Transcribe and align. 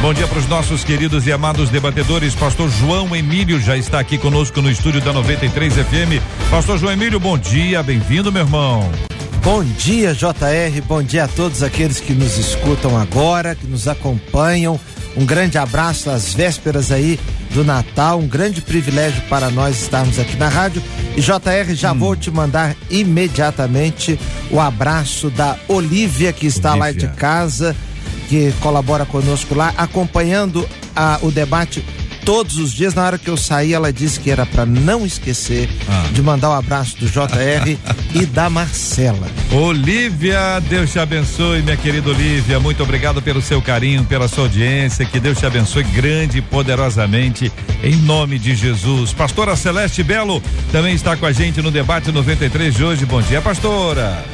Bom 0.00 0.14
dia 0.14 0.26
para 0.26 0.38
os 0.38 0.48
nossos 0.48 0.82
queridos 0.82 1.26
e 1.26 1.32
amados 1.32 1.68
debatedores. 1.68 2.34
Pastor 2.34 2.70
João 2.70 3.14
Emílio 3.14 3.60
já 3.60 3.76
está 3.76 4.00
aqui 4.00 4.16
conosco 4.16 4.62
no 4.62 4.70
estúdio 4.70 4.98
da 5.02 5.12
93 5.12 5.74
FM. 5.74 6.50
Pastor 6.50 6.78
João 6.78 6.90
Emílio, 6.90 7.20
bom 7.20 7.36
dia, 7.36 7.82
bem-vindo, 7.82 8.32
meu 8.32 8.42
irmão. 8.42 8.90
Bom 9.44 9.62
dia, 9.62 10.14
JR. 10.14 10.80
Bom 10.86 11.02
dia 11.02 11.24
a 11.24 11.28
todos 11.28 11.62
aqueles 11.62 12.00
que 12.00 12.14
nos 12.14 12.38
escutam 12.38 12.96
agora, 12.96 13.54
que 13.54 13.66
nos 13.66 13.86
acompanham. 13.88 14.80
Um 15.14 15.26
grande 15.26 15.58
abraço 15.58 16.08
às 16.08 16.32
vésperas 16.32 16.90
aí 16.90 17.20
do 17.50 17.62
Natal. 17.62 18.18
Um 18.20 18.26
grande 18.26 18.62
privilégio 18.62 19.20
para 19.28 19.50
nós 19.50 19.82
estarmos 19.82 20.18
aqui 20.18 20.34
na 20.36 20.48
rádio. 20.48 20.82
E 21.14 21.20
JR, 21.20 21.74
já 21.74 21.92
hum. 21.92 21.98
vou 21.98 22.16
te 22.16 22.30
mandar 22.30 22.74
imediatamente 22.88 24.18
o 24.50 24.58
abraço 24.58 25.28
da 25.28 25.58
Olivia, 25.68 26.32
que 26.32 26.46
está 26.46 26.70
Olivia. 26.70 26.86
lá 26.86 26.92
de 26.92 27.08
casa 27.18 27.76
que 28.30 28.52
colabora 28.60 29.04
conosco 29.04 29.56
lá, 29.56 29.74
acompanhando 29.76 30.64
a, 30.94 31.18
o 31.20 31.32
debate 31.32 31.84
todos 32.24 32.58
os 32.58 32.72
dias. 32.72 32.94
Na 32.94 33.04
hora 33.04 33.18
que 33.18 33.28
eu 33.28 33.36
saí, 33.36 33.74
ela 33.74 33.92
disse 33.92 34.20
que 34.20 34.30
era 34.30 34.46
para 34.46 34.64
não 34.64 35.04
esquecer 35.04 35.68
ah. 35.88 36.04
de 36.12 36.22
mandar 36.22 36.50
o 36.50 36.52
um 36.52 36.54
abraço 36.54 36.96
do 36.96 37.06
JR 37.06 37.76
e 38.14 38.24
da 38.26 38.48
Marcela. 38.48 39.26
Olivia, 39.50 40.60
Deus 40.60 40.92
te 40.92 41.00
abençoe, 41.00 41.60
minha 41.60 41.76
querida 41.76 42.08
Olivia. 42.08 42.60
Muito 42.60 42.84
obrigado 42.84 43.20
pelo 43.20 43.42
seu 43.42 43.60
carinho, 43.60 44.04
pela 44.04 44.28
sua 44.28 44.44
audiência. 44.44 45.04
Que 45.04 45.18
Deus 45.18 45.36
te 45.36 45.46
abençoe 45.46 45.82
grande 45.82 46.38
e 46.38 46.42
poderosamente, 46.42 47.50
em 47.82 47.96
nome 47.96 48.38
de 48.38 48.54
Jesus. 48.54 49.12
Pastora 49.12 49.56
Celeste 49.56 50.04
Belo 50.04 50.40
também 50.70 50.94
está 50.94 51.16
com 51.16 51.26
a 51.26 51.32
gente 51.32 51.60
no 51.60 51.72
debate 51.72 52.12
93 52.12 52.76
de 52.76 52.84
hoje. 52.84 53.04
Bom 53.04 53.20
dia, 53.20 53.42
pastora. 53.42 54.24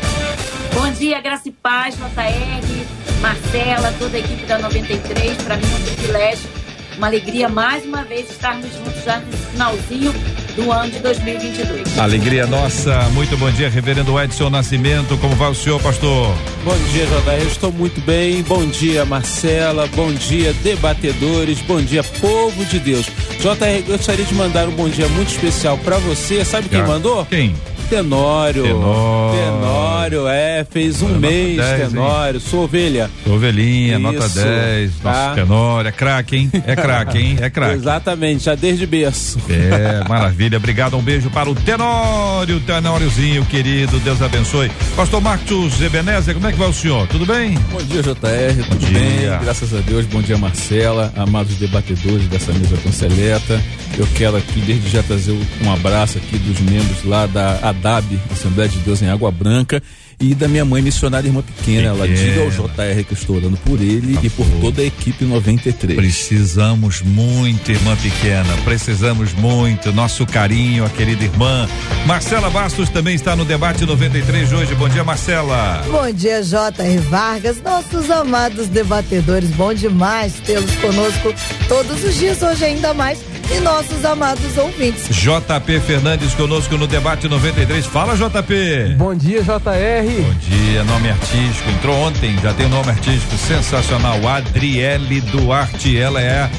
Bom 0.77 0.91
dia, 0.91 1.19
graça 1.23 1.49
e 1.49 1.53
paz, 1.53 1.95
JR. 1.95 2.87
Marcela, 3.23 3.95
toda 3.99 4.15
a 4.15 4.21
equipe 4.21 4.45
da 4.45 4.59
93. 4.59 5.43
Para 5.43 5.57
mim 5.57 5.65
é 5.65 5.75
um 5.75 5.83
privilégio, 5.83 6.51
uma 6.99 7.07
alegria 7.07 7.49
mais 7.49 7.83
uma 7.87 8.05
vez 8.05 8.31
estarmos 8.31 8.67
juntos 8.75 9.03
já 9.03 9.17
nesse 9.21 9.43
finalzinho 9.53 10.15
do 10.55 10.71
ano 10.71 10.91
de 10.91 10.99
2022. 10.99 11.99
Alegria 11.99 12.47
nossa, 12.47 13.01
muito 13.15 13.39
bom 13.39 13.51
dia, 13.51 13.71
Reverendo 13.71 14.21
Edson 14.21 14.51
Nascimento. 14.51 15.17
Como 15.17 15.35
vai 15.35 15.51
o 15.51 15.55
senhor, 15.55 15.81
pastor? 15.81 16.37
Bom 16.63 16.77
dia, 16.93 17.07
Jodar. 17.07 17.39
Eu 17.39 17.47
estou 17.47 17.73
muito 17.73 17.99
bem. 18.03 18.43
Bom 18.43 18.67
dia, 18.67 19.07
Marcela. 19.07 19.87
Bom 19.97 20.12
dia, 20.12 20.53
debatedores. 20.62 21.59
Bom 21.62 21.81
dia, 21.81 22.05
povo 22.05 22.67
de 22.67 22.79
Deus. 22.79 23.06
JR, 23.41 23.83
gostaria 23.87 24.27
de 24.27 24.34
mandar 24.34 24.69
um 24.69 24.73
bom 24.73 24.91
dia 24.91 25.09
muito 25.09 25.31
especial 25.31 25.79
para 25.79 25.97
você. 25.97 26.45
Sabe 26.45 26.69
quem 26.69 26.83
mandou? 26.83 27.25
Quem? 27.25 27.55
Tenório. 27.89 28.65
Tenório. 28.65 29.39
Tenório, 29.39 29.96
é, 30.28 30.65
fez 30.69 31.03
um 31.03 31.19
mês, 31.19 31.56
10, 31.56 31.91
Tenório. 31.91 32.41
Sou 32.41 32.65
ovelha. 32.65 33.11
Sou 33.25 33.34
ovelhinha, 33.34 33.94
Isso, 33.94 34.00
nota 34.00 34.28
10. 34.28 34.93
Tá? 35.03 35.12
Nossa, 35.12 35.34
Tenório, 35.34 35.89
é 35.89 35.93
craque, 35.93 36.37
hein? 36.37 36.50
É 36.67 36.77
craque, 36.77 37.19
hein? 37.19 37.37
É 37.41 37.50
craque. 37.50 37.75
Exatamente, 37.75 38.44
já 38.44 38.55
desde 38.55 38.87
berço. 38.87 39.39
É, 39.49 40.06
maravilha. 40.09 40.59
Obrigado, 40.59 40.97
um 40.97 41.03
beijo 41.03 41.31
para 41.31 41.50
o 41.50 41.55
Tenório, 41.55 42.61
Tenóriozinho, 42.61 43.44
querido. 43.47 43.99
Deus 44.00 44.22
abençoe. 44.22 44.71
Pastor 44.94 45.21
Marcos 45.21 45.81
Ebenezer, 45.81 46.34
como 46.34 46.47
é 46.47 46.53
que 46.53 46.59
vai 46.59 46.69
o 46.69 46.73
senhor? 46.73 47.06
Tudo 47.09 47.27
bem? 47.27 47.55
Bom 47.73 47.83
dia, 47.83 48.03
JR. 48.03 48.12
Bom 48.12 48.77
tudo 48.77 48.87
dia. 48.87 48.99
bem? 48.99 49.38
Graças 49.43 49.75
a 49.75 49.81
Deus. 49.81 50.06
Bom 50.06 50.23
dia, 50.23 50.38
Marcela, 50.38 51.12
amados 51.17 51.56
debatedores 51.56 52.27
dessa 52.28 52.53
mesa 52.53 52.77
tão 52.83 52.93
seleta. 52.93 53.61
Eu 53.99 54.06
quero 54.15 54.37
aqui, 54.37 54.61
desde 54.61 54.88
já, 54.91 55.03
trazer 55.03 55.33
um 55.65 55.73
abraço 55.73 56.19
aqui 56.19 56.38
dos 56.38 56.61
membros 56.61 57.05
lá 57.05 57.27
da 57.27 57.59
ADAB, 57.62 58.19
Assembleia 58.31 58.69
de 58.69 58.78
Deus 58.78 59.00
em 59.00 59.09
Água 59.09 59.31
Branca, 59.31 59.83
e 60.19 60.34
da 60.34 60.49
minha 60.49 60.65
mãe 60.65 60.81
missionária 60.81 61.28
irmã 61.28 61.43
pequena. 61.43 61.88
Ela 61.88 62.09
diga 62.09 62.43
ao 62.43 62.50
JR 62.50 63.04
que 63.04 63.12
eu 63.12 63.19
estou 63.19 63.37
orando 63.37 63.56
por 63.59 63.81
ele 63.81 64.15
tá 64.15 64.21
e 64.22 64.31
por 64.31 64.47
toda 64.60 64.81
a 64.81 64.84
equipe 64.84 65.25
93. 65.25 65.97
Precisamos 65.97 67.03
muito, 67.03 67.71
irmã 67.71 67.94
pequena. 67.97 68.56
Precisamos 68.65 69.32
muito. 69.34 69.93
Nosso 69.93 70.25
carinho, 70.26 70.84
a 70.84 70.88
querida 70.88 71.25
irmã. 71.25 71.69
Marcela 72.06 72.49
Bastos 72.49 72.88
também 72.88 73.15
está 73.15 73.37
no 73.37 73.44
debate 73.44 73.84
93 73.84 74.49
de 74.49 74.55
hoje. 74.55 74.75
Bom 74.75 74.88
dia, 74.88 75.05
Marcela. 75.05 75.84
Bom 75.91 76.10
dia, 76.10 76.43
JR 76.43 77.00
Vargas, 77.10 77.62
nossos 77.62 78.10
amados 78.10 78.69
debatedores. 78.69 79.50
Bom 79.50 79.75
demais 79.75 80.34
tê-los 80.44 80.75
conosco 80.76 81.34
todos 81.69 82.03
os 82.05 82.15
dias, 82.15 82.43
hoje 82.43 82.65
ainda 82.65 82.94
mais 82.94 83.19
e 83.51 83.61
nossos 83.61 84.05
amados 84.05 84.57
ouvintes. 84.57 85.09
JP 85.09 85.81
Fernandes 85.81 86.34
conosco 86.34 86.77
no 86.77 86.87
debate 86.87 87.29
93. 87.29 87.87
Fala, 87.87 88.17
JP. 88.17 88.95
Bom 88.97 89.15
dia, 89.15 89.43
JR. 89.43 89.49
Bom 89.49 90.34
dia, 90.41 90.84
nome 90.84 91.11
artístico. 91.11 91.71
Entrou 91.71 91.97
ontem, 91.97 92.37
já 92.43 92.53
tem 92.53 92.69
nome 92.69 92.91
artístico 92.91 93.37
sensacional. 93.37 94.27
Adriele 94.27 95.21
Duarte, 95.21 95.97
ela 95.97 96.21
é 96.21 96.51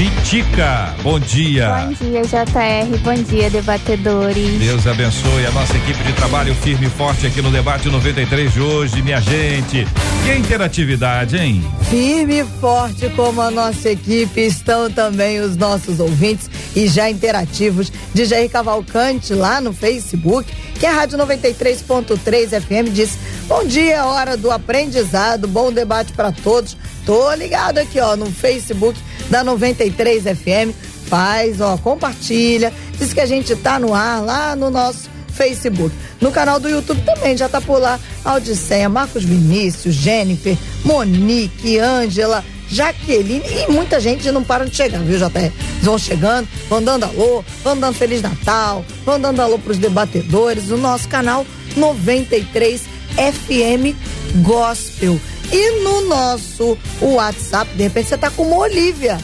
Vitica. 0.00 0.96
Bom 1.02 1.20
dia. 1.20 1.68
Bom 1.68 1.92
dia, 1.92 2.22
JR. 2.22 2.98
Bom 3.04 3.22
dia, 3.22 3.50
debatedores. 3.50 4.58
Deus 4.58 4.86
abençoe 4.86 5.44
a 5.44 5.50
nossa 5.50 5.76
equipe 5.76 6.02
de 6.02 6.14
trabalho 6.14 6.54
firme 6.54 6.86
e 6.86 6.88
forte 6.88 7.26
aqui 7.26 7.42
no 7.42 7.50
debate 7.50 7.86
93 7.90 8.50
de 8.50 8.62
hoje, 8.62 9.02
minha 9.02 9.20
gente. 9.20 9.86
Que 10.24 10.34
interatividade, 10.38 11.36
hein? 11.36 11.62
Firme 11.90 12.40
e 12.40 12.44
forte 12.44 13.10
como 13.10 13.42
a 13.42 13.50
nossa 13.50 13.90
equipe 13.90 14.40
estão 14.40 14.90
também 14.90 15.38
os 15.38 15.54
nossos 15.54 16.00
ouvintes 16.00 16.48
e 16.74 16.88
já 16.88 17.10
interativos 17.10 17.92
de 18.14 18.24
Jair 18.24 18.48
Cavalcante 18.48 19.34
lá 19.34 19.60
no 19.60 19.74
Facebook, 19.74 20.50
que 20.78 20.86
é 20.86 20.88
a 20.88 20.94
Rádio 20.94 21.18
93.3 21.18 22.58
FM 22.58 22.90
diz: 22.90 23.18
"Bom 23.46 23.66
dia, 23.66 24.06
hora 24.06 24.34
do 24.34 24.50
aprendizado, 24.50 25.46
bom 25.46 25.70
debate 25.70 26.14
para 26.14 26.32
todos". 26.32 26.74
Tô 27.04 27.34
ligado 27.34 27.76
aqui, 27.76 28.00
ó, 28.00 28.16
no 28.16 28.26
Facebook 28.30 28.98
da 29.30 29.44
93 29.44 30.24
FM. 30.24 30.74
Faz, 31.06 31.60
ó, 31.60 31.76
compartilha. 31.78 32.72
Diz 32.98 33.12
que 33.12 33.20
a 33.20 33.26
gente 33.26 33.56
tá 33.56 33.78
no 33.78 33.94
ar 33.94 34.22
lá 34.22 34.54
no 34.54 34.70
nosso 34.70 35.08
Facebook. 35.32 35.94
No 36.20 36.30
canal 36.30 36.60
do 36.60 36.68
YouTube 36.68 37.00
também 37.02 37.36
já 37.36 37.48
tá 37.48 37.60
por 37.60 37.80
lá. 37.80 37.98
Audiceia, 38.24 38.88
Marcos 38.88 39.24
Vinícius, 39.24 39.94
Jennifer, 39.94 40.56
Monique, 40.84 41.78
Ângela, 41.78 42.44
Jaqueline 42.68 43.42
e 43.44 43.72
muita 43.72 43.98
gente 43.98 44.30
não 44.30 44.44
para 44.44 44.64
de 44.64 44.76
chegar, 44.76 45.00
viu, 45.00 45.18
JR? 45.18 45.52
Vão 45.82 45.98
chegando, 45.98 46.46
vão 46.68 46.82
dando 46.82 47.04
alô, 47.04 47.42
vão 47.64 47.76
dando 47.76 47.94
Feliz 47.94 48.22
Natal, 48.22 48.84
vão 49.04 49.20
dando 49.20 49.40
alô 49.40 49.58
pros 49.58 49.78
debatedores, 49.78 50.70
o 50.70 50.76
nosso 50.76 51.08
canal 51.08 51.44
93 51.76 52.82
FM 53.16 53.96
Gospel. 54.42 55.18
E 55.52 55.82
no 55.82 56.08
nosso 56.08 56.78
WhatsApp, 57.00 57.70
de 57.74 57.82
repente 57.82 58.08
você 58.08 58.18
tá 58.18 58.30
com 58.30 58.42
uma 58.42 58.58
Olivia 58.58 59.18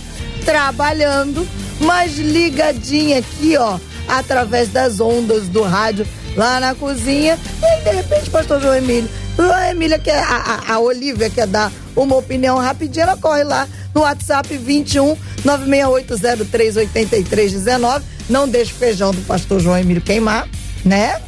trabalhando, 0.44 1.46
mas 1.81 2.19
ligadinha 2.19 3.19
aqui, 3.19 3.56
ó, 3.56 3.78
através 4.08 4.69
das 4.69 5.00
ondas 5.00 5.49
do 5.49 5.62
rádio 5.62 6.06
lá 6.37 6.61
na 6.61 6.75
cozinha. 6.75 7.38
E 7.61 7.64
aí, 7.64 7.82
de 7.82 7.90
repente, 7.90 8.31
pastor 8.31 8.61
João 8.61 8.75
Emílio, 8.75 9.08
a 9.38 9.70
Emília 9.70 9.99
quer, 9.99 10.19
a, 10.19 10.62
a, 10.67 10.75
a 10.75 10.78
Olivia 10.78 11.31
quer 11.31 11.46
dar 11.46 11.73
uma 11.94 12.17
opinião 12.17 12.58
rapidinha, 12.58 13.05
ela 13.05 13.17
corre 13.17 13.44
lá 13.44 13.67
no 13.94 14.00
WhatsApp 14.02 14.55
21 14.56 15.17
968038319. 15.44 18.02
Não 18.28 18.49
deixe 18.49 18.73
o 18.73 18.76
feijão 18.76 19.12
do 19.12 19.20
pastor 19.23 19.61
João 19.61 19.78
Emílio 19.78 20.02
queimar, 20.02 20.49
né? 20.84 21.20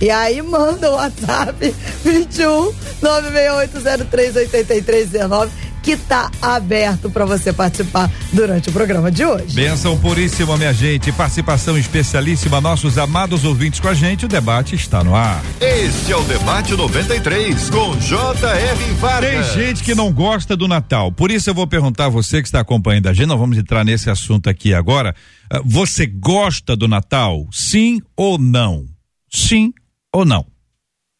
E 0.00 0.10
aí 0.10 0.42
manda 0.42 0.90
o 0.90 0.94
WhatsApp 0.94 1.74
21 2.04 2.72
968038319 3.02 5.66
que 5.86 5.92
está 5.92 6.32
aberto 6.42 7.08
para 7.08 7.24
você 7.24 7.52
participar 7.52 8.10
durante 8.32 8.68
o 8.68 8.72
programa 8.72 9.08
de 9.08 9.24
hoje. 9.24 9.54
Benção 9.54 9.96
puríssima, 9.96 10.56
minha 10.56 10.72
gente. 10.72 11.12
Participação 11.12 11.78
especialíssima, 11.78 12.60
nossos 12.60 12.98
amados 12.98 13.44
ouvintes 13.44 13.78
com 13.78 13.86
a 13.86 13.94
gente. 13.94 14.24
O 14.24 14.28
debate 14.28 14.74
está 14.74 15.04
no 15.04 15.14
ar. 15.14 15.40
Este 15.60 16.10
é 16.10 16.16
o 16.16 16.24
Debate 16.24 16.74
93 16.74 17.70
com 17.70 17.96
J.R. 18.00 18.92
Vargas. 18.94 19.52
Tem 19.52 19.64
gente 19.64 19.84
que 19.84 19.94
não 19.94 20.12
gosta 20.12 20.56
do 20.56 20.66
Natal. 20.66 21.12
Por 21.12 21.30
isso 21.30 21.50
eu 21.50 21.54
vou 21.54 21.68
perguntar 21.68 22.06
a 22.06 22.08
você 22.08 22.42
que 22.42 22.48
está 22.48 22.58
acompanhando 22.58 23.06
a 23.06 23.12
gente. 23.12 23.28
Nós 23.28 23.38
vamos 23.38 23.56
entrar 23.56 23.84
nesse 23.84 24.10
assunto 24.10 24.50
aqui 24.50 24.74
agora. 24.74 25.14
Ah, 25.48 25.60
você 25.64 26.04
gosta 26.04 26.74
do 26.74 26.88
Natal? 26.88 27.46
Sim 27.52 28.02
ou 28.16 28.38
não? 28.38 28.86
Sim 29.32 29.72
ou 30.16 30.24
não? 30.24 30.46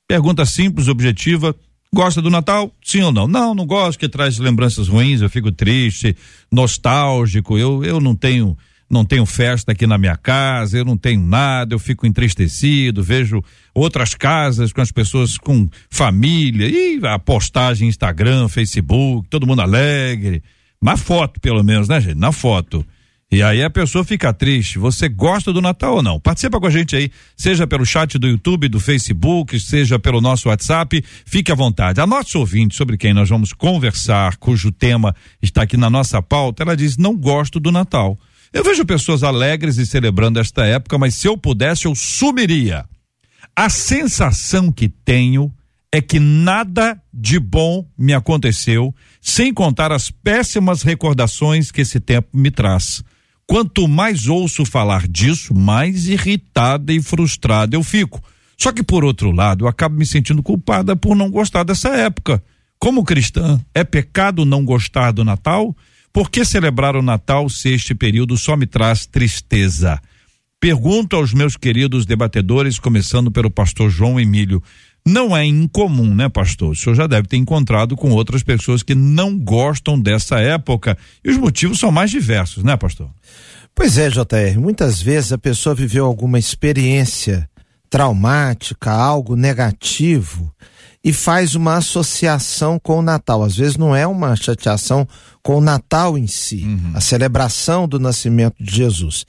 Pergunta 0.08 0.46
simples, 0.46 0.88
objetiva. 0.88 1.54
Gosta 1.92 2.22
do 2.22 2.30
Natal? 2.30 2.72
Sim 2.82 3.02
ou 3.02 3.12
não? 3.12 3.28
Não, 3.28 3.54
não 3.54 3.66
gosto, 3.66 3.98
que 3.98 4.08
traz 4.08 4.38
lembranças 4.38 4.88
ruins, 4.88 5.20
eu 5.20 5.30
fico 5.30 5.52
triste, 5.52 6.16
nostálgico, 6.50 7.58
eu, 7.58 7.84
eu 7.84 8.00
não 8.00 8.14
tenho 8.14 8.56
não 8.88 9.04
tenho 9.04 9.26
festa 9.26 9.72
aqui 9.72 9.84
na 9.84 9.98
minha 9.98 10.16
casa, 10.16 10.78
eu 10.78 10.84
não 10.84 10.96
tenho 10.96 11.20
nada, 11.20 11.74
eu 11.74 11.78
fico 11.78 12.06
entristecido, 12.06 13.02
vejo 13.02 13.42
outras 13.74 14.14
casas 14.14 14.72
com 14.72 14.80
as 14.80 14.92
pessoas 14.92 15.36
com 15.36 15.68
família, 15.90 16.68
e 16.68 17.00
a 17.04 17.18
postagem 17.18 17.88
Instagram, 17.88 18.48
Facebook, 18.48 19.28
todo 19.28 19.46
mundo 19.46 19.60
alegre. 19.60 20.40
Na 20.80 20.96
foto, 20.96 21.40
pelo 21.40 21.64
menos, 21.64 21.88
né, 21.88 22.00
gente? 22.00 22.16
Na 22.16 22.30
foto. 22.30 22.86
E 23.30 23.42
aí 23.42 23.62
a 23.62 23.68
pessoa 23.68 24.04
fica 24.04 24.32
triste. 24.32 24.78
Você 24.78 25.08
gosta 25.08 25.52
do 25.52 25.60
Natal 25.60 25.96
ou 25.96 26.02
não? 26.02 26.20
Participa 26.20 26.60
com 26.60 26.66
a 26.66 26.70
gente 26.70 26.94
aí, 26.94 27.10
seja 27.36 27.66
pelo 27.66 27.84
chat 27.84 28.18
do 28.18 28.28
YouTube, 28.28 28.68
do 28.68 28.78
Facebook, 28.78 29.58
seja 29.58 29.98
pelo 29.98 30.20
nosso 30.20 30.48
WhatsApp. 30.48 31.04
Fique 31.24 31.50
à 31.50 31.54
vontade. 31.54 32.00
A 32.00 32.06
nossa 32.06 32.38
ouvinte, 32.38 32.76
sobre 32.76 32.96
quem 32.96 33.12
nós 33.12 33.28
vamos 33.28 33.52
conversar, 33.52 34.36
cujo 34.36 34.70
tema 34.70 35.14
está 35.42 35.62
aqui 35.62 35.76
na 35.76 35.90
nossa 35.90 36.22
pauta, 36.22 36.62
ela 36.62 36.76
diz: 36.76 36.96
não 36.96 37.16
gosto 37.16 37.58
do 37.58 37.72
Natal. 37.72 38.16
Eu 38.52 38.62
vejo 38.62 38.86
pessoas 38.86 39.24
alegres 39.24 39.76
e 39.76 39.84
celebrando 39.84 40.38
esta 40.38 40.64
época, 40.64 40.96
mas 40.96 41.16
se 41.16 41.26
eu 41.26 41.36
pudesse, 41.36 41.86
eu 41.86 41.96
sumiria. 41.96 42.84
A 43.56 43.68
sensação 43.68 44.70
que 44.70 44.88
tenho 44.88 45.52
é 45.90 46.00
que 46.00 46.20
nada 46.20 47.00
de 47.12 47.40
bom 47.40 47.84
me 47.98 48.14
aconteceu, 48.14 48.94
sem 49.20 49.52
contar 49.52 49.90
as 49.90 50.10
péssimas 50.10 50.82
recordações 50.82 51.72
que 51.72 51.80
esse 51.80 51.98
tempo 51.98 52.28
me 52.32 52.50
traz. 52.50 53.02
Quanto 53.46 53.86
mais 53.86 54.26
ouço 54.26 54.64
falar 54.64 55.06
disso, 55.06 55.54
mais 55.54 56.08
irritada 56.08 56.92
e 56.92 57.00
frustrada 57.00 57.76
eu 57.76 57.82
fico. 57.82 58.22
Só 58.58 58.72
que, 58.72 58.82
por 58.82 59.04
outro 59.04 59.30
lado, 59.30 59.64
eu 59.64 59.68
acabo 59.68 59.96
me 59.96 60.04
sentindo 60.04 60.42
culpada 60.42 60.96
por 60.96 61.14
não 61.14 61.30
gostar 61.30 61.62
dessa 61.62 61.90
época. 61.90 62.42
Como 62.78 63.04
cristã, 63.04 63.60
é 63.74 63.84
pecado 63.84 64.44
não 64.44 64.64
gostar 64.64 65.12
do 65.12 65.24
Natal? 65.24 65.76
Por 66.12 66.30
que 66.30 66.44
celebrar 66.44 66.96
o 66.96 67.02
Natal 67.02 67.48
se 67.48 67.68
este 67.68 67.94
período 67.94 68.36
só 68.36 68.56
me 68.56 68.66
traz 68.66 69.06
tristeza? 69.06 70.00
Pergunto 70.58 71.14
aos 71.14 71.34
meus 71.34 71.56
queridos 71.56 72.06
debatedores, 72.06 72.78
começando 72.78 73.30
pelo 73.30 73.50
pastor 73.50 73.90
João 73.90 74.18
Emílio. 74.18 74.62
Não 75.06 75.36
é 75.36 75.46
incomum, 75.46 76.12
né, 76.12 76.28
pastor? 76.28 76.70
O 76.72 76.74
senhor 76.74 76.96
já 76.96 77.06
deve 77.06 77.28
ter 77.28 77.36
encontrado 77.36 77.94
com 77.96 78.10
outras 78.10 78.42
pessoas 78.42 78.82
que 78.82 78.92
não 78.92 79.38
gostam 79.38 80.00
dessa 80.00 80.40
época. 80.40 80.98
E 81.24 81.30
os 81.30 81.36
motivos 81.36 81.78
são 81.78 81.92
mais 81.92 82.10
diversos, 82.10 82.64
né, 82.64 82.76
pastor? 82.76 83.08
Pois 83.72 83.98
é, 83.98 84.10
JR. 84.10 84.58
Muitas 84.58 85.00
vezes 85.00 85.32
a 85.32 85.38
pessoa 85.38 85.76
viveu 85.76 86.04
alguma 86.04 86.40
experiência 86.40 87.48
traumática, 87.88 88.90
algo 88.90 89.36
negativo, 89.36 90.52
e 91.04 91.12
faz 91.12 91.54
uma 91.54 91.76
associação 91.76 92.76
com 92.76 92.98
o 92.98 93.02
Natal. 93.02 93.44
Às 93.44 93.56
vezes 93.56 93.76
não 93.76 93.94
é 93.94 94.04
uma 94.06 94.34
chateação 94.34 95.06
com 95.40 95.58
o 95.58 95.60
Natal 95.60 96.18
em 96.18 96.26
si, 96.26 96.64
uhum. 96.64 96.90
a 96.94 97.00
celebração 97.00 97.86
do 97.86 98.00
nascimento 98.00 98.56
de 98.58 98.74
Jesus, 98.74 99.24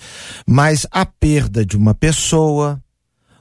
mas 0.48 0.88
a 0.92 1.06
perda 1.06 1.64
de 1.64 1.78
uma 1.78 1.94
pessoa, 1.94 2.82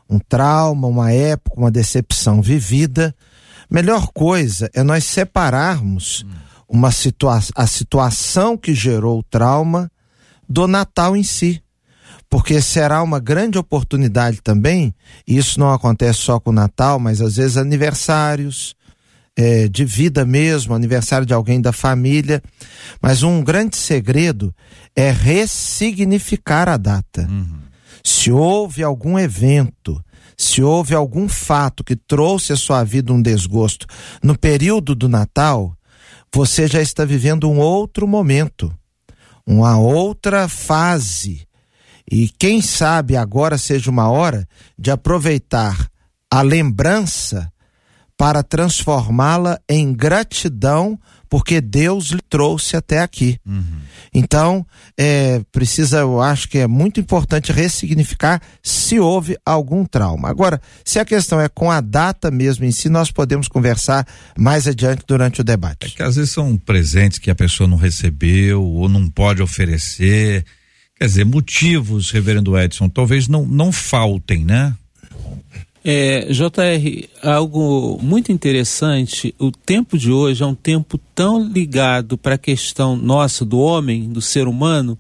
um 0.09 0.19
trauma, 0.19 0.87
uma 0.87 1.13
época, 1.13 1.59
uma 1.59 1.71
decepção 1.71 2.41
vivida. 2.41 3.15
Melhor 3.71 4.09
coisa 4.13 4.71
é 4.73 4.83
nós 4.83 5.05
separarmos 5.05 6.25
uma 6.69 6.91
situa 6.91 7.41
a 7.55 7.67
situação 7.67 8.57
que 8.57 8.75
gerou 8.75 9.19
o 9.19 9.23
trauma 9.23 9.91
do 10.49 10.67
Natal 10.67 11.17
em 11.17 11.23
si. 11.23 11.63
Porque 12.29 12.61
será 12.61 13.03
uma 13.03 13.21
grande 13.21 13.57
oportunidade 13.57 14.41
também, 14.43 14.93
e 15.27 15.37
isso 15.37 15.61
não 15.61 15.73
acontece 15.73 16.21
só 16.21 16.41
com 16.41 16.51
o 16.51 16.53
Natal, 16.53 16.99
mas 16.99 17.21
às 17.21 17.37
vezes 17.37 17.57
aniversários, 17.57 18.75
é, 19.37 19.69
de 19.69 19.85
vida 19.85 20.25
mesmo, 20.25 20.75
aniversário 20.75 21.27
de 21.27 21.35
alguém 21.35 21.61
da 21.61 21.73
família. 21.73 22.43
Mas 23.01 23.23
um 23.23 23.45
grande 23.45 23.77
segredo 23.77 24.53
é 24.95 25.11
ressignificar 25.11 26.69
a 26.69 26.77
data. 26.77 27.29
Uhum. 27.31 27.66
Se 28.07 28.31
houve 28.31 28.85
algum 28.85 29.19
evento, 29.19 30.01
se 30.39 30.63
houve 30.63 30.95
algum 30.95 31.29
fato 31.29 31.83
que 31.83 31.97
trouxe 31.97 32.53
à 32.53 32.57
sua 32.57 32.85
vida 32.85 33.13
um 33.13 33.21
desgosto 33.21 33.85
no 34.23 34.39
período 34.39 34.95
do 34.95 35.09
Natal, 35.09 35.77
você 36.33 36.69
já 36.69 36.81
está 36.81 37.05
vivendo 37.05 37.51
um 37.51 37.59
outro 37.59 38.07
momento, 38.07 38.73
uma 39.45 39.77
outra 39.77 40.47
fase. 40.47 41.49
E 42.09 42.29
quem 42.29 42.63
sabe 42.63 43.17
agora 43.17 43.59
seja 43.59 43.91
uma 43.91 44.09
hora 44.09 44.47
de 44.79 44.93
aproveitar 44.93 45.91
a 46.31 46.43
lembrança 46.43 47.53
para 48.17 48.41
transformá-la 48.45 49.59
em 49.69 49.93
gratidão 49.93 50.97
porque 51.29 51.61
Deus 51.61 52.07
lhe 52.07 52.21
trouxe 52.29 52.77
até 52.77 53.01
aqui. 53.01 53.39
Uhum. 53.47 53.81
Então, 54.13 54.67
é, 54.97 55.43
precisa, 55.53 55.99
eu 55.99 56.21
acho 56.21 56.49
que 56.49 56.59
é 56.59 56.67
muito 56.67 57.01
importante 57.01 57.53
ressignificar 57.53 58.41
se 58.63 58.99
houve 58.99 59.37
algum 59.45 59.85
trauma. 59.85 60.29
Agora, 60.29 60.61
se 60.85 60.99
a 60.99 61.05
questão 61.05 61.41
é 61.41 61.49
com 61.49 61.71
a 61.71 61.81
data 61.81 62.31
mesmo 62.31 62.65
em 62.65 62.73
si, 62.73 62.89
nós 62.89 63.11
podemos 63.11 63.49
conversar 63.49 64.07
mais 64.39 64.67
adiante 64.67 65.03
durante 65.07 65.41
o 65.41 65.45
debate. 65.45 65.87
É 65.87 65.91
que 65.91 66.03
às 66.03 66.17
vezes 66.17 66.31
são 66.31 66.57
presentes 66.57 67.19
que 67.19 67.31
a 67.31 67.35
pessoa 67.35 67.69
não 67.69 67.77
recebeu 67.77 68.63
ou 68.63 68.89
não 68.89 69.09
pode 69.09 69.43
oferecer. 69.43 70.45
Quer 70.99 71.07
dizer, 71.07 71.25
motivos, 71.27 72.11
reverendo 72.11 72.59
Edson, 72.59 72.89
talvez 72.89 73.29
não, 73.29 73.45
não 73.45 73.71
faltem, 73.71 74.45
né? 74.45 74.75
É, 75.89 76.27
JR, 76.33 77.09
algo 77.23 77.97
muito 78.03 78.33
interessante, 78.33 79.33
o 79.39 79.53
tempo 79.53 79.97
de 79.97 80.11
hoje 80.11 80.43
é 80.43 80.47
um 80.47 80.53
tempo 80.53 80.99
tão 81.15 81.41
ligado 81.41 82.19
para 82.19 82.35
a 82.35 82.39
questão 82.39 82.97
nossa 82.97 83.45
do 83.45 83.61
homem, 83.61 84.09
do 84.09 84.21
ser 84.21 84.49
humano, 84.49 84.99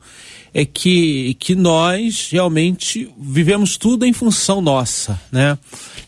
é 0.58 0.64
que, 0.64 1.34
que 1.34 1.54
nós 1.54 2.30
realmente 2.32 3.10
vivemos 3.18 3.76
tudo 3.76 4.06
em 4.06 4.12
função 4.14 4.62
nossa, 4.62 5.20
né? 5.30 5.58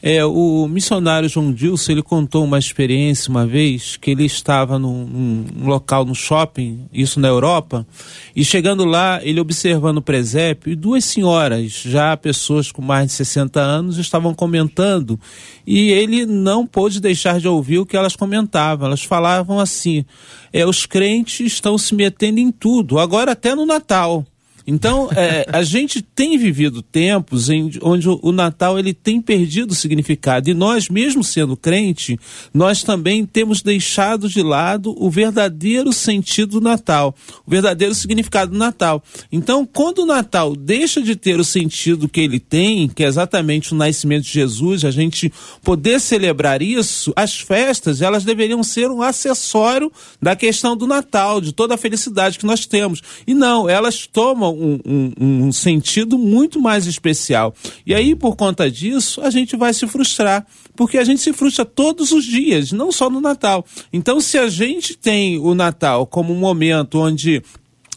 É, 0.03 0.25
o 0.25 0.67
missionário 0.67 1.29
João 1.29 1.53
Dilson, 1.53 1.93
ele 1.93 2.03
contou 2.03 2.45
uma 2.45 2.59
experiência 2.59 3.29
uma 3.29 3.47
vez 3.47 3.99
que 3.99 4.11
ele 4.11 4.25
estava 4.25 4.79
num, 4.79 5.05
num 5.05 5.67
local, 5.67 6.07
no 6.07 6.15
shopping, 6.15 6.87
isso 6.91 7.21
na 7.21 7.29
Europa, 7.29 7.87
e 8.35 8.43
chegando 8.43 8.87
lá, 8.87 9.21
ele 9.23 9.39
observando 9.39 9.99
o 9.99 10.03
presépio, 10.03 10.73
e 10.73 10.77
duas 10.77 11.05
senhoras, 11.05 11.83
já 11.85 12.17
pessoas 12.17 12.73
com 12.73 12.81
mais 12.81 13.09
de 13.09 13.13
60 13.13 13.61
anos, 13.61 13.99
estavam 13.99 14.33
comentando, 14.33 15.21
e 15.67 15.91
ele 15.91 16.25
não 16.25 16.67
pôde 16.67 17.03
deixar 17.03 17.39
de 17.39 17.47
ouvir 17.47 17.81
o 17.81 17.87
que 17.87 17.99
elas 17.99 18.17
comentavam. 18.17 18.87
Elas 18.87 19.03
falavam 19.03 19.61
assim: 19.61 20.07
é, 20.51 20.65
os 20.65 20.87
crentes 20.87 21.53
estão 21.53 21.77
se 21.77 21.95
metendo 21.95 22.41
em 22.41 22.51
tudo, 22.51 22.99
agora 22.99 23.33
até 23.33 23.55
no 23.55 23.67
Natal. 23.67 24.25
Então, 24.71 25.09
é, 25.17 25.47
a 25.51 25.63
gente 25.63 26.03
tem 26.03 26.37
vivido 26.37 26.83
tempos 26.83 27.49
em, 27.49 27.71
onde 27.81 28.07
o, 28.07 28.31
Natal 28.31 28.79
ele 28.79 28.93
tem 28.93 29.19
perdido 29.19 29.71
o 29.71 29.75
significado. 29.75 30.51
E 30.51 30.53
nós, 30.53 30.91
mesmo 30.91 31.25
sendo 31.25 31.57
crente, 31.57 32.21
nós 32.53 32.83
também 32.83 33.25
temos 33.25 33.63
deixado 33.63 34.29
de 34.29 34.43
lado 34.43 34.95
o 35.03 35.09
verdadeiro 35.09 35.91
sentido 35.91 36.61
do 36.61 36.61
Natal, 36.61 37.15
o 37.47 37.51
verdadeiro 37.51 37.95
significado 37.95 38.53
do 38.53 38.59
Natal. 38.59 39.03
Então, 39.33 39.65
quando 39.65 40.01
o 40.01 40.07
Natal 40.07 40.55
deixa 40.55 41.01
de 41.01 41.17
ter 41.17 41.41
o 41.41 41.45
sentido 41.45 42.07
que 42.07 42.21
ele 42.21 42.39
tem, 42.39 42.89
que 42.89 43.03
é 43.03 43.07
exatamente 43.07 43.73
o 43.73 43.77
nascimento 43.77 44.25
de 44.25 44.33
Jesus, 44.33 44.85
a 44.85 44.91
gente 44.91 45.33
poder 45.63 45.99
celebrar 45.99 46.61
isso, 46.61 47.11
as 47.17 47.41
festas, 47.41 48.03
elas 48.03 48.23
deveriam 48.23 48.63
ser 48.63 48.91
um 48.91 49.01
acessório 49.01 49.91
da 50.21 50.37
questão 50.37 50.77
do 50.77 50.87
Natal, 50.87 51.41
de 51.41 51.55
toda 51.55 51.75
a 51.75 51.79
felicidade 51.79 52.39
que 52.39 52.45
nós 52.45 52.67
temos. 52.67 53.01
E 53.27 53.33
não, 53.33 53.67
elas 53.67 54.07
tomam 54.07 54.58
um, 54.59 54.79
um, 54.87 55.45
um 55.47 55.53
sentido 55.53 56.19
muito 56.19 56.61
mais 56.61 56.87
especial. 56.87 57.55
E 57.87 57.95
aí, 57.95 58.15
por 58.15 58.37
conta 58.37 58.71
disso, 58.71 59.21
a 59.21 59.31
gente 59.31 59.57
vai 59.57 59.73
se 59.73 59.87
frustrar, 59.87 60.47
porque 60.77 60.99
a 60.99 61.05
gente 61.05 61.21
se 61.21 61.33
frustra 61.33 61.65
todos 61.65 62.13
os 62.13 62.25
dias, 62.25 62.73
não 62.73 62.91
só 62.91 63.09
no 63.09 63.21
Natal. 63.21 63.65
Então, 63.93 64.21
se 64.21 64.39
a 64.39 64.49
gente 64.49 64.97
tem 64.97 65.39
o 65.39 65.55
Natal 65.55 66.07
como 66.07 66.33
um 66.33 66.39
momento 66.39 67.01
onde 67.01 67.43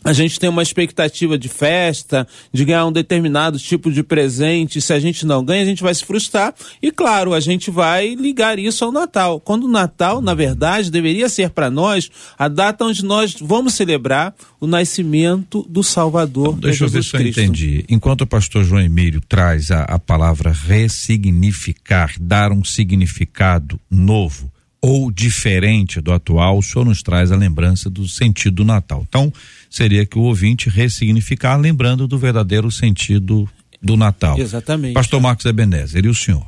a 0.04 0.14
gente 0.14 0.40
tem 0.40 0.50
uma 0.50 0.64
expectativa 0.64 1.38
de 1.38 1.48
festa, 1.48 2.28
de 2.52 2.66
ganhar 2.66 2.86
um 2.86 2.92
determinado 2.92 3.60
tipo 3.60 3.92
de 3.92 4.02
presente. 4.02 4.82
Se 4.82 4.94
a 4.94 5.00
gente 5.00 5.26
não 5.26 5.44
ganha, 5.44 5.62
a 5.62 5.66
gente 5.66 5.84
vai 5.84 5.94
se 5.94 6.04
frustrar. 6.04 6.54
E 6.82 6.92
claro, 6.92 7.34
a 7.34 7.40
gente 7.40 7.70
vai 7.70 8.16
ligar 8.16 8.58
isso 8.58 8.84
ao 8.84 8.92
Natal. 8.92 9.40
Quando 9.40 9.66
o 9.66 9.72
Natal, 9.72 10.20
na 10.20 10.34
verdade, 10.34 10.90
deveria 10.90 11.30
ser 11.30 11.52
para 11.52 11.70
nós 11.70 12.10
a 12.38 12.48
data 12.48 12.84
onde 12.84 13.06
nós 13.06 13.36
vamos 13.40 13.76
celebrar 13.76 14.34
o 14.60 14.66
nascimento 14.66 15.66
do 15.70 15.84
Salvador. 15.84 16.50
Então, 16.50 16.60
deixa 16.60 16.86
eu 16.86 16.90
ver 16.90 17.04
se 17.04 17.16
eu 17.16 17.22
entendi. 17.22 17.86
Enquanto 17.88 18.22
o 18.22 18.28
pastor 18.28 18.64
João 18.64 18.82
Emílio 18.82 19.22
traz 19.22 19.70
a, 19.70 19.84
a 19.84 20.00
palavra 20.00 20.52
ressignificar, 20.52 22.12
dar 22.20 22.52
um 22.52 22.64
significado 22.64 23.80
novo 23.90 24.52
ou 24.82 25.12
diferente 25.12 26.02
do 26.02 26.12
atual, 26.12 26.58
o 26.58 26.64
senhor 26.64 26.86
nos 26.86 27.04
traz 27.04 27.32
a 27.32 27.36
lembrança 27.36 27.88
do 27.88 28.08
sentido 28.08 28.56
do 28.58 28.66
Natal. 28.66 29.06
Então, 29.08 29.32
seria 29.72 30.06
que 30.06 30.20
o 30.20 30.24
ouvinte 30.24 30.70
ressignificar, 30.70 31.56
lembrando 31.56 32.06
do 32.06 32.18
verdadeiro 32.18 32.70
sentido 32.70 33.50
do 33.82 33.96
Natal. 33.96 34.38
Exatamente. 34.38 34.94
Pastor 34.94 35.22
Marcos 35.22 35.46
Ebenezer, 35.46 36.06
e 36.06 36.10
o 36.10 36.14
senhor? 36.14 36.46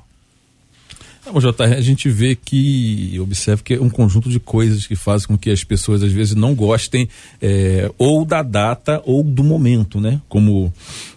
Não, 1.26 1.40
JR, 1.40 1.74
a 1.78 1.82
gente 1.82 2.10
vê 2.10 2.36
que, 2.36 3.18
observa 3.22 3.64
que 3.64 3.76
é 3.76 3.82
um 3.82 3.90
conjunto 3.90 4.30
de 4.30 4.42
coisas 4.42 4.86
que 4.86 4.96
fazem 4.96 5.30
com 5.30 5.38
que 5.38 5.50
as 5.50 5.64
pessoas 5.64 6.04
às 6.04 6.12
vezes 6.12 6.36
não 6.36 6.54
gostem 6.54 7.08
é, 7.42 7.90
ou 7.98 8.26
da 8.26 8.44
data 8.44 9.02
ou 9.06 9.24
do 9.24 9.42
momento, 9.42 10.02
né? 10.02 10.20
Como 10.28 10.72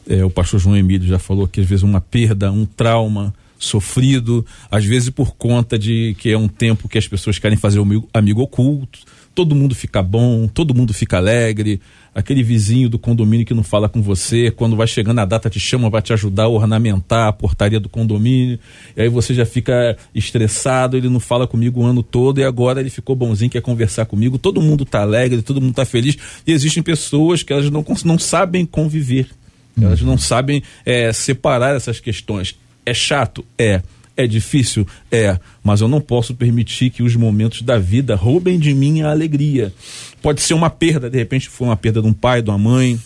é, 0.09 0.25
o 0.25 0.31
pastor 0.31 0.61
João 0.61 0.77
Emílio 0.77 1.09
já 1.09 1.19
falou 1.19 1.49
que 1.49 1.61
às 1.61 1.67
vezes 1.67 1.83
uma 1.83 2.01
perda, 2.01 2.53
um 2.53 2.65
trauma, 2.65 3.35
sofrido, 3.59 4.47
às 4.71 4.85
vezes 4.85 5.11
por 5.11 5.35
conta 5.35 5.77
de 5.77 6.15
que 6.19 6.31
é 6.31 6.39
um 6.39 6.47
tempo 6.47 6.89
que 6.89 6.99
as 6.99 7.09
pessoas 7.09 7.39
querem 7.39 7.59
fazer 7.59 7.81
o 7.81 7.83
amigo, 7.83 8.09
amigo 8.15 8.43
oculto, 8.43 9.01
todo 9.37 9.55
mundo 9.55 9.75
fica 9.75 10.03
bom, 10.03 10.49
todo 10.49 10.75
mundo 10.75 10.95
fica 10.95 11.19
alegre, 11.19 11.79
aquele 12.15 12.43
vizinho 12.43 12.89
do 12.89 12.99
condomínio 12.99 13.45
que 13.45 13.53
não 13.53 13.63
fala 13.63 13.87
com 13.87 14.01
você, 14.01 14.51
quando 14.51 14.75
vai 14.75 14.87
chegando 14.87 15.19
a 15.19 15.27
data 15.27 15.51
te 15.51 15.61
chama, 15.61 15.91
vai 15.91 16.01
te 16.01 16.11
ajudar 16.15 16.45
a 16.45 16.49
ornamentar 16.49 17.29
a 17.29 17.33
portaria 17.35 17.79
do 17.79 17.87
condomínio, 17.87 18.59
e 18.97 19.03
aí 19.03 19.09
você 19.11 19.35
já 19.35 19.45
fica 19.45 19.95
estressado, 20.15 20.97
ele 20.97 21.11
não 21.11 21.21
fala 21.21 21.47
comigo 21.47 21.83
o 21.83 21.85
ano 21.85 22.03
todo 22.03 22.41
e 22.41 22.45
agora 22.45 22.81
ele 22.81 22.89
ficou 22.89 23.15
bonzinho, 23.15 23.51
quer 23.51 23.61
conversar 23.61 24.07
comigo, 24.07 24.39
todo 24.39 24.63
mundo 24.63 24.85
está 24.85 25.03
alegre, 25.03 25.43
todo 25.43 25.61
mundo 25.61 25.73
está 25.73 25.85
feliz, 25.85 26.17
e 26.47 26.53
existem 26.53 26.83
pessoas 26.83 27.43
que 27.43 27.53
elas 27.53 27.69
não, 27.69 27.85
não 28.07 28.19
sabem 28.19 28.65
conviver, 28.65 29.29
elas 29.79 30.01
não 30.01 30.17
sabem 30.17 30.63
é, 30.87 31.13
separar 31.13 31.77
essas 31.77 32.01
questões. 32.01 32.57
É 32.87 32.95
chato? 32.95 33.45
É. 33.59 33.83
É 34.17 34.27
difícil? 34.27 34.87
É, 35.11 35.39
mas 35.63 35.81
eu 35.81 35.89
não 35.89 36.01
posso 36.01 36.35
permitir 36.35 36.91
que 36.91 37.03
os 37.03 37.15
momentos 37.15 37.61
da 37.61 37.79
vida 37.79 38.15
roubem 38.15 38.59
de 38.59 38.73
mim 38.73 39.03
a 39.03 39.11
alegria. 39.11 39.73
Pode 40.23 40.41
ser 40.41 40.55
uma 40.55 40.71
perda, 40.71 41.11
de 41.11 41.19
repente 41.19 41.49
foi 41.49 41.69
uma 41.69 41.77
perda 41.77 42.01
de 42.01 42.09
um 42.09 42.15
pai, 42.15 42.41
de 42.41 42.49
uma 42.49 42.59
mãe, 42.59 42.99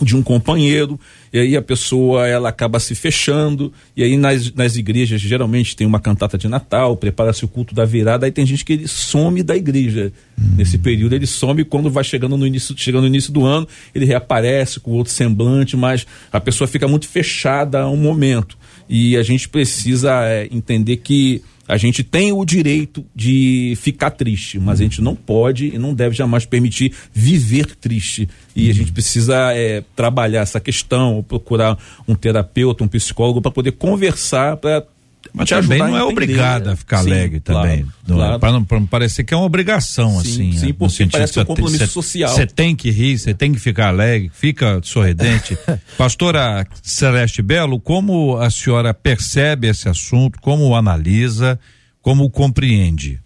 de 0.00 0.16
um 0.16 0.22
companheiro, 0.22 0.98
e 1.32 1.38
aí 1.38 1.56
a 1.56 1.62
pessoa 1.62 2.26
ela 2.26 2.48
acaba 2.48 2.78
se 2.78 2.94
fechando, 2.94 3.72
e 3.96 4.02
aí 4.02 4.16
nas, 4.16 4.52
nas 4.52 4.76
igrejas 4.76 5.20
geralmente 5.20 5.74
tem 5.76 5.86
uma 5.86 6.00
cantata 6.00 6.38
de 6.38 6.48
Natal, 6.48 6.96
prepara-se 6.96 7.44
o 7.44 7.48
culto 7.48 7.74
da 7.74 7.84
virada, 7.84 8.24
aí 8.24 8.32
tem 8.32 8.46
gente 8.46 8.64
que 8.64 8.72
ele 8.72 8.88
some 8.88 9.42
da 9.42 9.56
igreja. 9.56 10.12
Hum. 10.38 10.54
Nesse 10.56 10.78
período 10.78 11.14
ele 11.14 11.26
some 11.26 11.64
quando 11.64 11.90
vai 11.90 12.04
chegando 12.04 12.36
no 12.36 12.46
início, 12.46 12.74
chegando 12.78 13.02
no 13.02 13.08
início 13.08 13.32
do 13.32 13.44
ano, 13.44 13.66
ele 13.94 14.04
reaparece 14.04 14.80
com 14.80 14.92
outro 14.92 15.12
semblante, 15.12 15.76
mas 15.76 16.06
a 16.32 16.40
pessoa 16.40 16.68
fica 16.68 16.86
muito 16.86 17.06
fechada 17.06 17.80
a 17.80 17.90
um 17.90 17.96
momento 17.96 18.56
e 18.88 19.16
a 19.16 19.22
gente 19.22 19.48
precisa 19.48 20.24
é, 20.24 20.48
entender 20.50 20.98
que 20.98 21.42
a 21.68 21.76
gente 21.76 22.02
tem 22.02 22.32
o 22.32 22.42
direito 22.46 23.04
de 23.14 23.74
ficar 23.76 24.10
triste, 24.10 24.58
mas 24.58 24.80
a 24.80 24.82
gente 24.82 25.02
não 25.02 25.14
pode 25.14 25.66
e 25.66 25.78
não 25.78 25.92
deve 25.92 26.16
jamais 26.16 26.46
permitir 26.46 26.94
viver 27.12 27.76
triste. 27.76 28.26
E 28.56 28.70
a 28.70 28.74
gente 28.74 28.90
precisa 28.90 29.52
é, 29.52 29.84
trabalhar 29.94 30.40
essa 30.40 30.58
questão, 30.58 31.22
procurar 31.22 31.76
um 32.08 32.14
terapeuta, 32.14 32.82
um 32.82 32.88
psicólogo 32.88 33.42
para 33.42 33.50
poder 33.50 33.72
conversar, 33.72 34.56
para 34.56 34.82
mas 35.32 35.48
também 35.48 35.78
não 35.78 35.96
é 35.96 36.02
obrigada 36.02 36.72
a 36.72 36.76
ficar 36.76 37.02
sim, 37.02 37.10
alegre 37.10 37.40
também. 37.40 37.86
Claro, 38.06 38.38
Para 38.38 38.52
não, 38.52 38.66
não, 38.68 38.86
parecer 38.86 39.24
que 39.24 39.32
é 39.32 39.36
uma 39.36 39.46
obrigação, 39.46 40.20
sim, 40.20 40.50
assim. 40.50 40.52
Sim, 40.52 40.72
porque 40.74 41.06
parece 41.06 41.40
um 41.40 41.44
compromisso 41.44 41.86
cê, 41.86 41.92
social. 41.92 42.34
Você 42.34 42.46
tem 42.46 42.74
que 42.74 42.90
rir, 42.90 43.18
você 43.18 43.34
tem 43.34 43.52
que 43.52 43.58
ficar 43.58 43.88
alegre, 43.88 44.30
fica 44.32 44.80
sorridente. 44.82 45.56
Pastora 45.96 46.66
Celeste 46.82 47.42
Belo, 47.42 47.80
como 47.80 48.36
a 48.36 48.50
senhora 48.50 48.92
percebe 48.92 49.68
esse 49.68 49.88
assunto, 49.88 50.40
como 50.40 50.68
o 50.68 50.74
analisa, 50.74 51.58
como 52.00 52.24
o 52.24 52.30
compreende? 52.30 53.20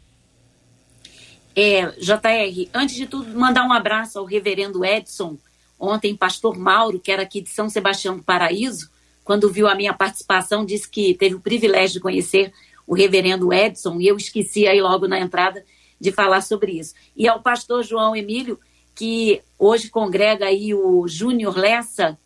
É, 1.54 1.86
JR, 2.00 2.68
antes 2.72 2.96
de 2.96 3.06
tudo, 3.06 3.38
mandar 3.38 3.64
um 3.64 3.72
abraço 3.72 4.18
ao 4.18 4.24
reverendo 4.24 4.84
Edson, 4.84 5.36
ontem 5.78 6.16
pastor 6.16 6.56
Mauro, 6.56 6.98
que 6.98 7.10
era 7.10 7.22
aqui 7.22 7.40
de 7.40 7.50
São 7.50 7.68
Sebastião 7.68 8.16
do 8.16 8.22
Paraíso, 8.22 8.91
quando 9.24 9.50
viu 9.50 9.66
a 9.68 9.74
minha 9.74 9.94
participação, 9.94 10.64
disse 10.64 10.88
que 10.88 11.14
teve 11.14 11.34
o 11.34 11.40
privilégio 11.40 11.94
de 11.94 12.00
conhecer 12.00 12.52
o 12.86 12.94
reverendo 12.94 13.52
Edson, 13.52 14.00
e 14.00 14.06
eu 14.06 14.16
esqueci 14.16 14.66
aí 14.66 14.80
logo 14.80 15.06
na 15.06 15.20
entrada 15.20 15.64
de 16.00 16.10
falar 16.10 16.40
sobre 16.40 16.72
isso. 16.72 16.94
E 17.16 17.28
ao 17.28 17.40
pastor 17.40 17.84
João 17.84 18.16
Emílio, 18.16 18.58
que 18.94 19.40
hoje 19.58 19.88
congrega 19.88 20.46
aí 20.46 20.74
o 20.74 21.06
Júnior 21.06 21.56
Lessa, 21.56 22.18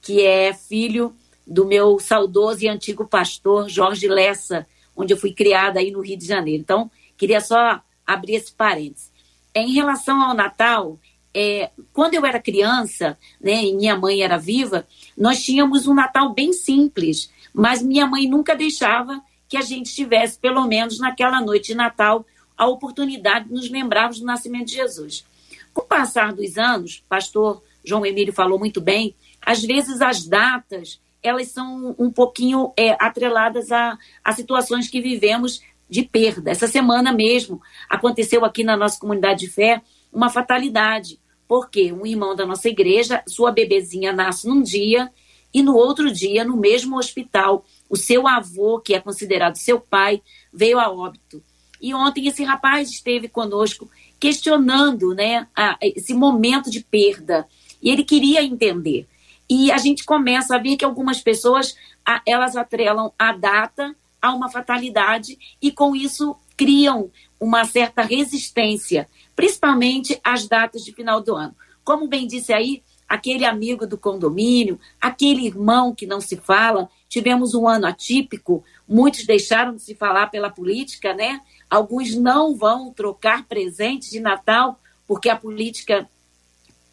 que 0.00 0.22
é 0.22 0.54
filho 0.54 1.14
do 1.46 1.64
meu 1.66 1.98
saudoso 1.98 2.64
e 2.64 2.68
antigo 2.68 3.06
pastor 3.06 3.68
Jorge 3.68 4.06
Lessa, 4.06 4.66
onde 4.96 5.12
eu 5.12 5.18
fui 5.18 5.32
criada 5.32 5.80
aí 5.80 5.90
no 5.90 6.00
Rio 6.00 6.16
de 6.16 6.26
Janeiro. 6.26 6.62
Então, 6.62 6.90
queria 7.16 7.40
só 7.40 7.80
abrir 8.06 8.36
esse 8.36 8.52
parênteses. 8.52 9.10
Em 9.54 9.72
relação 9.72 10.22
ao 10.22 10.34
Natal, 10.34 10.98
é, 11.34 11.70
quando 11.92 12.14
eu 12.14 12.24
era 12.24 12.40
criança, 12.40 13.18
né, 13.40 13.64
e 13.64 13.74
minha 13.74 13.96
mãe 13.96 14.22
era 14.22 14.38
viva, 14.38 14.86
nós 15.18 15.42
tínhamos 15.42 15.86
um 15.86 15.94
Natal 15.94 16.32
bem 16.32 16.52
simples, 16.52 17.30
mas 17.52 17.82
minha 17.82 18.06
mãe 18.06 18.28
nunca 18.28 18.54
deixava 18.54 19.20
que 19.48 19.56
a 19.56 19.62
gente 19.62 19.94
tivesse, 19.94 20.38
pelo 20.38 20.66
menos 20.66 20.98
naquela 20.98 21.40
noite 21.40 21.68
de 21.68 21.74
Natal, 21.74 22.24
a 22.56 22.66
oportunidade 22.66 23.48
de 23.48 23.54
nos 23.54 23.68
lembrarmos 23.68 24.20
do 24.20 24.26
nascimento 24.26 24.66
de 24.66 24.74
Jesus. 24.74 25.26
Com 25.72 25.82
o 25.82 25.86
passar 25.86 26.32
dos 26.32 26.56
anos, 26.56 27.02
pastor 27.08 27.62
João 27.84 28.06
Emílio 28.06 28.32
falou 28.32 28.58
muito 28.58 28.80
bem, 28.80 29.14
às 29.44 29.62
vezes 29.62 30.00
as 30.00 30.24
datas 30.24 31.00
elas 31.22 31.48
são 31.48 31.94
um 31.98 32.10
pouquinho 32.10 32.72
é, 32.76 32.96
atreladas 33.00 33.72
a, 33.72 33.98
a 34.22 34.32
situações 34.32 34.88
que 34.88 35.00
vivemos 35.00 35.62
de 35.88 36.02
perda. 36.02 36.50
Essa 36.50 36.68
semana 36.68 37.12
mesmo 37.12 37.60
aconteceu 37.88 38.44
aqui 38.44 38.62
na 38.62 38.76
nossa 38.76 39.00
comunidade 39.00 39.40
de 39.40 39.48
fé 39.48 39.80
uma 40.12 40.28
fatalidade 40.28 41.18
porque 41.46 41.92
um 41.92 42.06
irmão 42.06 42.34
da 42.34 42.46
nossa 42.46 42.68
igreja, 42.68 43.22
sua 43.26 43.50
bebezinha 43.50 44.12
nasce 44.12 44.46
num 44.46 44.62
dia 44.62 45.10
e 45.52 45.62
no 45.62 45.76
outro 45.76 46.10
dia, 46.12 46.44
no 46.44 46.56
mesmo 46.56 46.98
hospital, 46.98 47.64
o 47.88 47.96
seu 47.96 48.26
avô, 48.26 48.80
que 48.80 48.94
é 48.94 49.00
considerado 49.00 49.56
seu 49.56 49.80
pai, 49.80 50.20
veio 50.52 50.80
a 50.80 50.90
óbito. 50.90 51.42
E 51.80 51.94
ontem 51.94 52.26
esse 52.26 52.42
rapaz 52.42 52.90
esteve 52.90 53.28
conosco 53.28 53.88
questionando 54.18 55.14
né, 55.14 55.46
a, 55.54 55.78
esse 55.80 56.14
momento 56.14 56.70
de 56.70 56.82
perda. 56.82 57.46
E 57.80 57.90
ele 57.90 58.02
queria 58.02 58.42
entender. 58.42 59.06
E 59.48 59.70
a 59.70 59.78
gente 59.78 60.04
começa 60.04 60.56
a 60.56 60.58
ver 60.58 60.76
que 60.76 60.84
algumas 60.84 61.20
pessoas 61.20 61.76
a, 62.04 62.20
elas 62.26 62.56
atrelam 62.56 63.12
a 63.18 63.32
data 63.32 63.94
a 64.20 64.34
uma 64.34 64.50
fatalidade 64.50 65.38
e 65.60 65.70
com 65.70 65.94
isso 65.94 66.34
criam 66.56 67.10
uma 67.38 67.64
certa 67.64 68.02
resistência 68.02 69.06
principalmente 69.34 70.20
as 70.22 70.46
datas 70.46 70.84
de 70.84 70.92
final 70.92 71.20
do 71.20 71.34
ano. 71.34 71.54
Como 71.84 72.08
bem 72.08 72.26
disse 72.26 72.52
aí, 72.52 72.82
aquele 73.08 73.44
amigo 73.44 73.86
do 73.86 73.98
condomínio, 73.98 74.80
aquele 75.00 75.46
irmão 75.46 75.94
que 75.94 76.06
não 76.06 76.20
se 76.20 76.36
fala, 76.36 76.88
tivemos 77.08 77.54
um 77.54 77.68
ano 77.68 77.86
atípico, 77.86 78.64
muitos 78.88 79.26
deixaram 79.26 79.76
de 79.76 79.82
se 79.82 79.94
falar 79.94 80.28
pela 80.28 80.50
política, 80.50 81.12
né? 81.12 81.40
Alguns 81.68 82.14
não 82.14 82.56
vão 82.56 82.92
trocar 82.92 83.44
presentes 83.44 84.10
de 84.10 84.20
Natal 84.20 84.80
porque 85.06 85.28
a 85.28 85.36
política 85.36 86.08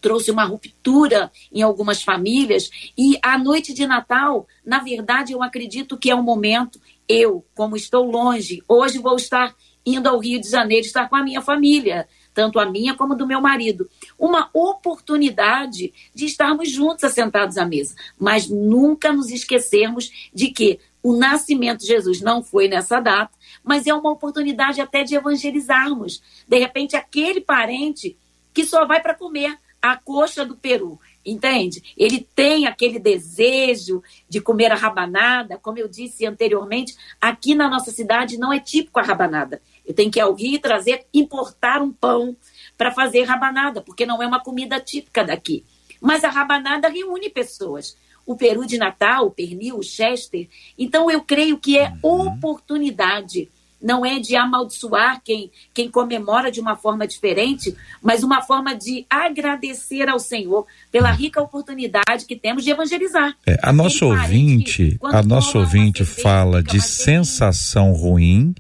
trouxe 0.02 0.32
uma 0.32 0.44
ruptura 0.44 1.32
em 1.54 1.62
algumas 1.62 2.02
famílias 2.02 2.70
e 2.98 3.18
a 3.22 3.38
noite 3.38 3.74
de 3.74 3.86
Natal, 3.86 4.48
na 4.66 4.80
verdade, 4.80 5.32
eu 5.32 5.44
acredito 5.44 5.98
que 5.98 6.10
é 6.10 6.16
um 6.16 6.24
momento 6.24 6.82
eu, 7.08 7.46
como 7.56 7.76
estou 7.76 8.10
longe, 8.10 8.64
hoje 8.68 8.98
vou 8.98 9.16
estar 9.16 9.56
indo 9.86 10.08
ao 10.08 10.20
Rio 10.20 10.40
de 10.40 10.50
Janeiro 10.50 10.86
estar 10.86 11.08
com 11.10 11.16
a 11.16 11.24
minha 11.24 11.42
família 11.42 12.08
tanto 12.34 12.60
a 12.60 12.66
minha 12.66 12.96
como 12.96 13.16
do 13.16 13.28
meu 13.28 13.42
marido. 13.42 13.90
Uma 14.18 14.50
oportunidade 14.54 15.94
de 16.14 16.26
estarmos 16.26 16.70
juntos 16.70 17.04
assentados 17.04 17.58
à 17.58 17.66
mesa, 17.66 17.96
mas 18.20 18.50
nunca 18.50 19.12
nos 19.12 19.30
esquecermos 19.30 20.30
de 20.34 20.50
que 20.50 20.80
o 21.04 21.16
nascimento 21.16 21.80
de 21.80 21.88
Jesus 21.88 22.22
não 22.22 22.44
foi 22.44 22.68
nessa 22.68 23.00
data, 23.00 23.32
mas 23.64 23.88
é 23.88 23.94
uma 23.94 24.12
oportunidade 24.12 24.82
até 24.82 25.04
de 25.04 25.16
evangelizarmos. 25.16 26.22
De 26.48 26.60
repente, 26.60 26.96
aquele 26.96 27.42
parente 27.42 28.18
que 28.54 28.66
só 28.66 28.86
vai 28.86 29.02
para 29.02 29.16
comer 29.16 29.58
a 29.82 29.98
coxa 29.98 30.46
do 30.46 30.56
peru, 30.56 31.00
entende? 31.26 31.82
Ele 31.98 32.28
tem 32.36 32.68
aquele 32.68 33.00
desejo 33.00 34.04
de 34.30 34.40
comer 34.40 34.72
a 34.72 34.76
rabanada, 34.76 35.58
como 35.58 35.80
eu 35.80 35.88
disse 35.88 36.26
anteriormente, 36.26 36.96
aqui 37.20 37.56
na 37.56 37.68
nossa 37.68 37.90
cidade 37.90 38.38
não 38.38 38.54
é 38.54 38.60
típico 38.60 39.00
a 39.00 39.04
rabanada. 39.04 39.60
Eu 39.92 39.96
tenho 39.96 40.10
que 40.10 40.20
ir 40.20 40.22
ao 40.22 40.34
Rio 40.34 40.56
e 40.56 40.60
trazer, 40.60 41.06
importar 41.14 41.82
um 41.82 41.92
pão 41.92 42.34
para 42.78 42.92
fazer 42.92 43.24
rabanada, 43.24 43.82
porque 43.82 44.06
não 44.06 44.24
é 44.24 44.26
uma 44.26 44.42
comida 44.42 44.80
típica 44.80 45.22
daqui. 45.22 45.66
Mas 46.00 46.24
a 46.24 46.30
rabanada 46.30 46.88
reúne 46.88 47.30
pessoas. 47.30 47.98
O 48.26 48.38
peru 48.38 48.66
de 48.66 48.78
Natal, 48.78 49.28
o 49.28 49.32
pernil, 49.32 49.78
o 49.78 49.84
chester. 49.84 50.48
Então 50.80 51.12
eu 51.12 51.22
creio 51.22 51.58
que 51.58 51.78
é 51.78 51.94
uhum. 52.02 52.28
oportunidade 52.28 53.50
não 53.82 54.06
é 54.06 54.20
de 54.20 54.36
amaldiçoar 54.36 55.22
quem, 55.26 55.50
quem 55.74 55.90
comemora 55.90 56.52
de 56.52 56.60
uma 56.60 56.76
forma 56.76 57.08
diferente, 57.08 57.76
mas 58.00 58.22
uma 58.22 58.44
forma 58.44 58.76
de 58.76 59.08
agradecer 59.10 60.08
ao 60.08 60.20
Senhor 60.20 60.68
pela 60.92 61.12
rica 61.12 61.42
oportunidade 61.42 62.26
que 62.28 62.36
temos 62.36 62.64
de 62.64 62.70
evangelizar. 62.70 63.36
É, 63.44 63.58
a 63.64 63.74
nossa 63.74 64.06
ouvinte, 64.06 65.00
a 65.02 65.24
nossa 65.24 65.58
ouvinte 65.58 66.06
fala 66.06 66.62
de 66.62 66.80
sensação 66.80 67.92
ruim, 67.92 68.54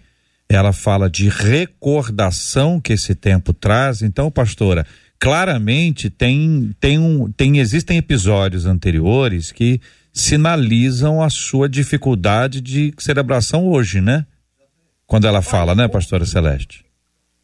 ela 0.55 0.74
fala 0.74 1.10
de 1.10 1.29
recordação 1.29 2.79
que 2.79 2.93
esse 2.93 3.15
tempo 3.15 3.53
traz. 3.53 4.01
Então, 4.01 4.29
pastora, 4.29 4.86
claramente 5.20 6.10
tem, 6.10 6.72
tem 6.79 6.98
um, 6.98 7.31
tem 7.31 7.60
existem 7.60 7.98
episódios 7.98 8.65
anteriores 8.65 9.51
que 9.51 9.79
sinalizam 10.13 11.22
a 11.22 11.29
sua 11.29 11.70
dificuldade 11.70 12.60
de 12.60 12.93
celebração 12.98 13.67
hoje, 13.67 14.01
né? 14.01 14.25
quando 15.12 15.27
ela 15.27 15.41
fala, 15.41 15.75
né, 15.75 15.89
pastora 15.89 16.25
Celeste? 16.25 16.86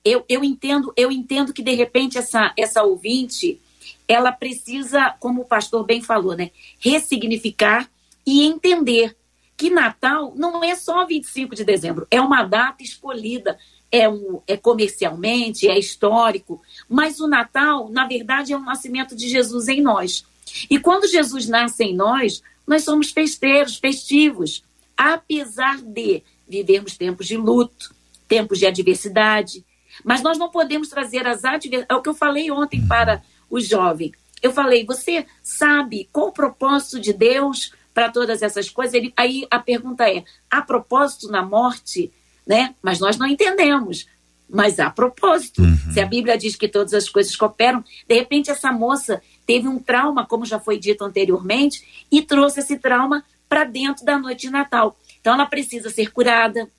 Eu, 0.05 0.23
eu 0.29 0.41
entendo, 0.41 0.93
eu 0.95 1.11
entendo 1.11 1.51
que 1.51 1.61
de 1.61 1.75
repente 1.75 2.17
essa 2.17 2.53
essa 2.55 2.81
ouvinte, 2.81 3.59
ela 4.07 4.31
precisa, 4.31 5.13
como 5.19 5.41
o 5.41 5.45
pastor 5.45 5.85
bem 5.85 6.01
falou, 6.01 6.33
né, 6.33 6.49
ressignificar 6.79 7.89
e 8.25 8.45
entender 8.45 9.17
que 9.57 9.71
Natal 9.71 10.33
não 10.35 10.63
é 10.63 10.75
só 10.75 11.03
25 11.03 11.55
de 11.55 11.65
dezembro, 11.65 12.07
é 12.11 12.21
uma 12.21 12.43
data 12.43 12.83
escolhida, 12.83 13.57
é, 13.91 14.07
um, 14.07 14.39
é 14.45 14.55
comercialmente, 14.55 15.67
é 15.67 15.77
histórico, 15.79 16.61
mas 16.87 17.19
o 17.19 17.27
Natal, 17.27 17.89
na 17.89 18.05
verdade, 18.05 18.53
é 18.53 18.57
o 18.57 18.61
nascimento 18.61 19.15
de 19.15 19.27
Jesus 19.27 19.67
em 19.67 19.81
nós. 19.81 20.23
E 20.69 20.79
quando 20.79 21.09
Jesus 21.09 21.47
nasce 21.47 21.83
em 21.83 21.95
nós, 21.95 22.43
nós 22.67 22.83
somos 22.83 23.09
festeiros, 23.09 23.77
festivos, 23.77 24.63
apesar 24.95 25.81
de 25.81 26.21
vivemos 26.47 26.95
tempos 26.95 27.25
de 27.27 27.35
luto, 27.35 27.95
tempos 28.27 28.59
de 28.59 28.67
adversidade, 28.67 29.65
mas 30.03 30.21
nós 30.21 30.37
não 30.37 30.49
podemos 30.49 30.89
trazer 30.89 31.25
as 31.25 31.43
adversidades. 31.43 31.87
É 31.89 31.95
o 31.95 32.01
que 32.01 32.09
eu 32.09 32.13
falei 32.13 32.51
ontem 32.51 32.85
para 32.87 33.23
o 33.49 33.59
jovem. 33.59 34.11
Eu 34.41 34.53
falei, 34.53 34.85
você 34.85 35.25
sabe 35.41 36.07
qual 36.11 36.27
o 36.27 36.31
propósito 36.31 36.99
de 36.99 37.11
Deus 37.11 37.71
para 37.97 38.11
todas 38.11 38.43
essas 38.43 38.69
coisas? 38.69 38.93
Ele, 38.93 39.11
aí 39.17 39.47
a 39.49 39.57
pergunta 39.57 40.07
é: 40.07 40.23
há 40.51 40.61
propósito 40.61 41.31
na 41.31 41.41
morte? 41.41 42.13
Né? 42.45 42.75
Mas 42.79 42.99
nós 42.99 43.17
não 43.17 43.25
entendemos. 43.25 44.05
Mas 44.47 44.79
há 44.79 44.91
propósito. 44.91 45.63
Uhum. 45.63 45.91
Se 45.91 45.99
a 45.99 46.05
Bíblia 46.05 46.37
diz 46.37 46.55
que 46.55 46.67
todas 46.67 46.93
as 46.93 47.09
coisas 47.09 47.35
cooperam, 47.35 47.83
de 48.07 48.13
repente 48.13 48.51
essa 48.51 48.71
moça 48.71 49.19
teve 49.47 49.67
um 49.67 49.79
trauma, 49.79 50.27
como 50.27 50.45
já 50.45 50.59
foi 50.59 50.77
dito 50.77 51.03
anteriormente, 51.03 52.05
e 52.11 52.21
trouxe 52.21 52.59
esse 52.59 52.77
trauma 52.77 53.25
para 53.49 53.63
dentro 53.63 54.05
da 54.05 54.19
noite 54.19 54.41
de 54.41 54.51
Natal. 54.51 54.95
Então 55.19 55.33
ela 55.33 55.47
precisa 55.47 55.89
ser 55.89 56.11
curada, 56.11 56.69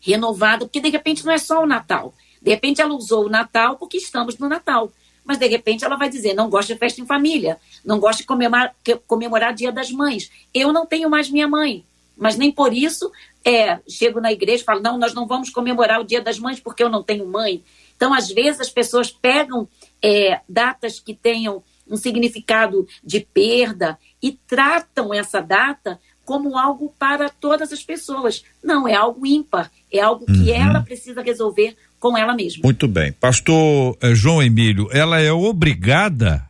renovada, 0.00 0.66
porque 0.66 0.80
de 0.80 0.90
repente 0.90 1.24
não 1.24 1.32
é 1.32 1.38
só 1.38 1.62
o 1.62 1.66
Natal. 1.66 2.12
De 2.42 2.50
repente 2.50 2.82
ela 2.82 2.92
usou 2.92 3.26
o 3.26 3.30
Natal 3.30 3.76
porque 3.76 3.98
estamos 3.98 4.36
no 4.36 4.48
Natal. 4.48 4.90
Mas 5.24 5.38
de 5.38 5.46
repente 5.46 5.84
ela 5.84 5.96
vai 5.96 6.08
dizer: 6.08 6.34
não 6.34 6.50
gosto 6.50 6.72
de 6.72 6.78
festa 6.78 7.00
em 7.00 7.06
família, 7.06 7.58
não 7.84 7.98
gosto 7.98 8.18
de 8.18 8.26
comemorar, 8.26 8.74
comemorar 9.06 9.54
Dia 9.54 9.72
das 9.72 9.90
Mães. 9.90 10.30
Eu 10.52 10.72
não 10.72 10.86
tenho 10.86 11.08
mais 11.08 11.30
minha 11.30 11.48
mãe. 11.48 11.84
Mas 12.16 12.36
nem 12.36 12.52
por 12.52 12.72
isso 12.72 13.10
é, 13.44 13.80
chego 13.88 14.20
na 14.20 14.32
igreja 14.32 14.62
e 14.62 14.66
falo: 14.66 14.80
não, 14.80 14.98
nós 14.98 15.14
não 15.14 15.26
vamos 15.26 15.50
comemorar 15.50 16.00
o 16.00 16.04
Dia 16.04 16.20
das 16.20 16.38
Mães 16.38 16.60
porque 16.60 16.82
eu 16.82 16.88
não 16.88 17.02
tenho 17.02 17.26
mãe. 17.26 17.64
Então, 17.96 18.12
às 18.12 18.28
vezes, 18.28 18.60
as 18.60 18.70
pessoas 18.70 19.10
pegam 19.10 19.68
é, 20.02 20.40
datas 20.48 21.00
que 21.00 21.14
tenham 21.14 21.62
um 21.88 21.96
significado 21.96 22.86
de 23.02 23.20
perda 23.20 23.98
e 24.22 24.32
tratam 24.32 25.12
essa 25.12 25.40
data 25.40 26.00
como 26.24 26.56
algo 26.56 26.94
para 26.98 27.28
todas 27.28 27.72
as 27.72 27.82
pessoas. 27.82 28.44
Não, 28.62 28.88
é 28.88 28.94
algo 28.94 29.26
ímpar, 29.26 29.70
é 29.92 30.00
algo 30.00 30.24
que 30.24 30.50
uhum. 30.50 30.54
ela 30.54 30.82
precisa 30.82 31.20
resolver 31.20 31.76
com 32.04 32.18
ela 32.18 32.34
mesma. 32.34 32.60
Muito 32.62 32.86
bem. 32.86 33.12
Pastor 33.12 33.96
eh, 34.02 34.14
João 34.14 34.42
Emílio, 34.42 34.90
ela 34.92 35.18
é 35.18 35.32
obrigada 35.32 36.46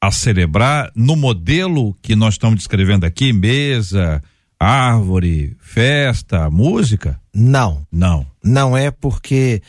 a 0.00 0.12
celebrar 0.12 0.92
no 0.94 1.16
modelo 1.16 1.92
que 2.00 2.14
nós 2.14 2.34
estamos 2.34 2.58
descrevendo 2.58 3.04
aqui, 3.04 3.32
mesa, 3.32 4.22
árvore, 4.60 5.56
festa, 5.58 6.48
música? 6.48 7.20
Não. 7.34 7.84
Não. 7.90 8.24
Não 8.44 8.76
é 8.76 8.92
porque 8.92 9.60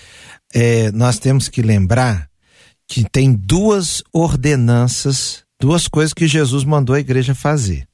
é, 0.54 0.92
nós 0.92 1.18
temos 1.18 1.50
que 1.50 1.64
lembrar 1.64 2.30
que 2.88 3.04
tem 3.10 3.34
duas 3.34 4.04
ordenanças, 4.14 5.44
duas 5.60 5.88
coisas 5.88 6.14
que 6.14 6.28
Jesus 6.28 6.64
mandou 6.64 6.96
a 6.96 7.00
igreja 7.00 7.34
fazer 7.34 7.88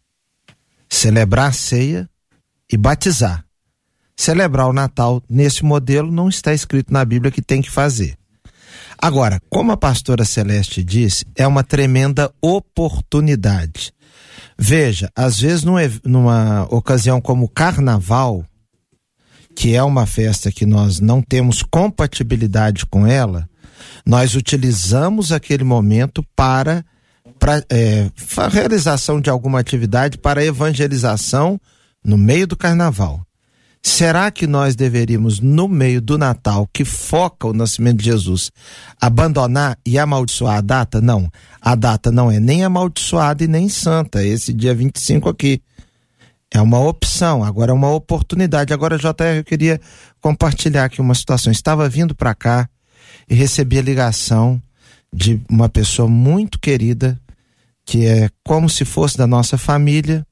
celebrar 0.89 1.49
a 1.49 1.53
ceia 1.53 2.09
e 2.69 2.75
batizar. 2.75 3.45
Celebrar 4.15 4.67
o 4.67 4.73
Natal 4.73 5.21
nesse 5.30 5.65
modelo 5.65 6.12
não 6.12 6.30
está 6.30 6.54
escrito 6.54 6.93
na 6.93 7.04
Bíblia 7.04 7.32
que 7.32 7.41
tem 7.41 7.62
que 7.62 7.71
fazer. 7.71 8.15
Agora, 8.97 9.41
como 9.49 9.71
a 9.71 9.78
pastora 9.78 10.23
Celeste 10.23 10.84
disse, 10.84 11.26
é 11.36 11.45
uma 11.45 11.63
tremenda 11.63 12.32
oportunidade. 12.41 13.91
Veja, 14.58 15.10
às 15.15 15.39
vezes 15.39 15.63
num, 15.63 15.76
numa 16.06 16.67
ocasião 16.69 17.19
como 17.19 17.45
o 17.45 17.49
carnaval, 17.49 18.45
que 19.56 19.76
é 19.76 19.84
uma 19.84 20.06
festa 20.06 20.52
que 20.52 20.65
nós 20.65 20.99
não 20.99 21.21
temos 21.21 21.63
compatibilidade 21.63 22.86
com 22.86 23.06
ela, 23.06 23.49
nós 24.06 24.36
utilizamos 24.36 25.32
aquele 25.32 25.63
momento 25.63 26.23
para 26.36 26.86
para 27.39 27.63
é, 27.69 28.10
realização 28.49 29.19
de 29.19 29.30
alguma 29.30 29.60
atividade 29.60 30.17
para 30.17 30.45
evangelização 30.45 31.60
no 32.04 32.17
meio 32.17 32.47
do 32.47 32.56
carnaval. 32.56 33.26
Será 33.86 34.32
que 34.32 34.48
nós 34.48 34.76
deveríamos, 34.78 35.41
no 35.41 35.67
meio 35.67 36.02
do 36.02 36.17
Natal, 36.17 36.67
que 36.72 36.86
foca 36.86 37.48
o 37.48 37.54
nascimento 37.54 37.98
de 37.98 38.06
Jesus, 38.06 38.50
abandonar 39.00 39.78
e 39.86 40.00
amaldiçoar 40.00 40.58
a 40.58 40.62
data? 40.62 41.02
Não. 41.02 41.30
A 41.62 41.76
data 41.76 42.10
não 42.10 42.32
é 42.32 42.39
nem 42.39 42.63
amaldiçoada 42.63 43.43
e 43.43 43.48
nem 43.48 43.67
santa. 43.67 44.24
Esse 44.24 44.54
dia 44.54 44.74
25 44.74 45.28
aqui. 45.28 45.62
É 46.50 46.62
uma 46.62 46.80
opção, 46.80 47.43
agora 47.43 47.72
é 47.72 47.74
uma 47.74 47.91
oportunidade. 47.91 48.74
Agora, 48.74 48.98
JR, 48.98 49.38
eu 49.38 49.43
queria 49.43 49.82
compartilhar 50.22 50.86
aqui 50.86 51.02
uma 51.02 51.15
situação. 51.15 51.52
Estava 51.52 51.89
vindo 51.89 52.15
para 52.15 52.34
cá 52.34 52.69
e 53.28 53.34
recebi 53.34 53.80
a 53.80 53.82
ligação 53.82 54.62
de 55.12 55.41
uma 55.50 55.67
pessoa 55.67 56.08
muito 56.08 56.60
querida 56.60 57.19
que 57.86 58.06
é 58.06 58.30
como 58.43 58.69
se 58.69 58.86
fosse 58.86 59.17
da 59.17 59.28
nossa 59.28 59.58
família, 59.58 60.26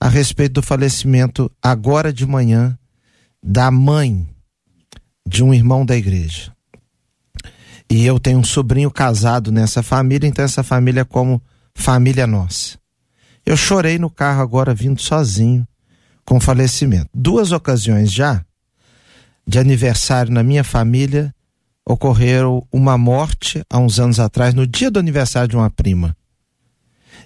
a 0.00 0.08
respeito 0.08 0.54
do 0.54 0.62
falecimento 0.62 1.52
agora 1.62 2.12
de 2.12 2.26
manhã 2.26 2.76
da 3.42 3.70
mãe 3.70 4.26
de 5.26 5.44
um 5.44 5.52
irmão 5.52 5.84
da 5.84 5.96
igreja. 5.96 6.52
E 7.88 8.06
eu 8.06 8.18
tenho 8.18 8.38
um 8.38 8.44
sobrinho 8.44 8.90
casado 8.90 9.52
nessa 9.52 9.82
família, 9.82 10.26
então 10.26 10.44
essa 10.44 10.62
família 10.62 11.02
é 11.02 11.04
como 11.04 11.42
família 11.74 12.26
nossa. 12.26 12.78
Eu 13.44 13.56
chorei 13.56 13.98
no 13.98 14.08
carro 14.08 14.40
agora 14.40 14.72
vindo 14.72 15.00
sozinho 15.00 15.66
com 16.24 16.36
o 16.36 16.40
falecimento. 16.40 17.10
Duas 17.12 17.52
ocasiões 17.52 18.12
já 18.12 18.44
de 19.46 19.58
aniversário 19.58 20.32
na 20.32 20.42
minha 20.42 20.62
família 20.62 21.34
ocorreram 21.84 22.64
uma 22.72 22.96
morte 22.96 23.64
há 23.68 23.78
uns 23.78 23.98
anos 23.98 24.20
atrás, 24.20 24.54
no 24.54 24.66
dia 24.66 24.90
do 24.90 25.00
aniversário 25.00 25.48
de 25.48 25.56
uma 25.56 25.70
prima. 25.70 26.16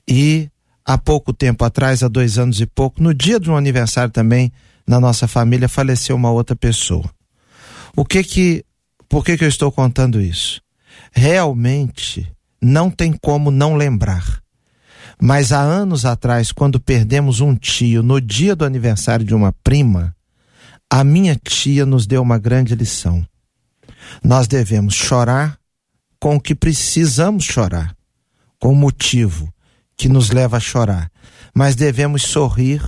E 0.08 0.48
há 0.84 0.98
pouco 0.98 1.32
tempo 1.32 1.64
atrás, 1.64 2.02
há 2.02 2.08
dois 2.08 2.38
anos 2.38 2.60
e 2.60 2.66
pouco, 2.66 3.02
no 3.02 3.14
dia 3.14 3.40
de 3.40 3.50
um 3.50 3.56
aniversário 3.56 4.12
também, 4.12 4.52
na 4.86 5.00
nossa 5.00 5.26
família, 5.26 5.68
faleceu 5.68 6.14
uma 6.14 6.30
outra 6.30 6.54
pessoa. 6.54 7.08
O 7.96 8.04
que 8.04 8.22
que, 8.22 8.64
por 9.08 9.24
que 9.24 9.38
que 9.38 9.44
eu 9.44 9.48
estou 9.48 9.72
contando 9.72 10.20
isso? 10.20 10.60
Realmente 11.12 12.30
não 12.60 12.90
tem 12.90 13.12
como 13.12 13.50
não 13.50 13.76
lembrar. 13.76 14.42
Mas 15.20 15.52
há 15.52 15.60
anos 15.60 16.04
atrás, 16.04 16.50
quando 16.50 16.80
perdemos 16.80 17.40
um 17.40 17.54
tio 17.54 18.02
no 18.02 18.20
dia 18.20 18.56
do 18.56 18.64
aniversário 18.64 19.24
de 19.24 19.34
uma 19.34 19.52
prima, 19.62 20.14
a 20.90 21.04
minha 21.04 21.36
tia 21.36 21.86
nos 21.86 22.06
deu 22.06 22.20
uma 22.20 22.38
grande 22.38 22.74
lição. 22.74 23.24
Nós 24.22 24.48
devemos 24.48 24.94
chorar 24.94 25.58
com 26.18 26.36
o 26.36 26.40
que 26.40 26.54
precisamos 26.54 27.44
chorar, 27.44 27.94
com 28.58 28.74
motivo, 28.74 29.53
que 29.96 30.08
nos 30.08 30.30
leva 30.30 30.56
a 30.56 30.60
chorar, 30.60 31.10
mas 31.54 31.74
devemos 31.74 32.22
sorrir 32.22 32.82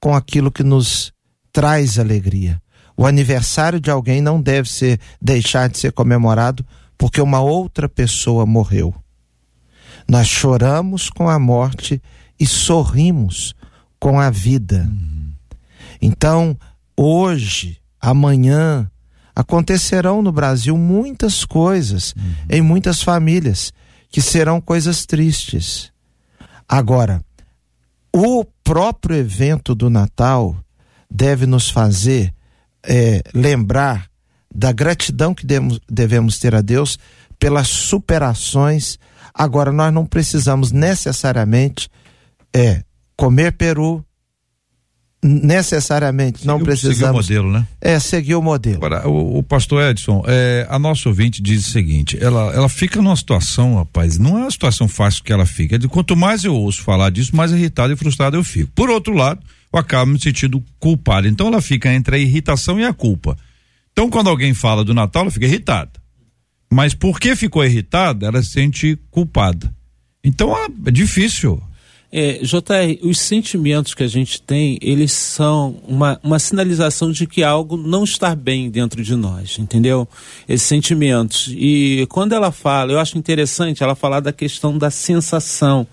com 0.00 0.14
aquilo 0.14 0.50
que 0.50 0.62
nos 0.62 1.12
traz 1.52 1.98
alegria. 1.98 2.60
O 2.96 3.06
aniversário 3.06 3.80
de 3.80 3.90
alguém 3.90 4.20
não 4.20 4.40
deve 4.40 4.68
ser 4.68 4.98
deixar 5.22 5.68
de 5.68 5.78
ser 5.78 5.92
comemorado 5.92 6.66
porque 6.96 7.20
uma 7.20 7.40
outra 7.40 7.88
pessoa 7.88 8.44
morreu. 8.44 8.94
Nós 10.08 10.26
choramos 10.26 11.08
com 11.08 11.28
a 11.28 11.38
morte 11.38 12.02
e 12.40 12.46
sorrimos 12.46 13.54
com 14.00 14.18
a 14.18 14.30
vida. 14.30 14.88
Então, 16.00 16.56
hoje, 16.96 17.78
amanhã, 18.00 18.90
acontecerão 19.34 20.22
no 20.22 20.32
Brasil 20.32 20.76
muitas 20.76 21.44
coisas, 21.44 22.12
uhum. 22.16 22.34
em 22.50 22.60
muitas 22.60 23.02
famílias 23.02 23.72
que 24.10 24.20
serão 24.20 24.60
coisas 24.60 25.06
tristes. 25.06 25.92
Agora, 26.68 27.24
o 28.14 28.44
próprio 28.62 29.16
evento 29.16 29.74
do 29.74 29.88
Natal 29.88 30.56
deve 31.10 31.46
nos 31.46 31.70
fazer 31.70 32.34
é, 32.84 33.22
lembrar 33.34 34.08
da 34.54 34.72
gratidão 34.72 35.34
que 35.34 35.46
devemos, 35.88 36.38
ter 36.38 36.54
a 36.54 36.60
Deus 36.60 36.98
pelas 37.38 37.68
superações. 37.68 38.98
Agora, 39.32 39.72
nós 39.72 39.92
não 39.92 40.04
precisamos 40.04 40.72
necessariamente 40.72 41.88
é, 42.54 42.82
comer 43.16 43.52
peru, 43.52 44.04
necessariamente 45.22 46.46
não 46.46 46.60
precisamos. 46.60 47.26
Seguir 47.26 47.40
o 47.40 47.44
modelo, 47.44 47.52
né? 47.60 47.66
É, 47.80 47.98
seguir 47.98 48.34
o 48.36 48.42
modelo. 48.42 48.76
Agora, 48.76 49.08
o, 49.08 49.38
o 49.38 49.42
pastor 49.42 49.82
Edson, 49.82 50.22
é, 50.26 50.66
a 50.70 50.78
nossa 50.78 51.08
ouvinte 51.08 51.42
diz 51.42 51.66
o 51.66 51.70
seguinte: 51.70 52.16
ela, 52.20 52.52
ela 52.52 52.68
fica 52.68 53.02
numa 53.02 53.16
situação, 53.16 53.76
rapaz, 53.76 54.18
não 54.18 54.38
é 54.38 54.42
uma 54.42 54.50
situação 54.50 54.86
fácil 54.86 55.24
que 55.24 55.32
ela 55.32 55.46
fica. 55.46 55.74
É 55.74 55.78
de 55.78 55.88
quanto 55.88 56.16
mais 56.16 56.44
eu 56.44 56.54
ouço 56.54 56.82
falar 56.82 57.10
disso, 57.10 57.34
mais 57.34 57.52
irritado 57.52 57.92
e 57.92 57.96
frustrado 57.96 58.36
eu 58.36 58.44
fico. 58.44 58.70
Por 58.74 58.88
outro 58.90 59.12
lado, 59.12 59.40
eu 59.72 59.78
acabo 59.78 60.12
me 60.12 60.20
sentindo 60.20 60.62
culpado. 60.78 61.26
Então 61.26 61.48
ela 61.48 61.60
fica 61.60 61.92
entre 61.92 62.16
a 62.16 62.18
irritação 62.18 62.78
e 62.78 62.84
a 62.84 62.92
culpa. 62.92 63.36
Então, 63.92 64.08
quando 64.08 64.30
alguém 64.30 64.54
fala 64.54 64.84
do 64.84 64.94
Natal, 64.94 65.22
ela 65.22 65.30
fica 65.30 65.46
irritada. 65.46 65.90
Mas 66.70 66.94
porque 66.94 67.34
ficou 67.34 67.64
irritada, 67.64 68.26
ela 68.26 68.42
se 68.42 68.50
sente 68.50 68.98
culpada. 69.10 69.74
Então 70.22 70.54
é 70.86 70.90
difícil. 70.90 71.60
É, 72.10 72.38
JR, 72.38 72.98
os 73.02 73.20
sentimentos 73.20 73.92
que 73.92 74.02
a 74.02 74.06
gente 74.08 74.40
tem, 74.40 74.78
eles 74.80 75.12
são 75.12 75.76
uma, 75.86 76.18
uma 76.22 76.38
sinalização 76.38 77.12
de 77.12 77.26
que 77.26 77.42
algo 77.42 77.76
não 77.76 78.04
está 78.04 78.34
bem 78.34 78.70
dentro 78.70 79.02
de 79.02 79.14
nós, 79.14 79.58
entendeu? 79.58 80.08
Esses 80.48 80.66
sentimentos. 80.66 81.52
E 81.54 82.06
quando 82.08 82.32
ela 82.32 82.50
fala, 82.50 82.92
eu 82.92 82.98
acho 82.98 83.18
interessante 83.18 83.82
ela 83.82 83.94
falar 83.94 84.20
da 84.20 84.32
questão 84.32 84.78
da 84.78 84.90
sensação 84.90 85.86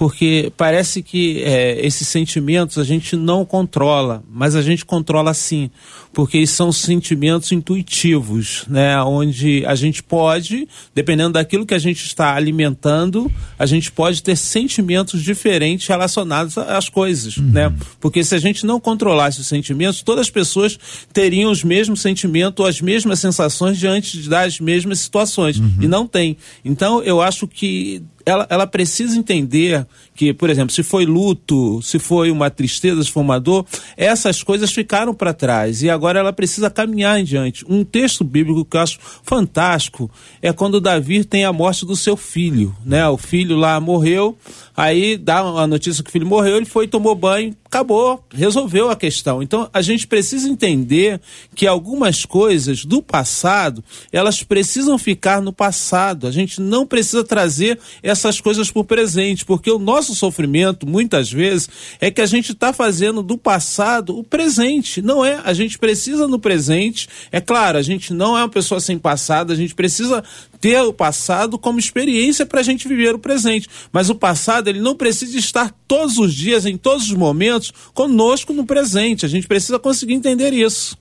porque 0.00 0.50
parece 0.56 1.02
que 1.02 1.42
é, 1.42 1.86
esses 1.86 2.08
sentimentos 2.08 2.78
a 2.78 2.84
gente 2.84 3.14
não 3.14 3.44
controla, 3.44 4.24
mas 4.32 4.56
a 4.56 4.62
gente 4.62 4.82
controla 4.82 5.34
sim, 5.34 5.70
porque 6.10 6.46
são 6.46 6.72
sentimentos 6.72 7.52
intuitivos, 7.52 8.64
né? 8.66 8.98
Onde 9.02 9.62
a 9.66 9.74
gente 9.74 10.02
pode, 10.02 10.66
dependendo 10.94 11.34
daquilo 11.34 11.66
que 11.66 11.74
a 11.74 11.78
gente 11.78 12.06
está 12.06 12.34
alimentando, 12.34 13.30
a 13.58 13.66
gente 13.66 13.92
pode 13.92 14.22
ter 14.22 14.36
sentimentos 14.36 15.22
diferentes 15.22 15.86
relacionados 15.86 16.56
às 16.56 16.88
coisas, 16.88 17.36
uhum. 17.36 17.50
né? 17.50 17.70
Porque 18.00 18.24
se 18.24 18.34
a 18.34 18.38
gente 18.38 18.64
não 18.64 18.80
controlasse 18.80 19.42
os 19.42 19.48
sentimentos, 19.48 20.00
todas 20.00 20.22
as 20.22 20.30
pessoas 20.30 20.78
teriam 21.12 21.50
os 21.50 21.62
mesmos 21.62 22.00
sentimentos 22.00 22.58
ou 22.58 22.66
as 22.66 22.80
mesmas 22.80 23.18
sensações 23.18 23.78
diante 23.78 24.26
das 24.30 24.60
mesmas 24.60 25.00
situações, 25.00 25.58
uhum. 25.58 25.74
e 25.82 25.86
não 25.86 26.06
tem. 26.06 26.38
Então, 26.64 27.02
eu 27.02 27.20
acho 27.20 27.46
que 27.46 28.02
ela, 28.24 28.46
ela 28.50 28.66
precisa 28.66 29.16
entender 29.18 29.86
que, 30.20 30.34
por 30.34 30.50
exemplo, 30.50 30.70
se 30.70 30.82
foi 30.82 31.06
luto, 31.06 31.80
se 31.80 31.98
foi 31.98 32.30
uma 32.30 32.50
tristeza, 32.50 33.02
se 33.02 33.10
foi 33.10 33.22
uma 33.22 33.40
dor, 33.40 33.64
essas 33.96 34.42
coisas 34.42 34.70
ficaram 34.70 35.14
para 35.14 35.32
trás 35.32 35.82
e 35.82 35.88
agora 35.88 36.20
ela 36.20 36.30
precisa 36.30 36.68
caminhar 36.68 37.18
em 37.18 37.24
diante. 37.24 37.64
Um 37.66 37.82
texto 37.82 38.22
bíblico 38.22 38.62
que 38.66 38.76
eu 38.76 38.82
acho 38.82 38.98
fantástico 39.22 40.10
é 40.42 40.52
quando 40.52 40.78
Davi 40.78 41.24
tem 41.24 41.46
a 41.46 41.54
morte 41.54 41.86
do 41.86 41.96
seu 41.96 42.18
filho, 42.18 42.76
né? 42.84 43.08
O 43.08 43.16
filho 43.16 43.56
lá 43.56 43.80
morreu, 43.80 44.36
aí 44.76 45.16
dá 45.16 45.38
a 45.38 45.66
notícia 45.66 46.04
que 46.04 46.10
o 46.10 46.12
filho 46.12 46.26
morreu, 46.26 46.58
ele 46.58 46.66
foi, 46.66 46.86
tomou 46.86 47.14
banho, 47.14 47.56
acabou, 47.64 48.22
resolveu 48.30 48.90
a 48.90 48.96
questão. 48.96 49.42
Então 49.42 49.70
a 49.72 49.80
gente 49.80 50.06
precisa 50.06 50.48
entender 50.48 51.20
que 51.54 51.66
algumas 51.66 52.26
coisas 52.26 52.84
do 52.84 53.00
passado, 53.00 53.82
elas 54.12 54.42
precisam 54.42 54.98
ficar 54.98 55.40
no 55.40 55.52
passado. 55.52 56.26
A 56.26 56.32
gente 56.32 56.60
não 56.60 56.84
precisa 56.84 57.22
trazer 57.22 57.78
essas 58.02 58.40
coisas 58.40 58.70
para 58.70 58.80
o 58.80 58.84
presente, 58.84 59.44
porque 59.44 59.70
o 59.70 59.78
nosso 59.78 60.09
sofrimento, 60.14 60.86
muitas 60.86 61.30
vezes, 61.30 61.68
é 62.00 62.10
que 62.10 62.20
a 62.20 62.26
gente 62.26 62.52
está 62.52 62.72
fazendo 62.72 63.22
do 63.22 63.36
passado 63.36 64.18
o 64.18 64.24
presente. 64.24 65.02
Não 65.02 65.24
é. 65.24 65.40
A 65.44 65.52
gente 65.52 65.78
precisa 65.78 66.26
no 66.26 66.38
presente. 66.38 67.08
É 67.30 67.40
claro, 67.40 67.78
a 67.78 67.82
gente 67.82 68.12
não 68.12 68.36
é 68.36 68.42
uma 68.42 68.48
pessoa 68.48 68.80
sem 68.80 68.98
passado, 68.98 69.52
a 69.52 69.56
gente 69.56 69.74
precisa 69.74 70.22
ter 70.60 70.80
o 70.82 70.92
passado 70.92 71.58
como 71.58 71.78
experiência 71.78 72.44
para 72.44 72.60
a 72.60 72.62
gente 72.62 72.86
viver 72.86 73.14
o 73.14 73.18
presente. 73.18 73.68
Mas 73.92 74.10
o 74.10 74.14
passado, 74.14 74.68
ele 74.68 74.80
não 74.80 74.94
precisa 74.94 75.38
estar 75.38 75.74
todos 75.88 76.18
os 76.18 76.34
dias, 76.34 76.66
em 76.66 76.76
todos 76.76 77.04
os 77.04 77.14
momentos, 77.14 77.72
conosco 77.94 78.52
no 78.52 78.66
presente. 78.66 79.24
A 79.24 79.28
gente 79.28 79.46
precisa 79.46 79.78
conseguir 79.78 80.14
entender 80.14 80.52
isso. 80.52 80.98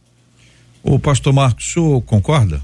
O 0.81 0.97
pastor 0.97 1.33
Marcos, 1.33 1.65
o 1.65 1.73
senhor 1.73 2.01
concorda? 2.01 2.61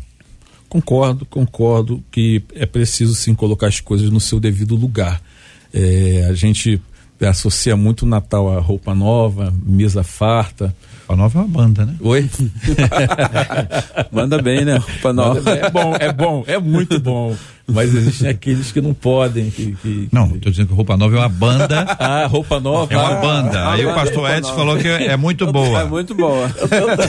Concordo, 0.69 1.25
concordo 1.25 2.03
que 2.11 2.41
é 2.53 2.65
preciso 2.65 3.13
sim 3.13 3.33
colocar 3.33 3.67
as 3.67 3.79
coisas 3.79 4.09
no 4.09 4.19
seu 4.19 4.39
devido 4.39 4.75
lugar. 4.75 5.21
É, 5.77 6.25
a 6.29 6.33
gente 6.33 6.81
associa 7.21 7.75
muito 7.75 8.03
o 8.03 8.07
Natal 8.07 8.57
a 8.57 8.61
roupa 8.61 8.95
nova, 8.95 9.53
mesa 9.61 10.03
farta, 10.03 10.73
Roupa 11.07 11.15
Nova 11.15 11.39
é 11.39 11.41
uma 11.43 11.47
banda, 11.47 11.85
né? 11.85 11.95
Oi? 12.01 12.27
Manda 14.11 14.41
bem, 14.41 14.65
né? 14.65 14.77
Roupa 14.77 15.13
Nova. 15.13 15.51
É 15.51 15.69
bom, 15.69 15.95
é 15.99 16.11
bom, 16.11 16.43
é 16.47 16.57
muito 16.57 16.99
bom. 16.99 17.35
Mas 17.67 17.93
existem 17.93 18.27
aqueles 18.29 18.71
que 18.71 18.81
não 18.81 18.91
podem. 18.93 19.51
Que, 19.51 19.75
que, 19.75 20.09
não, 20.11 20.35
estou 20.35 20.51
dizendo 20.51 20.69
que 20.69 20.73
Roupa 20.73 20.97
Nova 20.97 21.15
é 21.15 21.19
uma 21.19 21.29
banda. 21.29 21.85
Ah, 22.05 22.27
Roupa 22.27 22.59
Nova. 22.59 22.93
É 22.93 22.97
uma 22.97 23.15
banda. 23.15 23.59
Ah, 23.59 23.73
Aí 23.73 23.85
o 23.85 23.93
pastor 23.93 24.29
Edson 24.29 24.53
falou 24.55 24.77
que 24.77 24.87
é, 24.87 25.15
muito 25.17 25.51
boa. 25.51 25.81
É 25.81 25.85
muito 25.85 26.13
boa. 26.13 26.51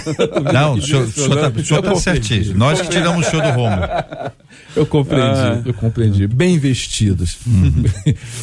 Não, 0.53 0.75
o 0.75 0.83
senhor, 0.83 1.05
está 1.05 1.83
tá 1.83 1.95
certíssimo. 1.97 2.59
Nós 2.59 2.81
que 2.81 2.89
tiramos 2.89 3.27
o 3.27 3.31
show 3.31 3.41
do 3.41 3.49
Romo. 3.49 3.77
Eu 4.75 4.87
compreendi, 4.87 5.39
ah. 5.39 5.63
eu 5.65 5.75
compreendi. 5.75 6.27
Bem 6.27 6.59
vestidos. 6.59 7.37
Uhum. 7.47 7.85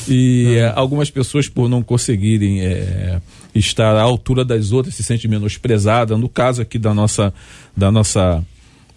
e 0.08 0.56
é, 0.58 0.74
algumas 0.76 1.10
pessoas, 1.10 1.48
por 1.48 1.70
não 1.70 1.82
conseguirem 1.82 2.62
é, 2.62 3.20
estar 3.56 3.96
à 3.96 4.02
altura 4.02 4.44
das 4.44 4.72
outras, 4.72 4.96
se 4.96 5.04
sente 5.04 5.28
menosprezada. 5.28 6.18
No 6.18 6.30
caso 6.30 6.62
aqui 6.62 6.78
da 6.80 6.94
nossa, 6.94 7.34
da 7.76 7.92
nossa, 7.92 8.44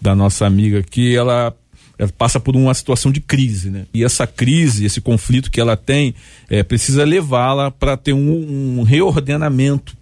da 0.01 0.15
nossa 0.15 0.45
amiga 0.45 0.79
aqui, 0.79 1.15
ela 1.15 1.55
ela 1.99 2.11
passa 2.15 2.39
por 2.39 2.55
uma 2.55 2.73
situação 2.73 3.11
de 3.11 3.19
crise, 3.19 3.71
né? 3.71 3.85
E 3.91 4.03
essa 4.03 4.27
crise, 4.27 4.85
esse 4.85 5.01
conflito 5.01 5.49
que 5.49 5.59
ela 5.59 5.75
tem, 5.75 6.13
é, 6.47 6.61
precisa 6.61 7.03
levá-la 7.03 7.71
para 7.71 7.97
ter 7.97 8.13
um, 8.13 8.79
um, 8.79 8.83
reordenamento 8.83 9.97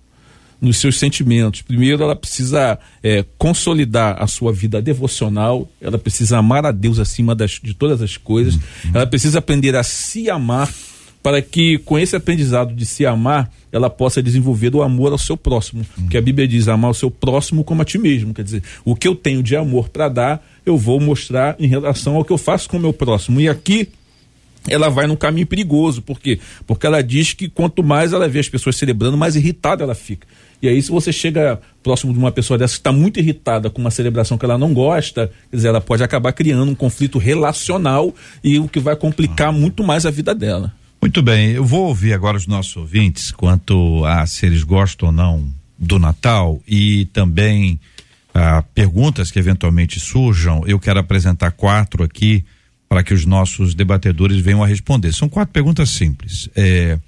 nos 0.59 0.77
seus 0.77 0.99
sentimentos. 0.99 1.61
Primeiro, 1.61 2.03
ela 2.03 2.15
precisa 2.15 2.77
é, 3.01 3.23
consolidar 3.37 4.21
a 4.21 4.27
sua 4.27 4.51
vida 4.51 4.81
devocional, 4.81 5.69
ela 5.79 5.97
precisa 5.97 6.37
amar 6.37 6.65
a 6.65 6.71
Deus 6.71 6.99
acima 6.99 7.33
das, 7.33 7.59
de 7.63 7.73
todas 7.73 8.01
as 8.01 8.17
coisas, 8.17 8.55
uhum. 8.55 8.91
ela 8.93 9.07
precisa 9.07 9.39
aprender 9.39 9.75
a 9.75 9.83
se 9.83 10.29
amar 10.29 10.69
para 11.25 11.41
que 11.41 11.79
com 11.79 11.97
esse 11.97 12.15
aprendizado 12.15 12.71
de 12.71 12.85
se 12.85 13.03
amar, 13.03 13.51
ela 13.71 13.89
possa 13.89 14.21
desenvolver 14.21 14.75
o 14.75 14.83
amor 14.83 15.11
ao 15.11 15.17
seu 15.17 15.35
próximo. 15.35 15.81
Hum. 15.81 16.01
Porque 16.03 16.17
a 16.17 16.21
Bíblia 16.21 16.47
diz 16.47 16.67
amar 16.67 16.91
o 16.91 16.93
seu 16.93 17.09
próximo 17.09 17.63
como 17.63 17.81
a 17.81 17.85
ti 17.85 17.97
mesmo. 17.97 18.31
Quer 18.31 18.43
dizer, 18.43 18.61
o 18.85 18.95
que 18.95 19.07
eu 19.07 19.15
tenho 19.15 19.41
de 19.41 19.55
amor 19.55 19.89
para 19.89 20.07
dar, 20.07 20.47
eu 20.63 20.77
vou 20.77 20.99
mostrar 20.99 21.55
em 21.57 21.65
relação 21.65 22.15
ao 22.15 22.23
que 22.23 22.31
eu 22.31 22.37
faço 22.37 22.69
com 22.69 22.77
o 22.77 22.79
meu 22.79 22.93
próximo. 22.93 23.41
E 23.41 23.49
aqui 23.49 23.89
ela 24.67 24.87
vai 24.87 25.07
num 25.07 25.15
caminho 25.15 25.47
perigoso. 25.47 25.99
Por 26.03 26.19
quê? 26.19 26.39
Porque 26.67 26.85
ela 26.85 27.01
diz 27.01 27.33
que 27.33 27.49
quanto 27.49 27.83
mais 27.83 28.13
ela 28.13 28.29
vê 28.29 28.37
as 28.37 28.47
pessoas 28.47 28.75
celebrando, 28.75 29.17
mais 29.17 29.35
irritada 29.35 29.83
ela 29.83 29.95
fica. 29.95 30.27
E 30.61 30.69
aí, 30.69 30.79
se 30.79 30.91
você 30.91 31.11
chega 31.11 31.59
próximo 31.81 32.13
de 32.13 32.19
uma 32.19 32.31
pessoa 32.31 32.55
dessa 32.55 32.75
que 32.75 32.81
está 32.81 32.91
muito 32.91 33.19
irritada 33.19 33.67
com 33.71 33.81
uma 33.81 33.89
celebração 33.89 34.37
que 34.37 34.45
ela 34.45 34.59
não 34.59 34.75
gosta, 34.75 35.31
quer 35.49 35.55
dizer, 35.55 35.69
ela 35.69 35.81
pode 35.81 36.03
acabar 36.03 36.31
criando 36.33 36.69
um 36.69 36.75
conflito 36.75 37.17
relacional 37.17 38.13
e 38.43 38.59
o 38.59 38.67
que 38.67 38.79
vai 38.79 38.95
complicar 38.95 39.51
muito 39.51 39.83
mais 39.83 40.05
a 40.05 40.11
vida 40.11 40.35
dela. 40.35 40.71
Muito 41.01 41.21
bem, 41.21 41.51
eu 41.51 41.63
vou 41.63 41.87
ouvir 41.87 42.13
agora 42.13 42.35
os 42.35 42.47
nossos 42.47 42.75
ouvintes 42.75 43.31
quanto 43.31 44.03
a 44.05 44.25
se 44.25 44.45
eles 44.45 44.63
gostam 44.63 45.09
ou 45.09 45.13
não 45.13 45.53
do 45.77 45.99
Natal 45.99 46.61
e 46.67 47.05
também 47.05 47.79
ah, 48.33 48.63
perguntas 48.73 49.31
que 49.31 49.39
eventualmente 49.39 49.99
surjam. 49.99 50.63
Eu 50.65 50.79
quero 50.79 50.99
apresentar 50.99 51.51
quatro 51.51 52.03
aqui 52.03 52.43
para 52.89 53.03
que 53.03 53.13
os 53.13 53.25
nossos 53.25 53.73
debatedores 53.73 54.39
venham 54.39 54.63
a 54.63 54.67
responder. 54.67 55.13
São 55.13 55.29
quatro 55.29 55.53
perguntas 55.53 55.89
simples. 55.89 56.49
É, 56.55 56.99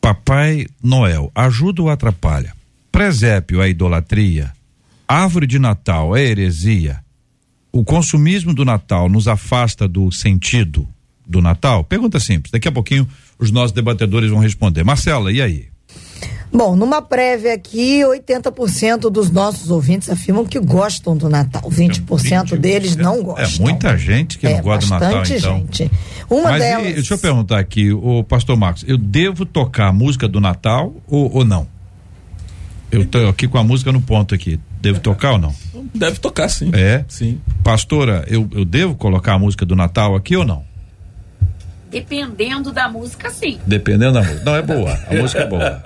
Papai 0.00 0.66
Noel, 0.82 1.30
ajuda 1.34 1.82
ou 1.82 1.90
atrapalha? 1.90 2.54
Presépio 2.90 3.62
é 3.62 3.68
idolatria? 3.68 4.52
Árvore 5.06 5.46
de 5.46 5.58
Natal 5.58 6.16
é 6.16 6.24
heresia? 6.24 7.00
O 7.72 7.84
consumismo 7.84 8.54
do 8.54 8.64
Natal 8.64 9.08
nos 9.08 9.28
afasta 9.28 9.86
do 9.86 10.10
sentido 10.10 10.88
do 11.28 11.40
Natal? 11.42 11.84
Pergunta 11.84 12.18
simples. 12.18 12.50
Daqui 12.50 12.66
a 12.66 12.72
pouquinho 12.72 13.06
os 13.38 13.50
nossos 13.50 13.72
debatedores 13.72 14.30
vão 14.30 14.40
responder. 14.40 14.82
Marcela, 14.82 15.30
e 15.30 15.42
aí? 15.42 15.68
Bom, 16.50 16.74
numa 16.74 17.02
prévia 17.02 17.52
aqui, 17.52 18.00
80% 18.00 19.10
dos 19.10 19.30
nossos 19.30 19.70
ouvintes 19.70 20.08
afirmam 20.08 20.46
que 20.46 20.58
gostam 20.58 21.14
do 21.14 21.28
Natal. 21.28 21.62
20%, 21.70 22.06
20% 22.06 22.56
deles 22.56 22.96
não 22.96 23.22
gostam. 23.22 23.44
É 23.44 23.70
muita 23.70 23.96
gente 23.98 24.38
que 24.38 24.46
é, 24.46 24.54
não 24.54 24.62
gosta 24.62 24.86
do 24.86 24.90
Natal, 24.90 25.22
então. 25.24 25.58
gente. 25.58 25.90
Uma 26.30 26.50
Mas 26.50 26.62
delas... 26.62 26.88
E, 26.88 26.92
deixa 26.94 27.14
eu 27.14 27.18
perguntar 27.18 27.58
aqui, 27.58 27.92
o 27.92 28.24
pastor 28.24 28.56
Marcos, 28.56 28.82
eu 28.88 28.96
devo 28.96 29.44
tocar 29.44 29.88
a 29.88 29.92
música 29.92 30.26
do 30.26 30.40
Natal 30.40 30.94
ou, 31.06 31.30
ou 31.36 31.44
não? 31.44 31.66
Eu 32.90 33.02
estou 33.02 33.28
aqui 33.28 33.46
com 33.46 33.58
a 33.58 33.64
música 33.64 33.92
no 33.92 34.00
ponto 34.00 34.34
aqui. 34.34 34.58
Devo 34.80 35.00
tocar 35.00 35.32
ou 35.32 35.38
não? 35.38 35.54
Deve 35.94 36.18
tocar, 36.18 36.48
sim. 36.48 36.70
É? 36.72 37.04
Sim. 37.08 37.38
Pastora, 37.62 38.24
eu, 38.26 38.48
eu 38.52 38.64
devo 38.64 38.94
colocar 38.94 39.34
a 39.34 39.38
música 39.38 39.66
do 39.66 39.76
Natal 39.76 40.16
aqui 40.16 40.34
ou 40.34 40.44
não? 40.44 40.64
Dependendo 41.90 42.72
da 42.72 42.88
música, 42.88 43.30
sim. 43.30 43.58
Dependendo 43.66 44.14
da 44.14 44.22
música. 44.22 44.44
Não, 44.44 44.56
é 44.56 44.62
boa. 44.62 44.98
A 45.08 45.14
música 45.14 45.40
é 45.40 45.46
boa. 45.46 45.82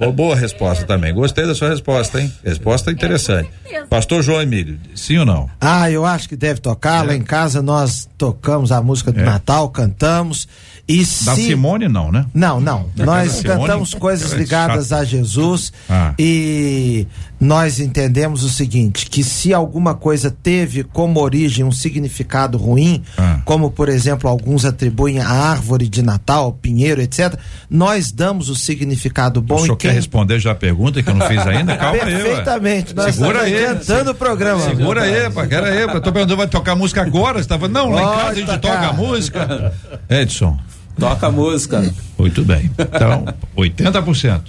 É 0.00 0.12
boa 0.12 0.36
resposta 0.36 0.84
também. 0.84 1.12
Gostei 1.14 1.46
da 1.46 1.54
sua 1.54 1.70
resposta, 1.70 2.20
hein? 2.20 2.32
Resposta 2.44 2.90
interessante. 2.90 3.50
É, 3.64 3.84
Pastor 3.84 4.22
João 4.22 4.42
Emílio, 4.42 4.78
sim 4.94 5.18
ou 5.18 5.24
não? 5.24 5.48
Ah, 5.60 5.90
eu 5.90 6.04
acho 6.04 6.28
que 6.28 6.36
deve 6.36 6.60
tocar. 6.60 7.04
É. 7.04 7.08
Lá 7.08 7.14
em 7.14 7.22
casa 7.22 7.62
nós 7.62 8.08
tocamos 8.18 8.72
a 8.72 8.82
música 8.82 9.12
do 9.12 9.20
é. 9.20 9.24
Natal, 9.24 9.68
cantamos. 9.70 10.48
E 10.88 10.98
da 11.00 11.34
se... 11.34 11.46
Simone 11.46 11.86
não, 11.86 12.10
né? 12.10 12.24
Não, 12.32 12.60
não. 12.60 12.88
Nós 12.96 13.42
cantamos 13.42 13.92
coisas 13.92 14.32
ligadas 14.32 14.90
a 14.90 15.04
Jesus 15.04 15.70
ah. 15.88 16.14
e 16.18 17.06
nós 17.40 17.78
entendemos 17.78 18.42
o 18.42 18.48
seguinte, 18.48 19.08
que 19.08 19.22
se 19.22 19.54
alguma 19.54 19.94
coisa 19.94 20.30
teve 20.30 20.82
como 20.82 21.20
origem 21.20 21.64
um 21.64 21.70
significado 21.70 22.58
ruim, 22.58 23.02
ah. 23.16 23.40
como 23.44 23.70
por 23.70 23.88
exemplo 23.88 24.28
alguns 24.28 24.64
atribuem 24.64 25.20
a 25.20 25.28
árvore 25.28 25.88
de 25.88 26.02
Natal, 26.02 26.52
pinheiro, 26.52 27.00
etc, 27.00 27.38
nós 27.70 28.10
damos 28.10 28.48
o 28.48 28.56
significado 28.56 29.40
bom. 29.40 29.56
O 29.56 29.60
senhor 29.60 29.76
quem... 29.76 29.90
quer 29.90 29.96
responder 29.96 30.38
já 30.40 30.52
a 30.52 30.54
pergunta 30.54 31.02
que 31.02 31.08
eu 31.08 31.14
não 31.14 31.26
fiz 31.26 31.46
ainda? 31.46 31.76
Calma 31.78 32.02
aí. 32.02 32.16
Perfeitamente. 32.16 32.94
Nós 32.94 33.14
Segura 33.14 33.42
aí. 33.42 33.54
adiantando 33.54 34.10
o 34.10 34.14
programa. 34.14 34.62
Segura 34.62 35.02
aí, 35.02 35.30
pá, 35.30 35.46
quero 35.46 35.66
aí. 35.66 35.86
Tô 36.00 36.12
perguntando, 36.12 36.36
vai 36.36 36.48
tocar 36.48 36.74
música 36.74 37.02
agora? 37.02 37.42
Você 37.42 37.48
tava, 37.48 37.68
não, 37.68 37.90
lá 37.90 38.02
em 38.02 38.16
casa 38.16 38.30
a 38.30 38.34
gente 38.34 38.46
tocar. 38.46 38.60
toca 38.60 38.86
a 38.88 38.92
música. 38.92 39.72
Edson. 40.08 40.58
Toca 40.98 41.28
a 41.28 41.30
música. 41.30 41.94
Muito 42.18 42.44
bem. 42.44 42.68
Então, 42.76 43.24
80%. 43.56 44.42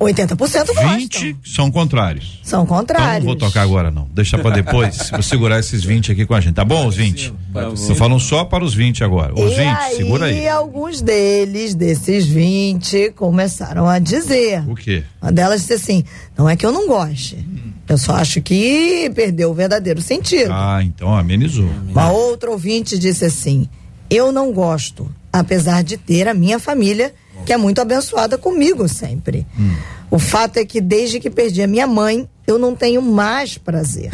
80% 0.00 0.36
gostam. 0.66 0.98
20 0.98 1.36
são 1.44 1.70
contrários. 1.70 2.40
São 2.42 2.66
contrários. 2.66 3.08
Então, 3.08 3.20
não 3.20 3.26
vou 3.26 3.36
tocar 3.36 3.62
agora 3.62 3.90
não. 3.90 4.08
Deixa 4.12 4.36
para 4.36 4.56
depois. 4.56 5.10
vou 5.12 5.22
segurar 5.22 5.60
esses 5.60 5.84
20 5.84 6.10
aqui 6.10 6.26
com 6.26 6.34
a 6.34 6.40
gente. 6.40 6.54
Tá 6.54 6.64
bom 6.64 6.86
os 6.86 6.96
20? 6.96 7.32
Estou 7.74 7.94
falando 7.94 8.18
só 8.18 8.44
para 8.44 8.64
os 8.64 8.74
20 8.74 9.04
agora. 9.04 9.32
Os 9.32 9.52
e 9.52 9.56
20, 9.56 9.60
aí, 9.68 9.96
segura 9.96 10.26
aí. 10.26 10.42
E 10.42 10.48
alguns 10.48 11.00
deles, 11.00 11.74
desses 11.74 12.26
20, 12.26 13.12
começaram 13.12 13.88
a 13.88 14.00
dizer. 14.00 14.68
O 14.68 14.74
quê? 14.74 15.04
Uma 15.22 15.30
delas 15.30 15.60
disse 15.60 15.74
assim: 15.74 16.04
"Não 16.36 16.48
é 16.48 16.56
que 16.56 16.66
eu 16.66 16.72
não 16.72 16.88
goste. 16.88 17.46
Eu 17.88 17.98
só 17.98 18.16
acho 18.16 18.42
que 18.42 19.10
perdeu 19.14 19.50
o 19.50 19.54
verdadeiro 19.54 20.02
sentido." 20.02 20.50
Ah, 20.52 20.80
então 20.82 21.14
amenizou. 21.14 21.70
Uma 21.88 22.10
outra 22.10 22.50
ouvinte 22.50 22.98
disse 22.98 23.24
assim: 23.24 23.68
"Eu 24.10 24.32
não 24.32 24.52
gosto 24.52 25.08
apesar 25.34 25.82
de 25.82 25.96
ter 25.96 26.28
a 26.28 26.34
minha 26.34 26.60
família, 26.60 27.12
que 27.44 27.52
é 27.52 27.56
muito 27.56 27.80
abençoada 27.80 28.38
comigo 28.38 28.88
sempre. 28.88 29.44
Hum. 29.58 29.74
O 30.08 30.18
fato 30.18 30.58
é 30.58 30.64
que 30.64 30.80
desde 30.80 31.18
que 31.18 31.28
perdi 31.28 31.60
a 31.60 31.66
minha 31.66 31.88
mãe, 31.88 32.28
eu 32.46 32.56
não 32.56 32.76
tenho 32.76 33.02
mais 33.02 33.58
prazer. 33.58 34.12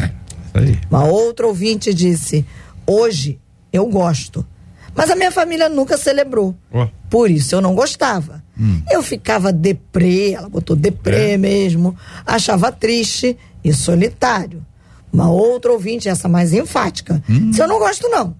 Aí. 0.54 0.78
Uma 0.90 1.04
outra 1.04 1.46
ouvinte 1.46 1.92
disse: 1.92 2.46
Hoje 2.86 3.38
eu 3.70 3.84
gosto. 3.86 4.46
Mas 4.94 5.10
a 5.10 5.14
minha 5.14 5.30
família 5.30 5.68
nunca 5.68 5.98
celebrou. 5.98 6.54
Oh. 6.72 6.88
Por 7.10 7.30
isso 7.30 7.54
eu 7.54 7.60
não 7.60 7.74
gostava. 7.74 8.42
Hum. 8.58 8.80
Eu 8.90 9.02
ficava 9.02 9.52
deprê, 9.52 10.32
ela 10.32 10.48
botou 10.48 10.74
deprê 10.74 11.32
é. 11.32 11.36
mesmo, 11.36 11.94
achava 12.24 12.72
triste 12.72 13.36
e 13.62 13.74
solitário. 13.74 14.64
Uma 15.12 15.30
outra 15.30 15.70
ouvinte, 15.70 16.08
essa 16.08 16.28
mais 16.28 16.54
enfática, 16.54 17.22
hum. 17.28 17.50
disse: 17.50 17.60
Eu 17.60 17.68
não 17.68 17.78
gosto, 17.78 18.08
não. 18.08 18.34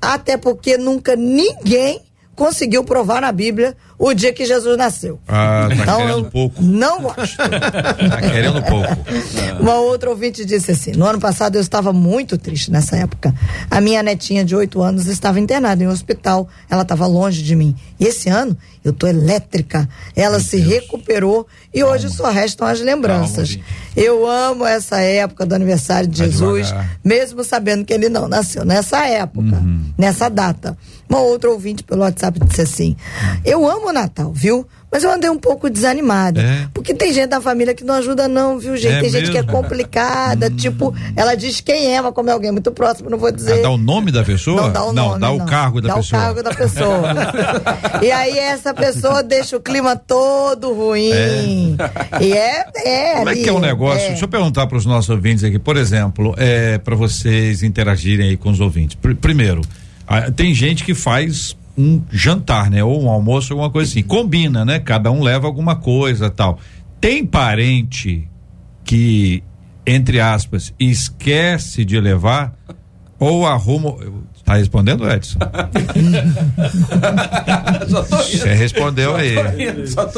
Até 0.00 0.36
porque 0.36 0.78
nunca 0.78 1.16
ninguém 1.16 2.00
conseguiu 2.34 2.82
provar 2.84 3.20
na 3.20 3.30
Bíblia 3.30 3.76
o 3.98 4.12
dia 4.14 4.32
que 4.32 4.44
Jesus 4.44 4.76
nasceu. 4.76 5.20
Ah, 5.28 5.68
tá 5.68 5.74
então, 5.74 5.96
querendo 5.98 6.24
pouco. 6.30 6.62
Não 6.62 7.02
gosto. 7.02 7.36
tá 7.36 8.20
querendo 8.20 8.62
pouco. 8.62 8.96
Uma 9.60 9.76
outra 9.76 10.10
ouvinte 10.10 10.44
disse 10.44 10.72
assim: 10.72 10.92
no 10.92 11.06
ano 11.06 11.20
passado 11.20 11.56
eu 11.56 11.60
estava 11.60 11.92
muito 11.92 12.36
triste 12.36 12.70
nessa 12.70 12.96
época. 12.96 13.32
A 13.70 13.80
minha 13.80 14.02
netinha 14.02 14.44
de 14.44 14.56
8 14.56 14.82
anos 14.82 15.06
estava 15.06 15.38
internada 15.38 15.84
em 15.84 15.86
um 15.86 15.90
hospital. 15.90 16.48
Ela 16.68 16.82
estava 16.82 17.06
longe 17.06 17.42
de 17.42 17.54
mim. 17.54 17.76
E 18.00 18.06
esse 18.06 18.28
ano 18.28 18.56
eu 18.84 18.92
tô 18.92 19.06
elétrica. 19.06 19.88
Ela 20.16 20.38
Meu 20.38 20.40
se 20.40 20.56
Deus. 20.58 20.68
recuperou 20.68 21.46
e 21.72 21.80
Calma. 21.80 21.94
hoje 21.94 22.10
só 22.10 22.28
restam 22.30 22.66
as 22.66 22.80
lembranças. 22.80 23.54
Calma, 23.54 23.70
eu 23.96 24.26
amo 24.26 24.66
essa 24.66 24.98
época 25.00 25.46
do 25.46 25.54
aniversário 25.54 26.08
de 26.08 26.18
Vai 26.18 26.28
Jesus, 26.30 26.66
devagar. 26.68 26.98
mesmo 27.04 27.44
sabendo 27.44 27.84
que 27.84 27.92
ele 27.92 28.08
não 28.08 28.26
nasceu 28.26 28.64
nessa 28.64 29.06
época, 29.06 29.56
uhum. 29.56 29.84
nessa 29.96 30.28
data. 30.28 30.76
Uma 31.12 31.20
outra 31.20 31.50
ouvinte 31.50 31.82
pelo 31.82 32.00
WhatsApp 32.00 32.40
disse 32.46 32.62
assim: 32.62 32.96
Eu 33.44 33.68
amo 33.68 33.90
o 33.90 33.92
Natal, 33.92 34.32
viu? 34.32 34.66
Mas 34.90 35.04
eu 35.04 35.10
andei 35.10 35.28
um 35.28 35.38
pouco 35.38 35.68
desanimada. 35.68 36.40
É. 36.40 36.68
Porque 36.72 36.94
tem 36.94 37.12
gente 37.12 37.28
da 37.28 37.40
família 37.40 37.74
que 37.74 37.84
não 37.84 37.94
ajuda, 37.94 38.26
não, 38.28 38.58
viu, 38.58 38.76
gente? 38.78 38.88
É 38.88 39.00
tem 39.00 39.10
mesmo? 39.10 39.18
gente 39.18 39.30
que 39.30 39.36
é 39.36 39.42
complicada. 39.42 40.48
Hum. 40.48 40.56
Tipo, 40.56 40.94
ela 41.14 41.34
diz 41.34 41.60
quem 41.60 41.94
é, 41.94 42.00
mas 42.00 42.14
como 42.14 42.30
é 42.30 42.32
alguém 42.32 42.50
muito 42.50 42.72
próximo, 42.72 43.10
não 43.10 43.18
vou 43.18 43.30
dizer. 43.30 43.58
Ah, 43.58 43.62
dá 43.62 43.70
o 43.70 43.76
nome 43.76 44.10
da 44.10 44.24
pessoa? 44.24 44.62
Não, 44.62 44.72
dá 44.72 44.84
o 44.84 44.92
não, 44.92 45.18
nome. 45.18 45.20
Dá 45.20 45.32
o 45.32 45.46
cargo 45.46 45.82
da 45.82 45.88
dá 45.88 45.94
pessoa. 45.96 46.20
Dá 46.20 46.30
o 46.30 46.34
cargo 46.34 46.42
da 46.42 46.54
pessoa. 46.54 48.02
e 48.02 48.10
aí 48.10 48.38
essa 48.38 48.72
pessoa 48.72 49.22
deixa 49.22 49.54
o 49.58 49.60
clima 49.60 49.94
todo 49.94 50.72
ruim. 50.72 51.10
É. 51.12 52.22
E 52.22 52.32
é. 52.32 52.64
é 52.86 53.16
como 53.16 53.28
é 53.28 53.34
que 53.34 53.48
é 53.48 53.52
o 53.52 53.60
negócio? 53.60 54.00
É. 54.00 54.08
Deixa 54.08 54.24
eu 54.24 54.28
perguntar 54.28 54.66
para 54.66 54.78
os 54.78 54.86
nossos 54.86 55.10
ouvintes 55.10 55.44
aqui, 55.44 55.58
por 55.58 55.76
exemplo, 55.76 56.34
é, 56.38 56.78
para 56.78 56.96
vocês 56.96 57.62
interagirem 57.62 58.30
aí 58.30 58.36
com 58.38 58.48
os 58.48 58.60
ouvintes. 58.60 58.96
Pr 58.96 59.14
primeiro, 59.14 59.62
tem 60.34 60.54
gente 60.54 60.84
que 60.84 60.94
faz 60.94 61.56
um 61.76 62.02
jantar, 62.10 62.70
né? 62.70 62.82
Ou 62.84 63.02
um 63.02 63.08
almoço, 63.08 63.52
alguma 63.52 63.70
coisa 63.70 63.90
assim. 63.90 64.02
Combina, 64.02 64.64
né? 64.64 64.78
Cada 64.78 65.10
um 65.10 65.22
leva 65.22 65.46
alguma 65.46 65.76
coisa 65.76 66.30
tal. 66.30 66.58
Tem 67.00 67.24
parente 67.24 68.28
que, 68.84 69.42
entre 69.86 70.20
aspas, 70.20 70.74
esquece 70.78 71.84
de 71.84 71.98
levar 71.98 72.54
ou 73.18 73.46
arruma. 73.46 73.96
Tá 74.52 74.58
respondendo, 74.58 75.10
Edson? 75.10 75.38
Você 77.88 78.52
respondeu 78.52 79.16
aí. 79.16 79.34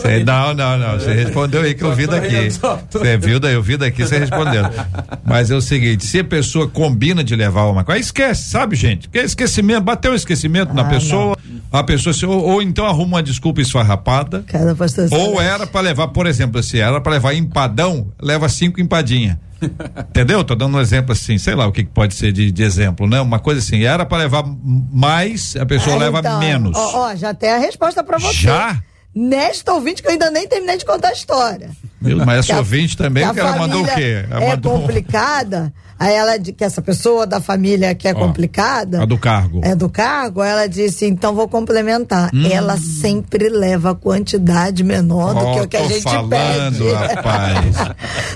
Cê, 0.03 0.25
não, 0.25 0.53
não, 0.53 0.77
não. 0.77 0.99
Você 0.99 1.13
respondeu 1.13 1.63
aí 1.63 1.73
que 1.75 1.85
eu 1.85 1.95
vi 1.95 2.09
daqui. 2.09 2.51
Você 2.91 3.17
viu 3.17 3.39
daí, 3.39 3.55
eu 3.55 3.63
vi 3.63 3.77
daqui, 3.77 4.05
você 4.05 4.19
respondeu. 4.19 4.65
Mas 5.25 5.53
é 5.53 5.55
o 5.55 5.61
seguinte: 5.61 6.05
se 6.05 6.19
a 6.19 6.25
pessoa 6.25 6.67
combina 6.67 7.23
de 7.23 7.37
levar 7.37 7.67
uma 7.67 7.85
coisa, 7.85 8.01
esquece, 8.01 8.51
sabe, 8.51 8.75
gente? 8.75 9.09
Que 9.09 9.19
esquecimento, 9.19 9.83
bateu 9.83 10.11
um 10.11 10.17
esquecimento 10.17 10.73
ah, 10.73 10.75
na 10.75 10.85
pessoa, 10.85 11.39
não. 11.45 11.79
a 11.79 11.85
pessoa 11.85 12.13
se, 12.13 12.27
ou, 12.27 12.43
ou, 12.43 12.61
então 12.61 12.87
arruma 12.87 13.19
uma 13.19 13.23
desculpa 13.23 13.61
esfarrapada. 13.61 14.43
ou 15.13 15.41
era 15.41 15.65
para 15.65 15.81
levar, 15.81 16.09
por 16.09 16.27
exemplo, 16.27 16.61
se 16.61 16.81
era 16.81 17.01
para 17.01 17.13
levar 17.13 17.35
empadão, 17.35 18.09
leva 18.21 18.49
cinco 18.49 18.81
empadinhas. 18.81 19.37
Entendeu? 20.11 20.45
Tô 20.45 20.55
dando 20.55 20.77
um 20.77 20.81
exemplo 20.81 21.13
assim, 21.13 21.39
sei 21.39 21.55
lá 21.55 21.67
o 21.67 21.73
que, 21.73 21.85
pode 21.85 22.15
ser 22.15 22.33
de, 22.33 22.51
de 22.51 22.63
exemplo, 22.63 23.07
né? 23.07 23.21
Uma 23.21 23.39
coisa 23.39 23.61
assim, 23.61 23.85
era 23.85 24.05
para 24.05 24.19
levar 24.19 24.45
mais, 24.93 25.57
a 25.57 25.67
pessoa 25.67 25.97
ah, 25.97 25.99
leva 25.99 26.19
então, 26.21 26.39
menos. 26.39 26.77
Ó, 26.77 27.07
ó, 27.07 27.15
já 27.15 27.35
tem 27.35 27.51
a 27.51 27.59
resposta 27.59 28.03
para 28.03 28.19
você. 28.19 28.33
Já? 28.33 28.83
Nesta 29.15 29.73
ouvinte 29.73 30.03
que 30.03 30.09
eu 30.09 30.13
ainda 30.13 30.31
nem 30.31 30.49
terminei 30.49 30.77
de 30.77 30.85
contar 30.85 31.09
a 31.09 31.13
história. 31.13 31.71
Meu, 32.01 32.19
mas 32.27 32.41
essa 32.41 32.59
ouvinte 32.59 32.97
também, 32.97 33.27
que, 33.27 33.35
que 33.35 33.41
ela 33.41 33.57
mandou 33.57 33.83
o 33.83 33.87
quê? 33.87 34.25
Ela 34.29 34.45
é 34.45 34.49
mandou... 34.51 34.81
complicada. 34.81 35.73
Aí 36.05 36.13
ela, 36.13 36.39
que 36.39 36.63
essa 36.63 36.83
pessoa 36.83 37.27
da 37.27 37.41
família 37.41 37.95
que 37.95 38.07
é 38.07 38.11
Ó, 38.11 38.15
complicada. 38.15 39.03
A 39.03 39.07
do 39.07 39.17
cargo. 39.17 39.63
É 39.65 39.75
do 39.75 39.89
cargo, 39.89 40.43
ela 40.43 40.67
disse, 40.67 41.07
então 41.07 41.35
vou 41.35 41.49
complementar. 41.49 42.29
Hum. 42.35 42.47
Ela 42.47 42.77
sempre 42.77 43.49
leva 43.49 43.95
quantidade 43.95 44.85
menor 44.85 45.33
do 45.33 45.55
que 45.55 45.61
o 45.61 45.67
que 45.67 45.77
a 45.79 45.89
gente 45.89 46.03
falando, 46.03 46.29
pede. 46.29 46.93
rapaz. 46.93 47.77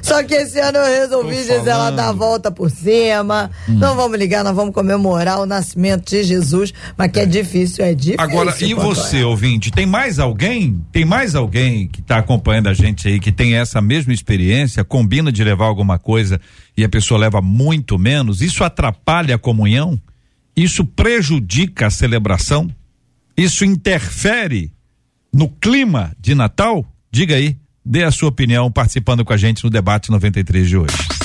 Só 0.00 0.22
que 0.22 0.34
esse 0.34 0.58
ano 0.58 0.78
eu 0.78 1.02
resolvi 1.02 1.34
tô 1.34 1.40
dizer 1.42 1.56
falando. 1.56 1.68
ela 1.68 1.90
dar 1.90 2.08
a 2.08 2.12
volta 2.12 2.50
por 2.50 2.70
cima. 2.70 3.50
Hum. 3.68 3.74
Não 3.74 3.94
vamos 3.94 4.18
ligar, 4.18 4.42
nós 4.42 4.56
vamos 4.56 4.72
comemorar 4.72 5.38
o 5.38 5.44
nascimento 5.44 6.08
de 6.08 6.22
Jesus, 6.22 6.72
mas 6.96 7.12
que 7.12 7.20
é, 7.20 7.24
é 7.24 7.26
difícil, 7.26 7.84
é 7.84 7.92
difícil. 7.92 8.18
Agora, 8.18 8.54
e 8.62 8.72
você, 8.72 9.20
é. 9.20 9.26
ouvinte, 9.26 9.70
tem 9.70 9.84
mais 9.84 10.18
alguém? 10.18 10.82
Tem 10.90 11.04
mais 11.04 11.34
alguém 11.34 11.86
que 11.86 12.00
está 12.00 12.16
acompanhando 12.16 12.70
a 12.70 12.72
gente 12.72 13.08
aí 13.08 13.20
que 13.20 13.30
tem 13.30 13.56
essa 13.56 13.82
mesma 13.82 14.14
experiência, 14.14 14.82
combina 14.82 15.30
de 15.30 15.44
levar 15.44 15.66
alguma 15.66 15.98
coisa 15.98 16.40
e 16.78 16.84
a 16.84 16.88
pessoa 16.88 17.18
leva 17.18 17.42
muito 17.42 17.98
menos, 17.98 18.40
isso 18.40 18.62
atrapalha 18.62 19.34
a 19.34 19.38
comunhão? 19.38 20.00
Isso 20.54 20.84
prejudica 20.84 21.88
a 21.88 21.90
celebração? 21.90 22.70
Isso 23.36 23.64
interfere 23.64 24.72
no 25.32 25.48
clima 25.48 26.14
de 26.20 26.36
Natal? 26.36 26.86
Diga 27.10 27.34
aí, 27.34 27.56
dê 27.84 28.04
a 28.04 28.12
sua 28.12 28.28
opinião 28.28 28.70
participando 28.70 29.24
com 29.24 29.32
a 29.32 29.36
gente 29.36 29.64
no 29.64 29.70
debate 29.70 30.08
93 30.08 30.68
de 30.68 30.76
hoje. 30.76 31.17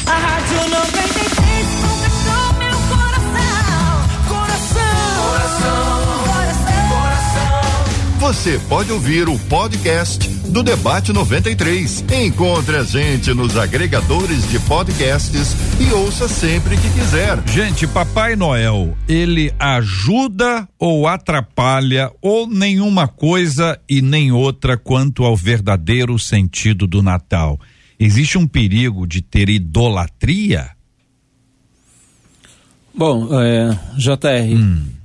Você 8.33 8.59
pode 8.67 8.91
ouvir 8.91 9.29
o 9.29 9.37
podcast 9.47 10.27
do 10.49 10.63
Debate 10.63 11.13
93. 11.13 12.03
Encontre 12.25 12.77
a 12.77 12.83
gente 12.83 13.31
nos 13.31 13.55
agregadores 13.55 14.49
de 14.49 14.59
podcasts 14.61 15.55
e 15.79 15.93
ouça 15.93 16.27
sempre 16.27 16.75
que 16.75 16.89
quiser. 16.89 17.47
Gente, 17.47 17.85
Papai 17.85 18.35
Noel, 18.35 18.97
ele 19.07 19.53
ajuda 19.59 20.67
ou 20.79 21.07
atrapalha 21.07 22.11
ou 22.19 22.47
nenhuma 22.47 23.07
coisa 23.07 23.79
e 23.87 24.01
nem 24.01 24.31
outra 24.31 24.77
quanto 24.77 25.23
ao 25.23 25.37
verdadeiro 25.37 26.17
sentido 26.17 26.87
do 26.87 27.03
Natal? 27.03 27.59
Existe 27.99 28.39
um 28.39 28.47
perigo 28.47 29.05
de 29.05 29.21
ter 29.21 29.47
idolatria? 29.47 30.71
Bom, 32.93 33.29
é, 33.39 33.77
JR. 33.95 34.57
Hum 34.57 35.02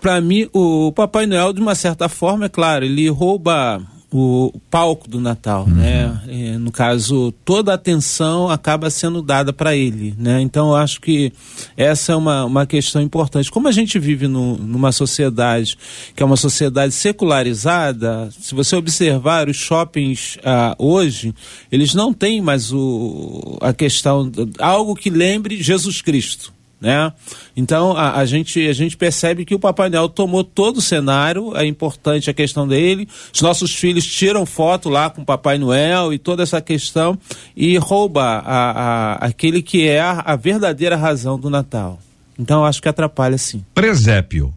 Para 0.00 0.20
mim, 0.20 0.48
o 0.52 0.92
Papai 0.92 1.26
Noel, 1.26 1.52
de 1.52 1.60
uma 1.60 1.74
certa 1.74 2.08
forma, 2.08 2.46
é 2.46 2.48
claro, 2.48 2.84
ele 2.84 3.08
rouba 3.08 3.82
o 4.10 4.50
palco 4.70 5.06
do 5.06 5.20
Natal, 5.20 5.64
Uhum. 5.68 5.74
né? 5.74 6.20
É, 6.28 6.56
no 6.56 6.72
caso, 6.72 7.30
toda 7.44 7.72
a 7.72 7.74
atenção 7.74 8.48
acaba 8.48 8.88
sendo 8.88 9.20
dada 9.20 9.52
para 9.52 9.76
ele, 9.76 10.14
né? 10.16 10.40
Então, 10.40 10.68
eu 10.70 10.76
acho 10.76 10.98
que 10.98 11.30
essa 11.76 12.12
é 12.12 12.16
uma, 12.16 12.46
uma 12.46 12.64
questão 12.64 13.02
importante. 13.02 13.50
Como 13.50 13.68
a 13.68 13.72
gente 13.72 13.98
vive 13.98 14.26
no- 14.26 14.56
numa 14.56 14.92
sociedade 14.92 15.76
que 16.16 16.22
é 16.22 16.26
uma 16.26 16.38
sociedade 16.38 16.94
secularizada, 16.94 18.30
se 18.40 18.54
você 18.54 18.76
observar 18.76 19.46
os 19.46 19.56
shoppings 19.58 20.38
ah, 20.42 20.74
hoje, 20.78 21.34
eles 21.70 21.92
não 21.92 22.12
têm 22.14 22.40
mais 22.40 22.72
o, 22.72 23.58
a 23.60 23.74
questão, 23.74 24.32
algo 24.58 24.94
que 24.94 25.10
lembre 25.10 25.62
Jesus 25.62 26.00
Cristo 26.00 26.56
né? 26.80 27.12
Então 27.56 27.96
a, 27.96 28.18
a 28.18 28.24
gente 28.24 28.66
a 28.66 28.72
gente 28.72 28.96
percebe 28.96 29.44
que 29.44 29.54
o 29.54 29.58
Papai 29.58 29.88
Noel 29.88 30.08
tomou 30.08 30.44
todo 30.44 30.78
o 30.78 30.82
cenário, 30.82 31.56
é 31.56 31.66
importante 31.66 32.30
a 32.30 32.34
questão 32.34 32.66
dele. 32.66 33.08
Os 33.32 33.40
nossos 33.40 33.74
filhos 33.74 34.06
tiram 34.06 34.46
foto 34.46 34.88
lá 34.88 35.10
com 35.10 35.22
o 35.22 35.24
Papai 35.24 35.58
Noel 35.58 36.12
e 36.12 36.18
toda 36.18 36.42
essa 36.42 36.60
questão 36.60 37.18
e 37.56 37.76
rouba 37.78 38.22
a, 38.22 38.70
a, 38.70 39.12
aquele 39.26 39.60
que 39.60 39.88
é 39.88 40.00
a, 40.00 40.20
a 40.20 40.36
verdadeira 40.36 40.96
razão 40.96 41.38
do 41.38 41.50
Natal. 41.50 41.98
Então 42.38 42.60
eu 42.60 42.66
acho 42.66 42.80
que 42.80 42.88
atrapalha 42.88 43.36
sim. 43.36 43.64
Presépio. 43.74 44.54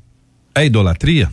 É 0.54 0.66
idolatria? 0.66 1.30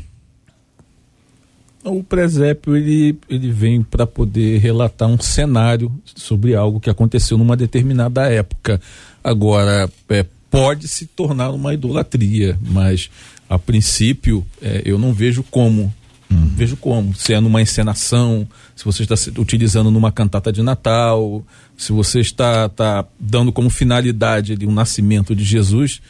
O 1.85 2.03
presépio 2.03 2.77
ele, 2.77 3.19
ele 3.29 3.51
vem 3.51 3.83
para 3.83 4.07
poder 4.07 4.59
relatar 4.59 5.09
um 5.09 5.19
cenário 5.19 5.93
sobre 6.05 6.55
algo 6.55 6.81
que 6.81 6.91
aconteceu 6.91 7.39
numa 7.39 7.57
determinada 7.57 8.31
época. 8.31 8.81
Agora, 9.23 9.89
é, 10.09 10.27
pode 10.51 10.89
se 10.89 11.07
tornar 11.07 11.51
uma 11.51 11.75
idolatria, 11.75 12.59
mas 12.61 13.11
a 13.49 13.59
princípio 13.59 14.47
é, 14.63 14.83
eu 14.85 14.99
não 14.99 15.13
vejo 15.13 15.43
como. 15.43 15.93
Vejo 16.31 16.77
como. 16.77 17.15
Se 17.15 17.33
é 17.33 17.41
numa 17.41 17.63
encenação, 17.63 18.47
se 18.77 18.85
você 18.85 19.03
está 19.03 19.17
se- 19.17 19.33
utilizando 19.39 19.91
numa 19.91 20.13
cantata 20.13 20.53
de 20.53 20.63
Natal, 20.63 21.43
se 21.77 21.91
você 21.91 22.21
está, 22.21 22.67
está 22.67 23.07
dando 23.19 23.51
como 23.51 23.71
finalidade 23.71 24.53
ali, 24.53 24.67
o 24.67 24.71
nascimento 24.71 25.35
de 25.35 25.43
Jesus, 25.43 26.03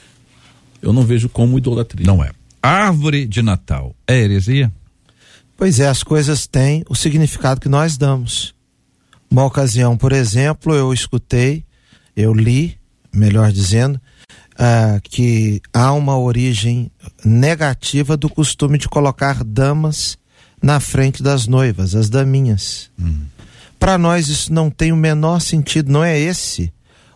eu 0.83 0.93
não 0.93 1.03
vejo 1.03 1.29
como 1.29 1.57
idolatria. 1.57 2.05
Não 2.05 2.23
é. 2.25 2.33
Árvore 2.61 3.27
de 3.27 3.43
Natal. 3.43 3.95
É 4.09 4.19
heresia? 4.19 4.73
Pois 5.57 5.79
é, 5.79 5.87
as 5.87 6.03
coisas 6.03 6.49
têm 6.49 6.85
o 6.89 6.97
significado 6.97 7.61
que 7.61 7.69
nós 7.69 7.97
damos. 7.97 8.53
Uma 9.31 9.45
ocasião, 9.45 9.97
por 9.97 10.11
exemplo, 10.13 10.75
eu 10.75 10.93
escutei, 10.93 11.65
eu 12.17 12.35
li, 12.35 12.77
melhor 13.13 13.53
dizendo, 13.53 14.01
ah, 14.59 14.99
que 15.03 15.61
há 15.73 15.93
uma 15.93 16.19
origem 16.19 16.91
negativa 17.25 18.17
do 18.17 18.29
costume 18.29 18.77
de 18.77 18.89
colocar 18.89 19.45
damas 19.45 20.19
na 20.61 20.81
frente 20.81 21.23
das 21.23 21.47
noivas, 21.47 21.95
as 21.95 22.11
daminhas. 22.11 22.91
Para 23.79 23.97
nós 23.97 24.29
isso 24.29 24.53
não 24.53 24.69
tem 24.69 24.91
o 24.91 24.97
menor 24.97 25.41
sentido, 25.41 25.93
não 25.93 26.03
é 26.03 26.19
esse 26.19 26.73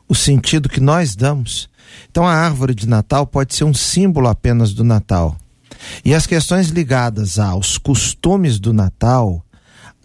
o 0.09 0.15
sentido 0.15 0.69
que 0.69 0.81
nós 0.81 1.17
damos. 1.17 1.69
Então 2.11 2.27
a 2.27 2.35
árvore 2.35 2.75
de 2.75 2.89
Natal 2.89 3.27
pode 3.27 3.55
ser 3.55 3.65
um 3.65 3.75
símbolo 3.75 4.29
apenas 4.29 4.73
do 4.73 4.85
Natal. 4.85 5.37
E 6.05 6.15
as 6.15 6.27
questões 6.27 6.69
ligadas 6.69 7.39
aos 7.39 7.77
costumes 7.79 8.61
do 8.61 8.73
Natal, 8.73 9.45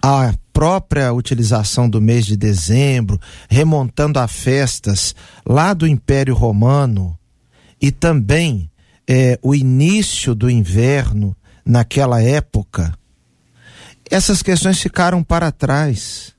à 0.01 0.33
própria 0.51 1.13
utilização 1.13 1.87
do 1.87 2.01
mês 2.01 2.25
de 2.25 2.35
dezembro, 2.35 3.19
remontando 3.47 4.17
a 4.17 4.27
festas 4.27 5.13
lá 5.45 5.73
do 5.73 5.85
Império 5.85 6.33
Romano, 6.33 7.17
e 7.81 7.91
também 7.91 8.69
eh, 9.07 9.37
o 9.41 9.53
início 9.55 10.33
do 10.35 10.49
inverno 10.49 11.35
naquela 11.65 12.21
época, 12.21 12.93
essas 14.09 14.41
questões 14.41 14.79
ficaram 14.81 15.21
para 15.23 15.51
trás. 15.51 16.35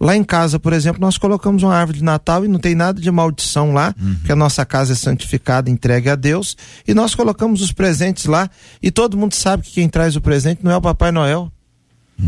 Lá 0.00 0.16
em 0.16 0.24
casa, 0.24 0.58
por 0.58 0.72
exemplo, 0.72 1.00
nós 1.00 1.16
colocamos 1.16 1.62
uma 1.62 1.76
árvore 1.76 1.98
de 1.98 2.04
Natal 2.04 2.44
e 2.44 2.48
não 2.48 2.58
tem 2.58 2.74
nada 2.74 3.00
de 3.00 3.08
maldição 3.08 3.72
lá, 3.72 3.94
porque 4.18 4.32
a 4.32 4.36
nossa 4.36 4.66
casa 4.66 4.94
é 4.94 4.96
santificada, 4.96 5.70
entregue 5.70 6.10
a 6.10 6.16
Deus, 6.16 6.56
e 6.88 6.92
nós 6.92 7.14
colocamos 7.14 7.62
os 7.62 7.70
presentes 7.70 8.24
lá, 8.24 8.50
e 8.82 8.90
todo 8.90 9.16
mundo 9.16 9.34
sabe 9.34 9.62
que 9.62 9.70
quem 9.70 9.88
traz 9.88 10.16
o 10.16 10.20
presente 10.20 10.64
não 10.64 10.72
é 10.72 10.76
o 10.76 10.80
Papai 10.82 11.12
Noel. 11.12 11.52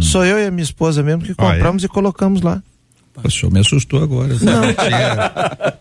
Sou 0.01 0.25
eu 0.25 0.39
e 0.39 0.47
a 0.47 0.51
minha 0.53 0.63
esposa 0.63 1.03
mesmo 1.03 1.23
que 1.23 1.33
Ah, 1.37 1.47
é? 1.49 1.53
compramos 1.55 1.83
e 1.83 1.89
colocamos 1.89 2.43
lá. 2.43 2.63
O 3.23 3.31
senhor 3.31 3.53
me 3.53 3.61
assustou 3.61 4.03
agora. 4.03 4.35
Não. 4.41 4.65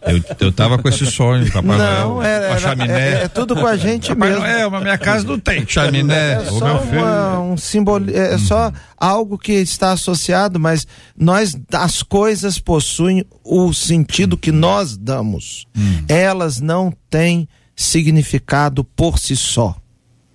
Eu, 0.08 0.24
eu 0.40 0.52
tava 0.52 0.78
com 0.78 0.88
esse 0.88 1.06
sonho, 1.06 1.52
Papai 1.52 1.78
não, 1.78 2.16
Noel. 2.16 2.24
é, 2.24 2.48
com 2.48 2.54
a 2.54 2.56
é- 2.56 2.60
chaminé. 2.60 2.94
é- 2.94 3.24
é 3.24 3.28
tudo 3.28 3.56
com 3.56 3.66
a 3.66 3.76
gente 3.76 4.10
Papai 4.10 4.30
mesmo. 4.30 4.44
Noel, 4.44 4.70
mas 4.72 4.84
minha 4.84 4.98
casa 4.98 5.26
não 5.26 5.40
tem 5.40 5.66
chaminé. 5.68 6.34
É 6.34 6.40
o 6.52 6.60
só 6.60 6.66
meu 6.66 6.80
filho. 6.88 7.02
uma- 7.02 7.40
um 7.42 7.58
símbolo, 7.58 8.10
é 8.12 8.38
só 8.38 8.72
algo 8.98 9.38
que 9.38 9.54
está 9.54 9.92
associado, 9.94 10.60
mas 10.60 10.86
nós, 11.18 11.58
as 11.74 12.04
coisas 12.04 12.60
possuem 12.60 13.26
o 13.44 13.74
sentido 13.74 14.38
que 14.38 14.52
nós 14.52 14.96
damos. 14.98 15.66
Elas 16.08 16.60
não 16.62 16.94
têm 17.10 17.48
significado 17.76 18.84
por 18.84 19.18
si 19.18 19.36
só. 19.36 19.76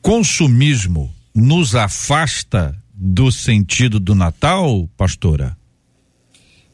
Consumismo 0.03 1.13
nos 1.35 1.75
afasta 1.75 2.75
do 2.93 3.31
sentido 3.31 4.01
do 4.01 4.15
Natal, 4.15 4.89
pastora? 4.97 5.57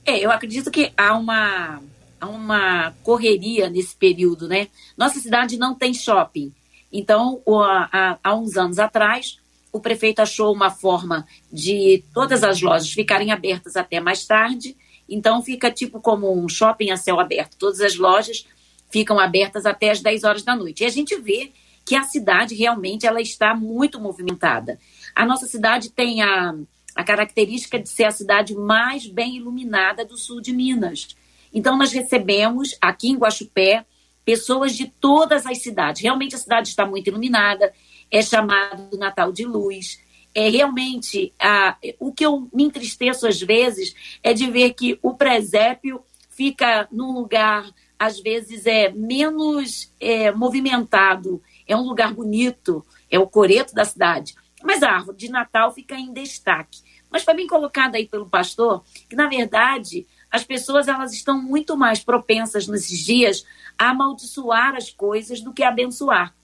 É, 0.05 0.19
eu 0.19 0.31
acredito 0.31 0.71
que 0.71 0.93
há 0.97 1.17
uma, 1.17 1.83
há 2.21 2.29
uma 2.29 2.93
correria 3.03 3.71
nesse 3.71 3.97
período, 3.97 4.47
né? 4.47 4.69
Nossa 4.97 5.19
cidade 5.19 5.57
não 5.57 5.75
tem 5.75 5.95
shopping. 5.95 6.53
Então, 6.93 7.43
há, 7.90 8.19
há 8.23 8.35
uns 8.35 8.57
anos 8.57 8.79
atrás, 8.79 9.38
o 9.73 9.81
prefeito 9.81 10.21
achou 10.21 10.53
uma 10.53 10.71
forma 10.71 11.27
de 11.53 12.05
todas 12.12 12.45
as 12.45 12.61
lojas 12.61 12.93
ficarem 12.93 13.33
abertas 13.33 13.77
até 13.77 13.99
mais 13.99 14.25
tarde. 14.27 14.77
Então, 15.09 15.43
fica 15.43 15.71
tipo 15.71 16.01
como 16.01 16.33
um 16.33 16.49
shopping 16.49 16.90
a 16.90 16.97
céu 16.97 17.19
aberto. 17.19 17.57
Todas 17.57 17.81
as 17.81 17.97
lojas 17.97 18.47
ficam 18.90 19.19
abertas 19.19 19.67
até 19.67 19.90
as 19.90 20.01
10 20.01 20.23
horas 20.23 20.43
da 20.43 20.55
noite. 20.55 20.83
E 20.83 20.87
a 20.87 20.90
gente 20.90 21.19
vê 21.19 21.51
que 21.85 21.97
a 21.97 22.05
cidade 22.05 22.55
realmente 22.55 23.07
ela 23.07 23.21
está 23.21 23.55
muito 23.55 24.01
movimentada. 24.01 24.79
A 25.14 25.27
nossa 25.27 25.47
cidade 25.47 25.90
tem 25.90 26.23
a, 26.23 26.55
a 26.94 27.04
característica 27.04 27.78
de 27.78 27.88
ser 27.88 28.04
a 28.04 28.11
cidade 28.11 28.54
mais 28.54 29.07
bem 29.07 29.37
iluminada 29.37 30.04
do 30.04 30.16
sul 30.16 30.40
de 30.40 30.52
Minas. 30.52 31.09
Então, 31.52 31.76
nós 31.76 31.92
recebemos 31.92 32.76
aqui 32.80 33.09
em 33.09 33.16
Guaxupé 33.16 33.85
pessoas 34.24 34.74
de 34.74 34.87
todas 34.87 35.46
as 35.46 35.59
cidades. 35.62 36.02
Realmente 36.02 36.35
a 36.35 36.38
cidade 36.38 36.68
está 36.68 36.87
muito 36.87 37.09
iluminada, 37.09 37.72
é 38.11 38.22
chamado 38.22 38.96
Natal 38.96 39.30
de 39.33 39.44
Luz. 39.44 40.00
É 40.35 40.48
realmente 40.48 41.33
a, 41.38 41.76
o 42.00 42.12
que 42.12 42.24
eu 42.24 42.48
me 42.52 42.64
entristeço 42.64 43.26
às 43.26 43.40
vezes 43.40 43.94
é 44.22 44.33
de 44.33 44.50
ver 44.50 44.74
que 44.74 44.98
o 45.02 45.14
presépio 45.14 46.00
fica 46.30 46.88
num 46.90 47.12
lugar 47.12 47.70
às 47.98 48.20
vezes 48.20 48.66
é 48.66 48.90
menos 48.90 49.92
é, 50.00 50.33
movimentado, 50.33 51.40
é 51.66 51.76
um 51.76 51.83
lugar 51.83 52.12
bonito, 52.12 52.85
é 53.11 53.18
o 53.18 53.26
coreto 53.26 53.74
da 53.74 53.85
cidade, 53.85 54.35
mas 54.64 54.83
a 54.83 54.90
árvore 54.90 55.18
de 55.18 55.31
Natal 55.31 55.72
fica 55.72 55.94
em 55.94 56.12
destaque. 56.12 56.81
Mas 57.11 57.22
foi 57.22 57.35
bem 57.35 57.46
colocado 57.46 57.94
aí 57.94 58.09
pelo 58.09 58.29
pastor 58.29 58.83
que 59.09 59.14
na 59.14 59.29
verdade 59.29 60.07
as 60.31 60.42
pessoas 60.42 60.88
elas 60.88 61.12
estão 61.12 61.40
muito 61.40 61.77
mais 61.77 62.03
propensas 62.03 62.66
nesses 62.66 62.98
dias 62.98 63.44
a 63.79 63.90
amaldiçoar 63.90 64.74
as 64.74 64.90
coisas 64.90 65.40
do 65.40 65.53
que 65.53 65.62
a 65.62 65.68
abençoar. 65.68 66.35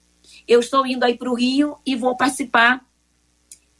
Eu 0.47 0.59
estou 0.59 0.85
indo 0.85 1.03
aí 1.03 1.17
para 1.17 1.29
o 1.29 1.35
Rio 1.35 1.77
e 1.85 1.95
vou 1.95 2.15
participar 2.15 2.85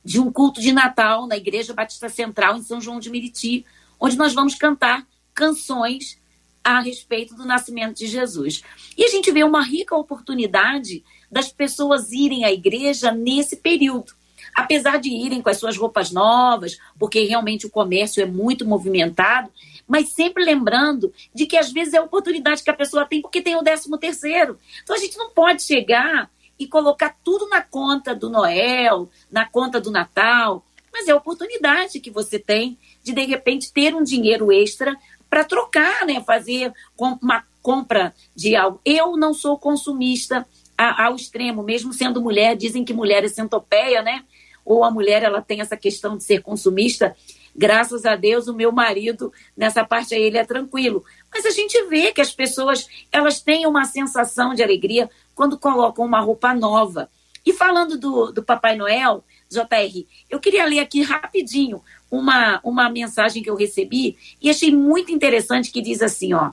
de 0.03 0.19
um 0.19 0.31
culto 0.31 0.59
de 0.59 0.71
Natal 0.71 1.27
na 1.27 1.37
Igreja 1.37 1.73
Batista 1.73 2.09
Central 2.09 2.57
em 2.57 2.63
São 2.63 2.81
João 2.81 2.99
de 2.99 3.09
Meriti, 3.09 3.65
onde 3.99 4.17
nós 4.17 4.33
vamos 4.33 4.55
cantar 4.55 5.07
canções 5.33 6.19
a 6.63 6.79
respeito 6.81 7.35
do 7.35 7.45
nascimento 7.45 7.97
de 7.97 8.07
Jesus. 8.07 8.63
E 8.97 9.05
a 9.05 9.07
gente 9.07 9.31
vê 9.31 9.43
uma 9.43 9.63
rica 9.63 9.95
oportunidade 9.95 11.03
das 11.31 11.51
pessoas 11.51 12.11
irem 12.11 12.43
à 12.43 12.51
igreja 12.51 13.11
nesse 13.11 13.55
período. 13.57 14.13
Apesar 14.55 14.99
de 14.99 15.09
irem 15.09 15.41
com 15.41 15.49
as 15.49 15.57
suas 15.57 15.77
roupas 15.77 16.11
novas, 16.11 16.77
porque 16.99 17.23
realmente 17.23 17.65
o 17.65 17.69
comércio 17.69 18.21
é 18.21 18.25
muito 18.25 18.65
movimentado, 18.65 19.49
mas 19.87 20.09
sempre 20.09 20.43
lembrando 20.43 21.13
de 21.33 21.45
que 21.45 21.57
às 21.57 21.71
vezes 21.71 21.93
é 21.93 21.97
a 21.97 22.03
oportunidade 22.03 22.63
que 22.63 22.69
a 22.69 22.73
pessoa 22.73 23.05
tem 23.05 23.21
porque 23.21 23.41
tem 23.41 23.55
o 23.55 23.61
décimo 23.61 23.97
terceiro. 23.97 24.57
Então 24.83 24.95
a 24.95 24.99
gente 24.99 25.17
não 25.17 25.29
pode 25.29 25.63
chegar 25.63 26.29
e 26.57 26.67
colocar 26.67 27.15
tudo 27.23 27.47
na 27.49 27.61
conta 27.61 28.13
do 28.13 28.29
Noel, 28.29 29.09
na 29.31 29.45
conta 29.45 29.81
do 29.81 29.91
Natal, 29.91 30.63
mas 30.93 31.07
é 31.07 31.11
a 31.11 31.15
oportunidade 31.15 31.99
que 31.99 32.11
você 32.11 32.37
tem 32.37 32.77
de 33.03 33.13
de 33.13 33.25
repente 33.25 33.71
ter 33.71 33.95
um 33.95 34.03
dinheiro 34.03 34.51
extra 34.51 34.95
para 35.29 35.43
trocar, 35.43 36.05
né? 36.05 36.21
Fazer 36.25 36.73
uma 36.97 37.43
compra 37.61 38.13
de 38.35 38.55
algo. 38.55 38.81
Eu 38.83 39.15
não 39.15 39.33
sou 39.33 39.57
consumista 39.57 40.45
ao 40.77 41.15
extremo, 41.15 41.63
mesmo 41.63 41.93
sendo 41.93 42.21
mulher, 42.21 42.55
dizem 42.55 42.83
que 42.83 42.93
mulher 42.93 43.23
é 43.23 43.27
centopeia, 43.27 44.01
né? 44.01 44.23
Ou 44.65 44.83
a 44.83 44.91
mulher 44.91 45.23
ela 45.23 45.41
tem 45.41 45.61
essa 45.61 45.77
questão 45.77 46.17
de 46.17 46.23
ser 46.23 46.41
consumista. 46.41 47.15
Graças 47.55 48.05
a 48.05 48.15
Deus, 48.15 48.47
o 48.47 48.53
meu 48.53 48.71
marido, 48.71 49.31
nessa 49.55 49.83
parte 49.83 50.15
aí, 50.15 50.21
ele 50.21 50.37
é 50.37 50.45
tranquilo. 50.45 51.03
Mas 51.33 51.45
a 51.45 51.49
gente 51.51 51.81
vê 51.87 52.11
que 52.11 52.21
as 52.21 52.31
pessoas, 52.31 52.87
elas 53.11 53.41
têm 53.41 53.65
uma 53.65 53.85
sensação 53.85 54.53
de 54.53 54.63
alegria 54.63 55.09
quando 55.35 55.59
colocam 55.59 56.05
uma 56.05 56.21
roupa 56.21 56.53
nova. 56.53 57.09
E 57.45 57.51
falando 57.51 57.97
do, 57.97 58.31
do 58.31 58.43
Papai 58.43 58.75
Noel, 58.75 59.23
JR, 59.49 60.05
eu 60.29 60.39
queria 60.39 60.65
ler 60.65 60.79
aqui 60.79 61.01
rapidinho 61.01 61.81
uma, 62.09 62.59
uma 62.63 62.89
mensagem 62.89 63.41
que 63.41 63.49
eu 63.49 63.55
recebi 63.55 64.17
e 64.41 64.49
achei 64.49 64.73
muito 64.73 65.11
interessante 65.11 65.71
que 65.71 65.81
diz 65.81 66.01
assim, 66.01 66.33
ó. 66.33 66.51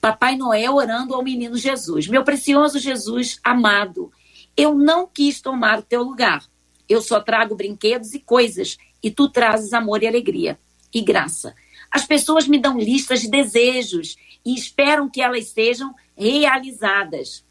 Papai 0.00 0.34
Noel 0.34 0.74
orando 0.74 1.14
ao 1.14 1.22
menino 1.22 1.56
Jesus. 1.56 2.08
Meu 2.08 2.24
precioso 2.24 2.78
Jesus 2.78 3.38
amado, 3.44 4.10
eu 4.56 4.74
não 4.74 5.06
quis 5.06 5.40
tomar 5.40 5.78
o 5.78 5.82
teu 5.82 6.02
lugar. 6.02 6.44
Eu 6.92 7.00
só 7.00 7.20
trago 7.20 7.56
brinquedos 7.56 8.12
e 8.12 8.20
coisas, 8.20 8.76
e 9.02 9.10
tu 9.10 9.26
trazes 9.26 9.72
amor 9.72 10.02
e 10.02 10.06
alegria 10.06 10.58
e 10.92 11.00
graça. 11.00 11.54
As 11.90 12.04
pessoas 12.04 12.46
me 12.46 12.58
dão 12.58 12.78
listas 12.78 13.22
de 13.22 13.30
desejos 13.30 14.14
e 14.44 14.54
esperam 14.54 15.08
que 15.08 15.22
elas 15.22 15.48
sejam 15.48 15.94
realizadas. 16.14 17.42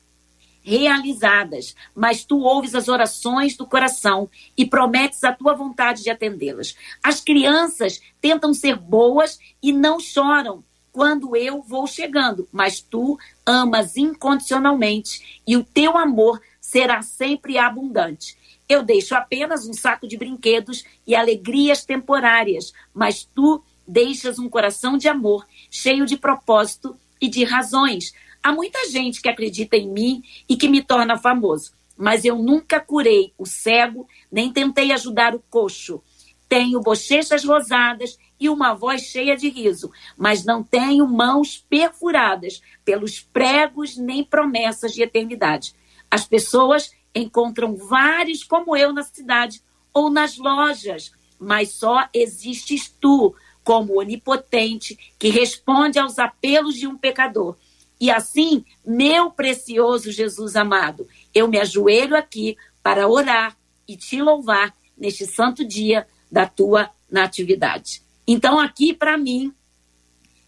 Realizadas, 0.62 1.76
mas 1.96 2.24
tu 2.24 2.42
ouves 2.42 2.76
as 2.76 2.88
orações 2.88 3.58
do 3.58 3.66
coração 3.66 4.30
e 4.56 4.64
prometes 4.64 5.24
a 5.24 5.34
tua 5.34 5.56
vontade 5.56 6.04
de 6.04 6.12
atendê-las. 6.12 6.76
As 7.04 7.20
crianças 7.20 8.00
tentam 8.22 8.54
ser 8.54 8.76
boas 8.76 9.40
e 9.60 9.74
não 9.74 10.00
choram 10.00 10.64
quando 10.92 11.36
eu 11.36 11.64
vou 11.64 11.88
chegando, 11.88 12.48
mas 12.52 12.80
tu 12.80 13.18
amas 13.44 13.98
incondicionalmente 13.98 15.42
e 15.48 15.58
o 15.58 15.64
teu 15.64 15.98
amor 15.98 16.40
será 16.60 17.02
sempre 17.02 17.58
abundante. 17.58 18.40
Eu 18.72 18.84
deixo 18.84 19.14
apenas 19.16 19.68
um 19.68 19.74
saco 19.74 20.08
de 20.08 20.18
brinquedos 20.18 20.86
e 21.06 21.14
alegrias 21.14 21.84
temporárias, 21.84 22.72
mas 22.94 23.26
tu 23.26 23.62
deixas 23.86 24.40
um 24.40 24.48
coração 24.48 24.98
de 24.98 25.10
amor, 25.10 25.46
cheio 25.70 26.06
de 26.06 26.16
propósito 26.16 26.96
e 27.20 27.28
de 27.28 27.44
razões. 27.44 28.14
Há 28.42 28.54
muita 28.54 28.90
gente 28.90 29.22
que 29.22 29.28
acredita 29.28 29.76
em 29.76 29.90
mim 29.90 30.24
e 30.48 30.56
que 30.56 30.70
me 30.70 30.82
torna 30.82 31.18
famoso, 31.18 31.74
mas 31.98 32.24
eu 32.24 32.38
nunca 32.38 32.80
curei 32.80 33.34
o 33.38 33.46
cego, 33.46 34.08
nem 34.32 34.54
tentei 34.54 34.94
ajudar 34.94 35.36
o 35.36 35.44
coxo. 35.50 36.02
Tenho 36.48 36.80
bochechas 36.80 37.44
rosadas 37.44 38.18
e 38.40 38.48
uma 38.48 38.74
voz 38.74 39.02
cheia 39.02 39.36
de 39.36 39.50
riso, 39.50 39.92
mas 40.16 40.46
não 40.46 40.64
tenho 40.64 41.06
mãos 41.06 41.58
perfuradas 41.70 42.62
pelos 42.86 43.20
pregos 43.20 43.98
nem 43.98 44.24
promessas 44.24 44.94
de 44.94 45.04
eternidade. 45.04 45.76
As 46.10 46.26
pessoas 46.26 46.90
encontram 47.14 47.76
vários 47.76 48.44
como 48.44 48.76
eu 48.76 48.94
na 48.94 49.04
cidade 49.04 49.62
ou 49.94 50.10
nas 50.10 50.38
lojas, 50.38 51.12
mas 51.40 51.70
só 51.72 52.08
existes 52.14 52.90
tu 53.00 53.36
como 53.64 54.00
onipotente 54.00 54.98
que 55.20 55.30
responde 55.30 56.00
aos 56.00 56.18
apelos 56.18 56.76
de 56.76 56.88
um 56.88 56.98
pecador. 56.98 57.56
E 58.00 58.10
assim, 58.10 58.66
meu 58.86 59.30
precioso 59.30 60.12
Jesus 60.12 60.56
amado, 60.56 61.08
eu 61.34 61.48
me 61.48 61.60
ajoelho 61.60 62.16
aqui 62.16 62.58
para 62.82 63.08
orar 63.08 63.56
e 63.88 63.96
te 63.96 64.22
louvar 64.22 64.76
neste 64.98 65.26
santo 65.26 65.66
dia 65.66 66.08
da 66.32 66.48
tua 66.48 66.90
natividade. 67.10 68.02
Então, 68.26 68.60
aqui 68.60 68.94
para 68.94 69.18
mim 69.18 69.54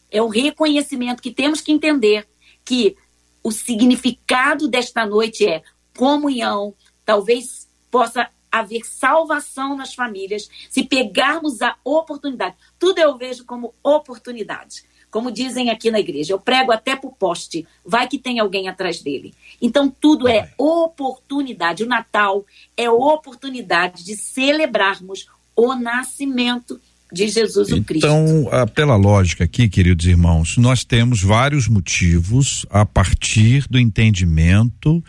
é 0.09 0.21
o 0.21 0.27
reconhecimento 0.27 1.21
que 1.21 1.31
temos 1.31 1.59
que 1.59 1.71
entender 1.71 2.27
que 2.63 2.95
o 3.43 3.51
significado 3.51 4.67
desta 4.67 5.05
noite 5.05 5.45
é 5.45 5.61
comunhão, 5.95 6.73
talvez 7.05 7.67
possa 7.89 8.29
haver 8.51 8.81
salvação 8.85 9.75
nas 9.75 9.95
famílias 9.95 10.47
se 10.69 10.83
pegarmos 10.83 11.61
a 11.61 11.75
oportunidade. 11.83 12.55
Tudo 12.77 12.99
eu 12.99 13.17
vejo 13.17 13.45
como 13.45 13.73
oportunidade. 13.83 14.83
Como 15.09 15.31
dizem 15.31 15.69
aqui 15.69 15.91
na 15.91 15.99
igreja, 15.99 16.33
eu 16.33 16.39
prego 16.39 16.71
até 16.71 16.95
para 16.95 17.07
o 17.07 17.15
poste, 17.15 17.67
vai 17.85 18.07
que 18.07 18.17
tem 18.17 18.39
alguém 18.39 18.67
atrás 18.67 18.99
dele. 18.99 19.31
Então, 19.61 19.87
tudo 19.87 20.27
é 20.27 20.51
oportunidade. 20.57 21.83
O 21.83 21.87
Natal 21.87 22.43
é 22.75 22.89
oportunidade 22.89 24.03
de 24.03 24.15
celebrarmos 24.15 25.27
o 25.55 25.75
nascimento 25.75 26.81
de 27.11 27.27
Jesus 27.27 27.71
o 27.71 27.83
Cristo. 27.83 28.07
Então, 28.07 28.49
ah, 28.51 28.65
pela 28.65 28.95
lógica 28.95 29.43
aqui, 29.43 29.69
queridos 29.69 30.07
irmãos, 30.07 30.57
nós 30.57 30.83
temos 30.83 31.21
vários 31.21 31.67
motivos 31.67 32.65
a 32.71 32.83
partir 32.83 33.67
do 33.69 33.77
entendimento 33.77 35.03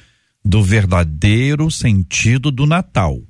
do 0.44 0.62
verdadeiro 0.62 1.70
sentido 1.70 2.50
do 2.50 2.66
Natal. 2.66 3.20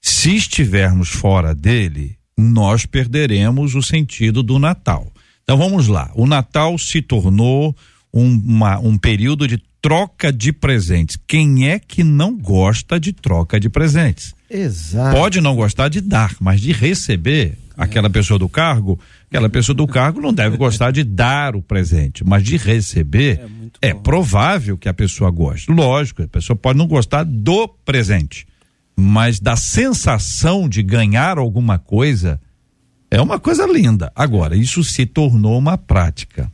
Se 0.00 0.36
estivermos 0.36 1.08
fora 1.08 1.54
dele, 1.54 2.16
nós 2.38 2.86
perderemos 2.86 3.74
o 3.74 3.82
sentido 3.82 4.42
do 4.42 4.58
Natal. 4.58 5.12
Então 5.42 5.58
vamos 5.58 5.88
lá. 5.88 6.10
O 6.14 6.26
Natal 6.26 6.78
se 6.78 7.02
tornou 7.02 7.74
um, 8.14 8.26
uma, 8.26 8.78
um 8.78 8.96
período 8.96 9.46
de 9.48 9.60
troca 9.82 10.32
de 10.32 10.52
presentes. 10.52 11.18
Quem 11.26 11.68
é 11.68 11.78
que 11.78 12.04
não 12.04 12.36
gosta 12.36 13.00
de 13.00 13.12
troca 13.12 13.58
de 13.58 13.68
presentes? 13.68 14.34
Exato. 14.48 15.16
Pode 15.16 15.40
não 15.40 15.56
gostar 15.56 15.88
de 15.88 16.00
dar, 16.00 16.34
mas 16.40 16.60
de 16.60 16.72
receber 16.72 17.58
aquela 17.76 18.10
pessoa 18.10 18.38
do 18.38 18.48
cargo, 18.48 18.98
aquela 19.30 19.48
pessoa 19.48 19.74
do 19.74 19.86
cargo 19.86 20.20
não 20.20 20.34
deve 20.34 20.56
gostar 20.56 20.90
de 20.90 21.04
dar 21.04 21.54
o 21.54 21.62
presente, 21.62 22.24
mas 22.26 22.42
de 22.42 22.56
receber 22.56 23.40
é, 23.80 23.94
provável 23.94 24.76
que 24.76 24.88
a 24.88 24.94
pessoa 24.94 25.30
goste. 25.30 25.70
Lógico, 25.70 26.22
a 26.22 26.28
pessoa 26.28 26.56
pode 26.56 26.76
não 26.76 26.88
gostar 26.88 27.22
do 27.22 27.68
presente, 27.68 28.44
mas 28.96 29.38
da 29.38 29.54
sensação 29.54 30.68
de 30.68 30.82
ganhar 30.82 31.38
alguma 31.38 31.78
coisa 31.78 32.40
é 33.08 33.20
uma 33.20 33.38
coisa 33.38 33.66
linda. 33.66 34.12
Agora, 34.16 34.56
isso 34.56 34.82
se 34.82 35.06
tornou 35.06 35.56
uma 35.56 35.78
prática. 35.78 36.50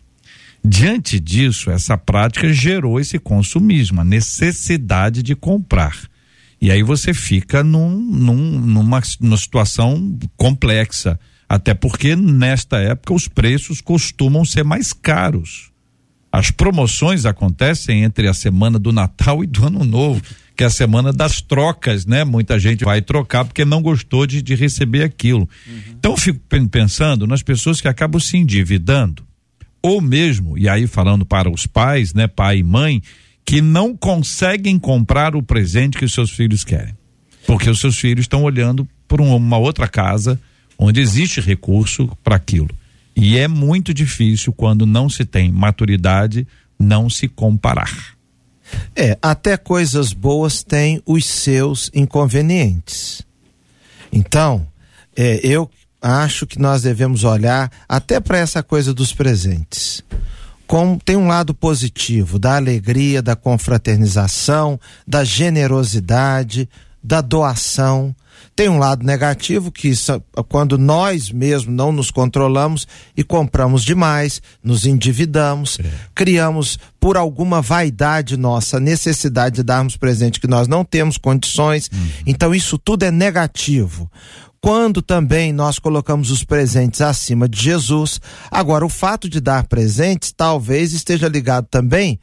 Diante 0.62 1.18
disso, 1.18 1.70
essa 1.70 1.96
prática 1.96 2.52
gerou 2.52 3.00
esse 3.00 3.18
consumismo, 3.18 4.00
a 4.02 4.04
necessidade 4.04 5.22
de 5.22 5.34
comprar. 5.34 5.96
E 6.60 6.70
aí 6.70 6.82
você 6.82 7.14
fica 7.14 7.62
num, 7.62 7.90
num, 7.90 8.60
numa, 8.60 9.00
numa 9.20 9.36
situação 9.36 10.18
complexa. 10.36 11.18
Até 11.48 11.74
porque 11.74 12.16
nesta 12.16 12.78
época 12.78 13.14
os 13.14 13.28
preços 13.28 13.80
costumam 13.80 14.44
ser 14.44 14.64
mais 14.64 14.92
caros. 14.92 15.70
As 16.30 16.50
promoções 16.50 17.24
acontecem 17.24 18.02
entre 18.02 18.28
a 18.28 18.34
semana 18.34 18.78
do 18.78 18.92
Natal 18.92 19.42
e 19.42 19.46
do 19.46 19.64
Ano 19.64 19.84
Novo, 19.84 20.20
que 20.56 20.64
é 20.64 20.66
a 20.66 20.70
semana 20.70 21.12
das 21.12 21.40
trocas, 21.40 22.04
né? 22.04 22.24
Muita 22.24 22.58
gente 22.58 22.84
vai 22.84 23.00
trocar 23.00 23.44
porque 23.44 23.64
não 23.64 23.80
gostou 23.80 24.26
de, 24.26 24.42
de 24.42 24.54
receber 24.54 25.02
aquilo. 25.02 25.48
Uhum. 25.66 25.80
Então 25.98 26.12
eu 26.12 26.16
fico 26.16 26.40
pensando 26.70 27.26
nas 27.26 27.42
pessoas 27.42 27.80
que 27.80 27.88
acabam 27.88 28.20
se 28.20 28.36
endividando, 28.36 29.24
ou 29.80 30.00
mesmo, 30.00 30.58
e 30.58 30.68
aí 30.68 30.86
falando 30.86 31.24
para 31.24 31.48
os 31.48 31.66
pais, 31.66 32.12
né, 32.12 32.26
pai 32.26 32.58
e 32.58 32.62
mãe, 32.62 33.02
que 33.44 33.60
não 33.60 33.96
conseguem 33.96 34.78
comprar 34.78 35.36
o 35.36 35.42
presente 35.42 35.96
que 35.96 36.04
os 36.04 36.12
seus 36.12 36.30
filhos 36.30 36.64
querem. 36.64 36.94
Porque 37.46 37.70
os 37.70 37.78
seus 37.78 37.96
filhos 37.96 38.24
estão 38.24 38.42
olhando 38.42 38.86
por 39.06 39.20
uma 39.20 39.56
outra 39.56 39.86
casa 39.86 40.40
onde 40.78 41.00
existe 41.00 41.40
recurso 41.40 42.08
para 42.22 42.36
aquilo. 42.36 42.70
E 43.14 43.38
é 43.38 43.48
muito 43.48 43.94
difícil 43.94 44.52
quando 44.52 44.84
não 44.84 45.08
se 45.08 45.24
tem 45.24 45.50
maturidade 45.50 46.46
não 46.78 47.08
se 47.08 47.26
comparar. 47.28 48.16
É, 48.94 49.16
até 49.22 49.56
coisas 49.56 50.12
boas 50.12 50.62
têm 50.62 51.00
os 51.06 51.24
seus 51.24 51.90
inconvenientes. 51.94 53.22
Então, 54.12 54.66
é, 55.16 55.40
eu 55.42 55.70
acho 56.02 56.46
que 56.46 56.58
nós 56.58 56.82
devemos 56.82 57.24
olhar 57.24 57.70
até 57.88 58.20
para 58.20 58.38
essa 58.38 58.62
coisa 58.62 58.92
dos 58.92 59.12
presentes 59.12 60.04
com, 60.66 60.98
tem 60.98 61.16
um 61.16 61.28
lado 61.28 61.54
positivo 61.54 62.38
da 62.38 62.56
alegria, 62.56 63.22
da 63.22 63.36
confraternização, 63.36 64.78
da 65.06 65.24
generosidade, 65.24 66.68
da 67.02 67.20
doação. 67.20 68.14
Tem 68.56 68.70
um 68.70 68.78
lado 68.78 69.04
negativo 69.04 69.70
que 69.70 69.92
quando 70.48 70.78
nós 70.78 71.30
mesmos 71.30 71.74
não 71.76 71.92
nos 71.92 72.10
controlamos 72.10 72.88
e 73.14 73.22
compramos 73.22 73.84
demais, 73.84 74.40
nos 74.64 74.86
endividamos, 74.86 75.78
é. 75.78 75.84
criamos 76.14 76.78
por 76.98 77.18
alguma 77.18 77.60
vaidade 77.60 78.34
nossa 78.34 78.80
necessidade 78.80 79.56
de 79.56 79.62
darmos 79.62 79.98
presente 79.98 80.40
que 80.40 80.46
nós 80.46 80.66
não 80.66 80.86
temos 80.86 81.18
condições. 81.18 81.90
Uhum. 81.92 82.08
Então 82.26 82.54
isso 82.54 82.78
tudo 82.78 83.02
é 83.02 83.10
negativo 83.10 84.10
quando 84.58 85.02
também 85.02 85.52
nós 85.52 85.78
colocamos 85.78 86.30
os 86.30 86.42
presentes 86.42 87.02
acima 87.02 87.48
de 87.48 87.62
Jesus. 87.62 88.18
Agora, 88.50 88.86
o 88.86 88.88
fato 88.88 89.28
de 89.28 89.38
dar 89.38 89.64
presentes 89.64 90.32
talvez 90.32 90.92
esteja 90.92 91.28
ligado 91.28 91.66
também 91.70 92.18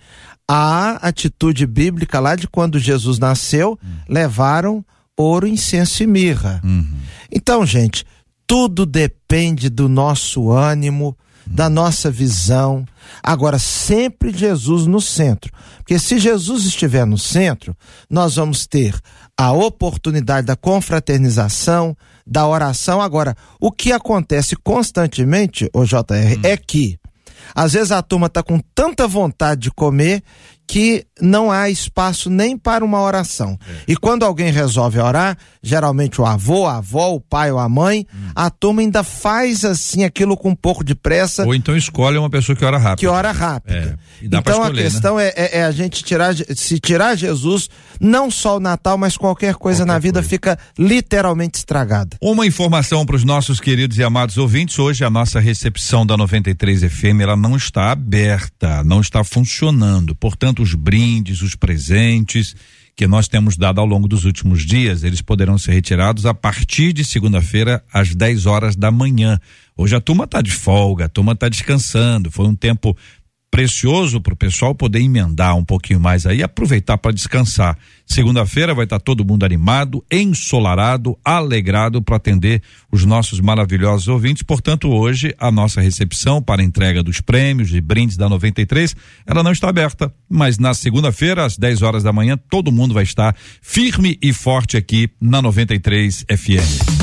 à 0.47 1.07
atitude 1.07 1.65
bíblica 1.65 2.19
lá 2.19 2.35
de 2.35 2.47
quando 2.47 2.79
Jesus 2.79 3.19
nasceu, 3.19 3.79
uhum. 3.81 3.89
levaram 4.09 4.83
ouro, 5.17 5.47
incenso 5.47 6.03
e 6.03 6.07
mirra. 6.07 6.61
Uhum. 6.63 6.85
Então, 7.31 7.65
gente, 7.65 8.05
tudo 8.47 8.85
depende 8.85 9.69
do 9.69 9.87
nosso 9.87 10.51
ânimo, 10.51 11.17
da 11.45 11.69
nossa 11.69 12.09
visão. 12.09 12.85
Agora, 13.21 13.59
sempre 13.59 14.31
Jesus 14.31 14.85
no 14.85 15.01
centro. 15.01 15.51
Porque 15.77 15.99
se 15.99 16.17
Jesus 16.17 16.65
estiver 16.65 17.05
no 17.05 17.17
centro, 17.17 17.75
nós 18.09 18.35
vamos 18.35 18.65
ter 18.65 18.95
a 19.37 19.51
oportunidade 19.51 20.47
da 20.47 20.55
confraternização, 20.55 21.95
da 22.25 22.47
oração. 22.47 23.01
Agora, 23.01 23.35
o 23.59 23.71
que 23.71 23.91
acontece 23.91 24.55
constantemente, 24.55 25.69
o 25.73 25.83
JR, 25.83 26.37
hum. 26.37 26.41
é 26.43 26.55
que 26.55 26.97
às 27.53 27.73
vezes 27.73 27.91
a 27.91 28.01
turma 28.01 28.27
está 28.27 28.41
com 28.41 28.59
tanta 28.73 29.07
vontade 29.07 29.61
de 29.61 29.71
comer 29.71 30.23
que 30.73 31.05
não 31.21 31.51
há 31.51 31.69
espaço 31.69 32.31
nem 32.31 32.57
para 32.57 32.83
uma 32.83 32.99
oração. 32.99 33.59
E 33.87 33.95
quando 33.95 34.23
alguém 34.25 34.51
resolve 34.51 34.97
orar, 34.99 35.37
geralmente 35.61 36.19
o 36.19 36.25
avô, 36.25 36.65
a 36.65 36.77
avó, 36.77 37.13
o 37.13 37.21
pai 37.21 37.51
ou 37.51 37.59
a 37.59 37.69
mãe, 37.69 38.07
a 38.33 38.49
turma 38.49 38.81
ainda 38.81 39.03
faz 39.03 39.63
assim 39.63 40.03
aquilo 40.03 40.35
com 40.35 40.49
um 40.49 40.55
pouco 40.55 40.83
de 40.83 40.95
pressa. 40.95 41.45
Ou 41.45 41.53
então 41.53 41.77
escolhe 41.77 42.17
uma 42.17 42.27
pessoa 42.27 42.55
que 42.55 42.65
ora 42.65 42.79
rápido. 42.79 42.99
Que 43.01 43.05
ora 43.05 43.31
rápido. 43.31 43.71
É, 43.71 43.95
então 44.23 44.41
escolher, 44.41 44.79
a 44.81 44.83
questão 44.83 45.19
é, 45.19 45.27
é- 45.35 45.59
é 45.59 45.63
a 45.63 45.69
gente 45.69 46.03
tirar, 46.03 46.33
se 46.35 46.79
tirar 46.79 47.15
Jesus, 47.15 47.69
não 48.01 48.31
só 48.31 48.57
o 48.57 48.59
Natal, 48.59 48.97
mas 48.97 49.15
qualquer 49.15 49.53
coisa 49.53 49.85
na 49.85 49.99
vida 49.99 50.23
fica 50.23 50.57
literalmente 50.75 51.59
estragada. 51.59 52.17
Uma 52.19 52.47
informação 52.47 53.05
para 53.05 53.15
os 53.15 53.23
nossos 53.23 53.59
queridos 53.61 53.99
e 53.99 54.03
amados 54.03 54.39
ouvintes: 54.39 54.79
hoje 54.79 55.05
a 55.05 55.09
nossa 55.11 55.39
recepção 55.39 56.03
da 56.03 56.17
93 56.17 56.81
FM 56.91 57.21
ela 57.21 57.37
não 57.37 57.55
está 57.55 57.91
aberta, 57.91 58.83
não 58.83 59.01
está 59.01 59.23
funcionando. 59.23 60.15
Portanto, 60.15 60.62
os 60.63 60.73
brindes, 60.73 61.41
os 61.41 61.55
presentes 61.55 62.55
que 62.95 63.07
nós 63.07 63.27
temos 63.27 63.57
dado 63.57 63.79
ao 63.79 63.85
longo 63.85 64.07
dos 64.07 64.23
últimos 64.23 64.65
dias, 64.65 65.03
eles 65.03 65.21
poderão 65.21 65.57
ser 65.57 65.73
retirados 65.73 66.25
a 66.25 66.33
partir 66.33 66.93
de 66.93 67.03
segunda-feira 67.03 67.83
às 67.91 68.13
10 68.13 68.45
horas 68.45 68.75
da 68.75 68.91
manhã. 68.91 69.39
Hoje 69.75 69.95
a 69.95 70.01
turma 70.01 70.25
está 70.25 70.41
de 70.41 70.51
folga, 70.51 71.05
a 71.05 71.09
turma 71.09 71.33
está 71.33 71.49
descansando. 71.49 72.29
Foi 72.29 72.45
um 72.45 72.55
tempo 72.55 72.95
precioso 73.53 74.19
para 74.19 74.33
o 74.33 74.35
pessoal 74.35 74.73
poder 74.73 74.99
emendar 74.99 75.55
um 75.55 75.63
pouquinho 75.63 75.99
mais 75.99 76.25
aí, 76.25 76.41
aproveitar 76.41 76.97
para 76.97 77.11
descansar. 77.11 77.77
Segunda-feira 78.03 78.73
vai 78.73 78.85
estar 78.85 78.99
todo 78.99 79.23
mundo 79.23 79.45
animado, 79.45 80.03
ensolarado, 80.11 81.15
alegrado 81.23 82.01
para 82.01 82.15
atender 82.15 82.63
os 82.91 83.05
nossos 83.05 83.39
maravilhosos 83.39 84.07
ouvintes. 84.07 84.41
Portanto, 84.41 84.89
hoje 84.89 85.35
a 85.37 85.51
nossa 85.51 85.79
recepção 85.81 86.41
para 86.41 86.63
entrega 86.63 87.03
dos 87.03 87.21
prêmios 87.21 87.71
e 87.75 87.79
brindes 87.79 88.17
da 88.17 88.27
93, 88.27 88.95
ela 89.23 89.43
não 89.43 89.51
está 89.51 89.69
aberta, 89.69 90.11
mas 90.27 90.57
na 90.57 90.73
segunda-feira 90.73 91.45
às 91.45 91.55
10 91.55 91.83
horas 91.83 92.01
da 92.01 92.11
manhã 92.11 92.35
todo 92.49 92.71
mundo 92.71 92.95
vai 92.95 93.03
estar 93.03 93.35
firme 93.61 94.17
e 94.19 94.33
forte 94.33 94.77
aqui 94.77 95.11
na 95.21 95.43
93 95.43 96.25
FM. 96.27 97.02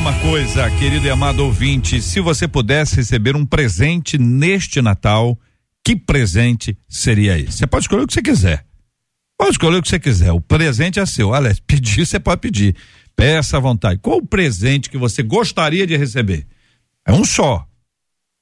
Uma 0.00 0.18
coisa, 0.20 0.70
querido 0.78 1.06
e 1.06 1.10
amado 1.10 1.44
ouvinte, 1.44 2.00
se 2.00 2.20
você 2.20 2.48
pudesse 2.48 2.96
receber 2.96 3.36
um 3.36 3.44
presente 3.44 4.16
neste 4.16 4.80
Natal, 4.80 5.38
que 5.84 5.94
presente 5.94 6.74
seria 6.88 7.38
esse? 7.38 7.58
Você 7.58 7.66
pode 7.66 7.84
escolher 7.84 8.04
o 8.04 8.06
que 8.06 8.14
você 8.14 8.22
quiser. 8.22 8.64
Pode 9.36 9.50
escolher 9.50 9.76
o 9.76 9.82
que 9.82 9.90
você 9.90 10.00
quiser. 10.00 10.32
O 10.32 10.40
presente 10.40 10.98
é 10.98 11.04
seu. 11.04 11.28
Olha, 11.28 11.54
pedir 11.66 12.06
você 12.06 12.18
pode 12.18 12.40
pedir. 12.40 12.74
Peça 13.14 13.58
à 13.58 13.60
vontade. 13.60 14.00
Qual 14.00 14.16
o 14.16 14.26
presente 14.26 14.88
que 14.88 14.96
você 14.96 15.22
gostaria 15.22 15.86
de 15.86 15.98
receber? 15.98 16.46
É 17.06 17.12
um 17.12 17.24
só. 17.24 17.68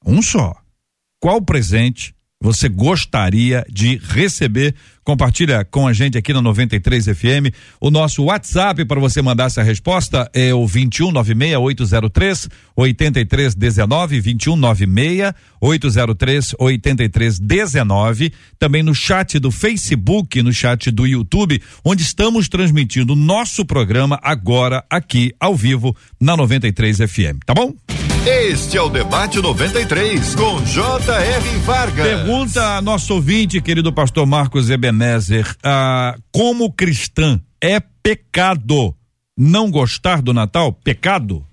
Um 0.06 0.22
só. 0.22 0.54
Qual 1.18 1.42
presente 1.42 2.14
você 2.41 2.68
gostaria 2.68 3.64
de 3.68 4.01
receber? 4.11 4.74
Compartilha 5.03 5.64
com 5.64 5.89
a 5.89 5.93
gente 5.93 6.16
aqui 6.16 6.32
na 6.32 6.41
93 6.41 7.07
FM. 7.07 7.53
O 7.80 7.91
nosso 7.91 8.24
WhatsApp 8.24 8.84
para 8.84 9.01
você 9.01 9.20
mandar 9.20 9.47
essa 9.47 9.62
resposta 9.62 10.30
é 10.32 10.55
o 10.55 10.64
2196803 10.66 12.49
8319 12.76 14.20
219 14.20 15.34
803 15.61 16.55
8319. 16.59 18.32
Também 18.59 18.82
no 18.82 18.95
chat 18.95 19.39
do 19.39 19.51
Facebook, 19.51 20.41
no 20.43 20.53
chat 20.53 20.91
do 20.91 21.07
YouTube, 21.07 21.61
onde 21.84 22.03
estamos 22.03 22.49
transmitindo 22.49 23.16
nosso 23.16 23.64
programa 23.64 24.18
agora 24.22 24.84
aqui 24.89 25.34
ao 25.41 25.57
vivo 25.57 25.97
na 26.20 26.36
93 26.36 26.99
FM, 26.99 27.43
tá 27.45 27.55
bom? 27.55 27.74
Este 28.30 28.76
é 28.76 28.82
o 28.82 28.90
Debate 28.90 29.40
93, 29.40 30.34
com 30.34 30.62
J.R. 30.62 31.58
Vargas. 31.60 32.06
Pergunta 32.06 32.76
a 32.76 32.82
nosso 32.82 33.14
ouvinte, 33.14 33.58
querido 33.58 33.90
pastor 33.90 34.26
Marcos 34.26 34.68
Ebenezer, 34.68 35.56
ah, 35.64 36.14
como 36.30 36.70
cristã, 36.70 37.40
é 37.58 37.80
pecado 38.02 38.94
não 39.34 39.70
gostar 39.70 40.20
do 40.20 40.34
Natal? 40.34 40.74
Pecado? 40.74 41.47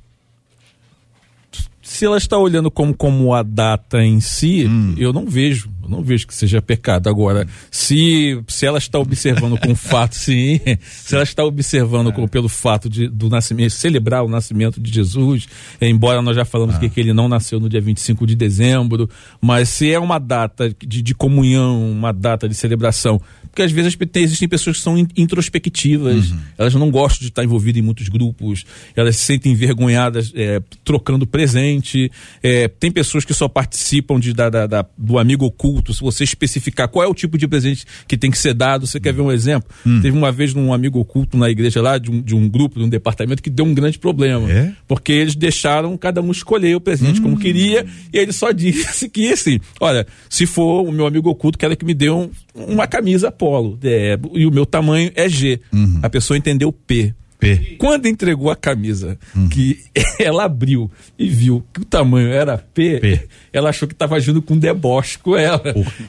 Se 1.86 2.04
ela 2.04 2.18
está 2.18 2.36
olhando 2.36 2.72
como, 2.72 2.96
como 2.96 3.32
a 3.32 3.44
data 3.44 4.04
em 4.04 4.20
si, 4.20 4.68
eu 4.98 5.14
não 5.14 5.28
vejo. 5.28 5.70
Eu 5.84 5.90
não 5.90 6.02
vejo 6.02 6.26
que 6.26 6.34
seja 6.34 6.60
pecado. 6.60 7.08
Agora, 7.08 7.48
se, 7.70 8.42
se 8.48 8.66
ela 8.66 8.80
está 8.80 8.98
observando 8.98 9.56
com 9.60 9.72
o 9.72 9.76
fato, 9.76 10.16
sim, 10.16 10.60
se 10.82 11.14
ela 11.14 11.24
está 11.24 11.46
observando 11.46 12.12
com, 12.12 12.28
pelo 12.28 12.50
fato 12.50 12.90
de, 12.90 13.08
do 13.08 13.30
nascimento, 13.30 13.70
celebrar 13.70 14.24
o 14.24 14.28
nascimento 14.28 14.82
de 14.82 14.92
Jesus, 14.92 15.48
embora 15.80 16.24
nós 16.24 16.36
já 16.36 16.44
falamos 16.44 16.80
que, 16.80 16.90
que 16.90 17.00
ele 17.00 17.14
não 17.14 17.30
nasceu 17.30 17.60
no 17.60 17.70
dia 17.70 17.80
25 17.80 18.26
de 18.26 18.36
dezembro, 18.36 19.08
mas 19.40 19.70
se 19.70 19.92
é 19.92 20.00
uma 20.00 20.18
data 20.18 20.76
de, 20.84 21.04
de 21.04 21.14
comunhão, 21.14 21.92
uma 21.92 22.12
data 22.12 22.50
de 22.50 22.56
celebração, 22.56 23.22
porque 23.56 23.62
às 23.64 23.72
vezes 23.72 23.96
tem- 24.12 24.22
existem 24.24 24.50
pessoas 24.50 24.76
que 24.76 24.84
são 24.84 24.98
in- 24.98 25.08
introspectivas, 25.16 26.34
elas 26.58 26.76
não 26.76 26.92
gostam 26.92 27.22
de 27.22 27.28
estar 27.30 27.42
envolvidas 27.42 27.82
em 27.82 27.86
muitos 27.86 28.10
grupos, 28.10 28.66
elas 28.98 29.16
se 29.16 29.24
sentem 29.24 29.54
envergonhadas 29.54 30.34
é, 30.36 30.62
trocando 30.84 31.26
presente. 31.26 32.12
é, 32.44 32.68
tem 32.68 32.92
pessoas 32.92 33.24
que 33.24 33.34
só 33.34 33.48
participam 33.48 34.20
de, 34.20 34.34
da, 34.34 34.50
da- 34.50 34.68
da- 34.68 34.86
do 34.98 35.18
amigo 35.18 35.46
oculto. 35.46 35.94
Se 35.94 36.02
você 36.02 36.26
especificar 36.26 36.90
qual 36.90 37.06
é 37.06 37.08
o 37.08 37.14
tipo 37.14 37.38
de 37.38 37.48
presente 37.48 37.86
que 38.08 38.18
tem 38.18 38.30
que 38.30 38.38
ser 38.38 38.54
dado, 38.54 38.86
você 38.86 39.00
quer 39.00 39.14
ver 39.14 39.22
um 39.22 39.32
exemplo? 39.32 39.70
Teve 40.02 40.12
uma 40.18 40.32
vez 40.34 40.54
um 40.54 40.74
amigo 40.74 41.00
oculto 41.00 41.38
na 41.38 41.50
igreja 41.50 41.82
lá, 41.82 41.98
de 41.98 42.12
um, 42.12 42.22
de 42.22 42.36
um 42.36 42.50
grupo, 42.50 42.78
de 42.78 42.86
um 42.86 42.90
departamento, 42.90 43.42
que 43.42 43.50
deu 43.50 43.64
um 43.66 43.74
grande 43.74 43.98
problema. 43.98 44.52
É? 44.52 44.74
Porque 44.86 45.14
eles 45.14 45.34
deixaram 45.36 45.96
cada 45.98 46.22
um 46.22 46.30
escolher 46.32 46.76
o 46.76 46.82
presente 46.82 47.22
como 47.22 47.38
queria, 47.40 47.86
e 48.12 48.18
ele 48.18 48.34
só 48.34 48.52
disse 48.54 49.08
que 49.08 49.32
assim, 49.32 49.60
olha, 49.80 50.06
se 50.30 50.46
for 50.46 50.82
o 50.88 50.92
meu 50.92 51.08
amigo 51.08 51.30
oculto, 51.30 51.58
quero 51.58 51.76
que 51.78 51.86
me 51.86 51.94
dê 51.94 52.10
um- 52.10 52.30
uma 52.54 52.88
camisa 52.88 53.32
polo. 53.46 53.78
é, 53.84 54.18
e 54.34 54.46
o 54.48 54.52
meu 54.52 54.66
tamanho 54.66 55.12
é 55.16 55.30
G. 55.30 55.60
A 56.02 56.10
pessoa 56.10 56.36
entendeu 56.38 56.72
P. 56.72 57.14
P. 57.38 57.76
Quando 57.78 58.08
entregou 58.08 58.50
a 58.50 58.56
camisa, 58.56 59.20
que 59.52 59.80
ela 60.20 60.46
abriu 60.46 60.90
e 61.20 61.30
viu 61.30 61.64
que 61.74 61.82
o 61.82 61.86
tamanho 61.86 62.30
era 62.30 62.58
P, 62.58 63.00
P. 63.00 63.28
ela 63.54 63.70
achou 63.70 63.88
que 63.88 63.94
estava 63.94 64.16
agindo 64.16 64.42
com 64.42 64.58
deboche 64.58 65.20
com 65.20 65.36
ela. 65.38 65.62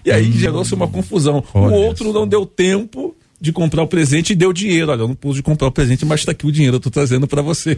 E 0.04 0.10
aí 0.10 0.30
gerou-se 0.32 0.72
uma 0.72 0.88
confusão. 0.88 1.44
Olha 1.52 1.74
o 1.74 1.78
outro 1.78 2.06
só. 2.06 2.12
não 2.12 2.26
deu 2.26 2.46
tempo 2.46 3.14
de 3.38 3.52
comprar 3.52 3.82
o 3.82 3.86
presente 3.88 4.32
e 4.32 4.36
deu 4.36 4.50
dinheiro. 4.52 4.90
Olha, 4.92 5.00
eu 5.02 5.08
não 5.08 5.14
pude 5.14 5.42
comprar 5.42 5.68
o 5.68 5.72
presente, 5.72 6.06
mas 6.06 6.20
está 6.20 6.32
aqui 6.32 6.46
o 6.46 6.52
dinheiro, 6.52 6.76
eu 6.76 6.80
tô 6.80 6.90
trazendo 6.90 7.26
para 7.26 7.42
você. 7.42 7.76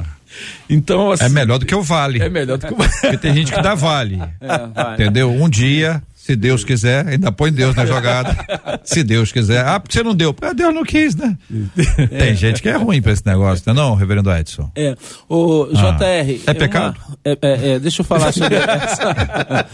Então, 0.70 1.10
assim, 1.10 1.24
É 1.24 1.28
melhor 1.28 1.58
do 1.58 1.66
que 1.66 1.74
o 1.74 1.82
vale. 1.82 2.20
é 2.22 2.28
melhor 2.28 2.58
do 2.58 2.66
que 2.66 2.72
o 2.72 2.76
Porque 2.76 3.16
tem 3.18 3.34
gente 3.34 3.50
que 3.52 3.60
dá 3.62 3.74
vale. 3.74 4.18
Entendeu? 4.94 5.32
Um 5.32 5.48
dia, 5.48 6.00
se 6.28 6.36
Deus 6.36 6.62
quiser, 6.62 7.08
ainda 7.08 7.32
põe 7.32 7.50
Deus 7.50 7.74
na 7.74 7.86
jogada. 7.86 8.36
Se 8.84 9.02
Deus 9.02 9.32
quiser. 9.32 9.64
Ah, 9.64 9.80
porque 9.80 9.96
você 9.96 10.02
não 10.02 10.14
deu. 10.14 10.36
Ah, 10.42 10.52
Deus 10.52 10.74
não 10.74 10.84
quis, 10.84 11.16
né? 11.16 11.38
Tem 12.18 12.36
gente 12.36 12.60
que 12.60 12.68
é 12.68 12.76
ruim 12.76 13.00
pra 13.00 13.12
esse 13.12 13.24
negócio, 13.24 13.64
não, 13.66 13.72
é 13.72 13.76
não 13.76 13.94
reverendo 13.94 14.30
Edson? 14.30 14.70
É, 14.76 14.94
o 15.26 15.66
JR. 15.72 16.42
É 16.46 16.52
pecado? 16.52 16.98
uma- 17.08 17.16
é- 17.24 17.38
é- 17.40 17.70
é, 17.70 17.78
deixa 17.78 18.02
eu 18.02 18.04
falar 18.04 18.30
sobre 18.32 18.56
essa, 18.60 19.66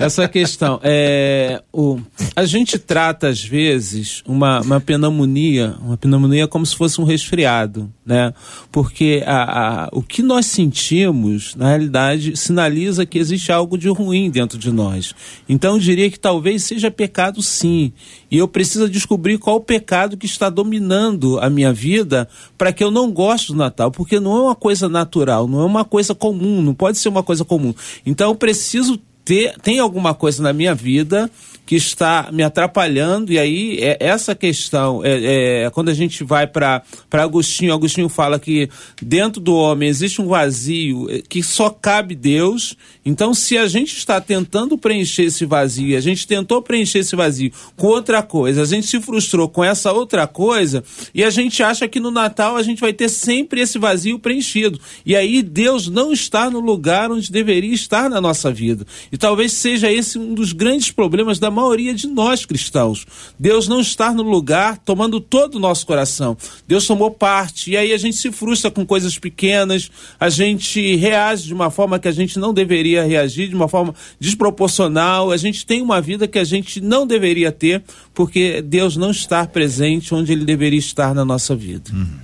essa 0.00 0.28
questão. 0.28 0.80
É, 0.82 1.62
o, 1.72 2.00
a 2.34 2.44
gente 2.44 2.76
trata, 2.76 3.28
às 3.28 3.44
vezes, 3.44 4.22
uma, 4.26 4.60
uma 4.62 4.80
pneumonia, 4.80 5.76
uma 5.80 5.96
pneumonia 5.96 6.48
como 6.48 6.66
se 6.66 6.74
fosse 6.74 7.00
um 7.00 7.04
resfriado, 7.04 7.88
né? 8.04 8.32
Porque 8.72 9.22
a, 9.24 9.84
a- 9.84 9.88
o 9.92 10.02
que 10.02 10.22
nós 10.24 10.46
sentimos, 10.46 11.54
na 11.54 11.68
realidade, 11.68 12.36
sinaliza 12.36 13.06
que 13.06 13.16
existe 13.18 13.52
algo 13.52 13.78
de 13.78 13.88
ruim 13.88 14.28
dentro 14.28 14.58
de 14.58 14.72
nós. 14.72 15.14
Então, 15.48 15.74
eu 15.74 15.78
diria 15.80 15.99
que 16.08 16.18
talvez 16.18 16.62
seja 16.62 16.90
pecado, 16.90 17.42
sim. 17.42 17.92
E 18.30 18.38
eu 18.38 18.46
preciso 18.46 18.88
descobrir 18.88 19.38
qual 19.38 19.56
o 19.56 19.60
pecado 19.60 20.16
que 20.16 20.26
está 20.26 20.48
dominando 20.48 21.40
a 21.40 21.50
minha 21.50 21.72
vida 21.72 22.28
para 22.56 22.72
que 22.72 22.84
eu 22.84 22.90
não 22.90 23.10
goste 23.10 23.48
do 23.48 23.58
Natal, 23.58 23.90
porque 23.90 24.20
não 24.20 24.36
é 24.36 24.40
uma 24.42 24.54
coisa 24.54 24.88
natural, 24.88 25.48
não 25.48 25.62
é 25.62 25.64
uma 25.64 25.84
coisa 25.84 26.14
comum, 26.14 26.62
não 26.62 26.74
pode 26.74 26.96
ser 26.98 27.08
uma 27.08 27.24
coisa 27.24 27.44
comum. 27.44 27.74
Então 28.06 28.30
eu 28.30 28.34
preciso 28.36 29.00
ter, 29.24 29.54
tem 29.62 29.78
alguma 29.78 30.14
coisa 30.14 30.42
na 30.42 30.52
minha 30.52 30.74
vida 30.74 31.30
que 31.70 31.76
está 31.76 32.30
me 32.32 32.42
atrapalhando, 32.42 33.32
e 33.32 33.38
aí 33.38 33.78
é 33.78 33.96
essa 34.00 34.34
questão, 34.34 35.04
é, 35.04 35.66
é, 35.66 35.70
quando 35.70 35.88
a 35.88 35.94
gente 35.94 36.24
vai 36.24 36.44
para 36.44 36.82
Agostinho, 37.12 37.72
Agostinho 37.72 38.08
fala 38.08 38.40
que 38.40 38.68
dentro 39.00 39.40
do 39.40 39.54
homem 39.54 39.88
existe 39.88 40.20
um 40.20 40.26
vazio 40.26 41.08
eh, 41.08 41.22
que 41.28 41.44
só 41.44 41.70
cabe 41.70 42.16
Deus, 42.16 42.76
então 43.10 43.34
se 43.34 43.58
a 43.58 43.66
gente 43.66 43.96
está 43.96 44.20
tentando 44.20 44.78
preencher 44.78 45.24
esse 45.24 45.44
vazio, 45.44 45.96
a 45.96 46.00
gente 46.00 46.26
tentou 46.26 46.62
preencher 46.62 47.00
esse 47.00 47.16
vazio 47.16 47.50
com 47.76 47.88
outra 47.88 48.22
coisa, 48.22 48.62
a 48.62 48.64
gente 48.64 48.86
se 48.86 49.00
frustrou 49.00 49.48
com 49.48 49.64
essa 49.64 49.92
outra 49.92 50.26
coisa, 50.28 50.84
e 51.12 51.24
a 51.24 51.30
gente 51.30 51.60
acha 51.60 51.88
que 51.88 51.98
no 51.98 52.12
Natal 52.12 52.56
a 52.56 52.62
gente 52.62 52.80
vai 52.80 52.92
ter 52.92 53.08
sempre 53.08 53.60
esse 53.60 53.78
vazio 53.78 54.18
preenchido, 54.18 54.78
e 55.04 55.16
aí 55.16 55.42
Deus 55.42 55.88
não 55.88 56.12
está 56.12 56.48
no 56.48 56.60
lugar 56.60 57.10
onde 57.10 57.32
deveria 57.32 57.74
estar 57.74 58.08
na 58.08 58.20
nossa 58.20 58.52
vida. 58.52 58.86
E 59.10 59.18
talvez 59.18 59.52
seja 59.52 59.90
esse 59.90 60.18
um 60.18 60.32
dos 60.34 60.52
grandes 60.52 60.90
problemas 60.90 61.38
da 61.38 61.50
maioria 61.50 61.92
de 61.92 62.06
nós 62.06 62.44
cristãos. 62.44 63.06
Deus 63.38 63.66
não 63.66 63.80
estar 63.80 64.14
no 64.14 64.22
lugar 64.22 64.78
tomando 64.78 65.20
todo 65.20 65.56
o 65.56 65.58
nosso 65.58 65.86
coração. 65.86 66.36
Deus 66.66 66.86
tomou 66.86 67.10
parte. 67.10 67.72
E 67.72 67.76
aí 67.76 67.92
a 67.92 67.98
gente 67.98 68.16
se 68.16 68.30
frustra 68.30 68.70
com 68.70 68.86
coisas 68.86 69.18
pequenas, 69.18 69.90
a 70.18 70.28
gente 70.28 70.96
reage 70.96 71.46
de 71.46 71.54
uma 71.54 71.70
forma 71.70 71.98
que 71.98 72.08
a 72.08 72.12
gente 72.12 72.38
não 72.38 72.52
deveria 72.52 72.99
reagir, 73.04 73.48
de 73.48 73.54
uma 73.54 73.68
forma 73.68 73.94
desproporcional. 74.18 75.30
A 75.30 75.36
gente 75.36 75.64
tem 75.66 75.82
uma 75.82 76.00
vida 76.00 76.28
que 76.28 76.38
a 76.38 76.44
gente 76.44 76.80
não 76.80 77.06
deveria 77.06 77.52
ter, 77.52 77.82
porque 78.14 78.62
Deus 78.62 78.96
não 78.96 79.10
está 79.10 79.46
presente 79.46 80.14
onde 80.14 80.32
ele 80.32 80.44
deveria 80.44 80.78
estar 80.78 81.14
na 81.14 81.24
nossa 81.24 81.54
vida. 81.54 81.90
Uhum. 81.92 82.18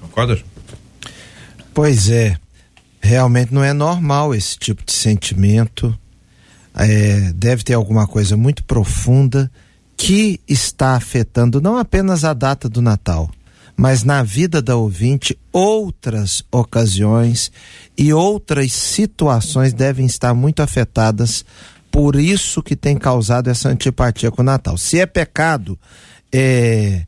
Concorda? 0.00 0.38
Pois 1.72 2.10
é, 2.10 2.36
realmente 3.00 3.54
não 3.54 3.62
é 3.62 3.72
normal 3.72 4.34
esse 4.34 4.58
tipo 4.58 4.84
de 4.84 4.92
sentimento. 4.92 5.96
É, 6.74 7.32
deve 7.34 7.64
ter 7.64 7.74
alguma 7.74 8.06
coisa 8.06 8.36
muito 8.36 8.62
profunda 8.64 9.50
que 9.96 10.40
está 10.48 10.96
afetando 10.96 11.60
não 11.60 11.76
apenas 11.76 12.24
a 12.24 12.32
data 12.32 12.68
do 12.68 12.80
Natal, 12.80 13.30
mas 13.80 14.04
na 14.04 14.22
vida 14.22 14.60
da 14.60 14.76
ouvinte 14.76 15.38
outras 15.50 16.44
ocasiões 16.52 17.50
e 17.96 18.12
outras 18.12 18.74
situações 18.74 19.72
devem 19.72 20.04
estar 20.04 20.34
muito 20.34 20.60
afetadas 20.60 21.46
por 21.90 22.14
isso 22.16 22.62
que 22.62 22.76
tem 22.76 22.98
causado 22.98 23.48
essa 23.48 23.70
antipatia 23.70 24.30
com 24.30 24.42
o 24.42 24.44
Natal. 24.44 24.76
Se 24.76 25.00
é 25.00 25.06
pecado 25.06 25.78
é, 26.30 27.06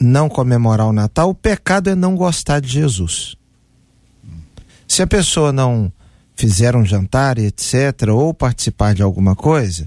não 0.00 0.26
comemorar 0.26 0.86
o 0.86 0.92
Natal, 0.92 1.28
o 1.28 1.34
pecado 1.34 1.90
é 1.90 1.94
não 1.94 2.16
gostar 2.16 2.60
de 2.60 2.68
Jesus. 2.68 3.36
Se 4.88 5.02
a 5.02 5.06
pessoa 5.06 5.52
não 5.52 5.92
fizer 6.34 6.74
um 6.74 6.84
jantar, 6.84 7.36
etc., 7.36 8.08
ou 8.10 8.32
participar 8.32 8.94
de 8.94 9.02
alguma 9.02 9.36
coisa, 9.36 9.86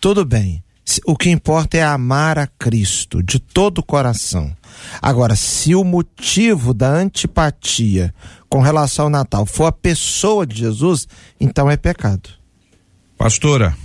tudo 0.00 0.24
bem. 0.24 0.60
O 1.04 1.16
que 1.16 1.30
importa 1.30 1.76
é 1.76 1.82
amar 1.82 2.38
a 2.38 2.46
Cristo 2.46 3.22
de 3.22 3.38
todo 3.38 3.78
o 3.78 3.82
coração. 3.82 4.56
Agora, 5.02 5.36
se 5.36 5.74
o 5.74 5.84
motivo 5.84 6.72
da 6.72 6.88
antipatia 6.88 8.14
com 8.48 8.60
relação 8.60 9.06
ao 9.06 9.10
Natal 9.10 9.44
for 9.44 9.66
a 9.66 9.72
pessoa 9.72 10.46
de 10.46 10.60
Jesus, 10.60 11.06
então 11.38 11.70
é 11.70 11.76
pecado. 11.76 12.30
Pastora. 13.16 13.76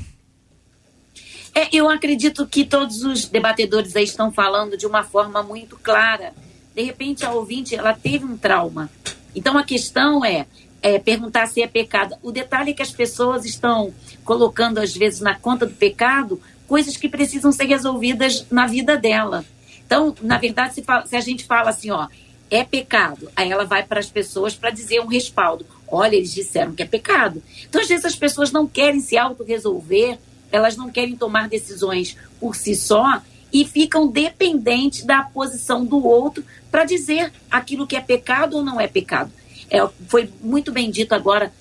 É, 1.53 1.67
eu 1.75 1.89
acredito 1.89 2.47
que 2.47 2.63
todos 2.63 3.03
os 3.03 3.25
debatedores 3.25 3.95
aí 3.95 4.05
estão 4.05 4.31
falando 4.31 4.77
de 4.77 4.87
uma 4.87 5.03
forma 5.03 5.43
muito 5.43 5.77
clara. 5.77 6.33
De 6.75 6.81
repente, 6.81 7.25
a 7.25 7.31
ouvinte 7.31 7.75
ela 7.75 7.93
teve 7.93 8.25
um 8.25 8.37
trauma 8.37 8.89
então 9.35 9.57
a 9.57 9.63
questão 9.63 10.23
é, 10.23 10.45
é, 10.81 10.99
perguntar 10.99 11.47
se 11.47 11.61
é 11.61 11.67
pecado. 11.67 12.15
O 12.21 12.31
detalhe 12.31 12.71
é 12.71 12.73
que 12.73 12.81
as 12.81 12.91
pessoas 12.91 13.45
estão 13.45 13.93
colocando, 14.23 14.79
às 14.79 14.95
vezes, 14.95 15.21
na 15.21 15.35
conta 15.35 15.65
do 15.65 15.73
pecado, 15.73 16.39
coisas 16.67 16.97
que 16.97 17.09
precisam 17.09 17.51
ser 17.51 17.65
resolvidas 17.65 18.45
na 18.49 18.67
vida 18.67 18.97
dela. 18.97 19.45
Então, 19.85 20.15
na 20.21 20.37
verdade, 20.37 20.75
se, 20.75 20.81
fala, 20.81 21.05
se 21.05 21.15
a 21.15 21.21
gente 21.21 21.45
fala 21.45 21.69
assim, 21.69 21.91
ó, 21.91 22.07
é 22.49 22.63
pecado, 22.63 23.29
aí 23.35 23.51
ela 23.51 23.65
vai 23.65 23.83
para 23.83 23.99
as 23.99 24.09
pessoas 24.09 24.55
para 24.55 24.69
dizer 24.69 24.99
um 25.01 25.07
respaldo. 25.07 25.65
Olha, 25.87 26.15
eles 26.15 26.33
disseram 26.33 26.73
que 26.73 26.83
é 26.83 26.85
pecado. 26.85 27.41
Então, 27.67 27.81
às 27.81 27.87
vezes, 27.87 28.05
as 28.05 28.15
pessoas 28.15 28.51
não 28.51 28.67
querem 28.67 28.99
se 28.99 29.17
autorresolver, 29.17 30.17
elas 30.51 30.77
não 30.77 30.89
querem 30.89 31.15
tomar 31.15 31.49
decisões 31.49 32.15
por 32.39 32.55
si 32.55 32.75
só 32.75 33.21
e 33.51 33.65
ficam 33.65 34.07
dependentes 34.07 35.03
da 35.03 35.23
posição 35.23 35.85
do 35.85 36.03
outro 36.05 36.43
para 36.71 36.85
dizer 36.85 37.31
aquilo 37.49 37.85
que 37.85 37.95
é 37.95 38.01
pecado 38.01 38.57
ou 38.57 38.63
não 38.63 38.79
é 38.79 38.87
pecado. 38.87 39.31
É, 39.69 39.87
foi 40.07 40.29
muito 40.41 40.71
bem 40.71 40.89
dito 40.89 41.13
agora 41.13 41.51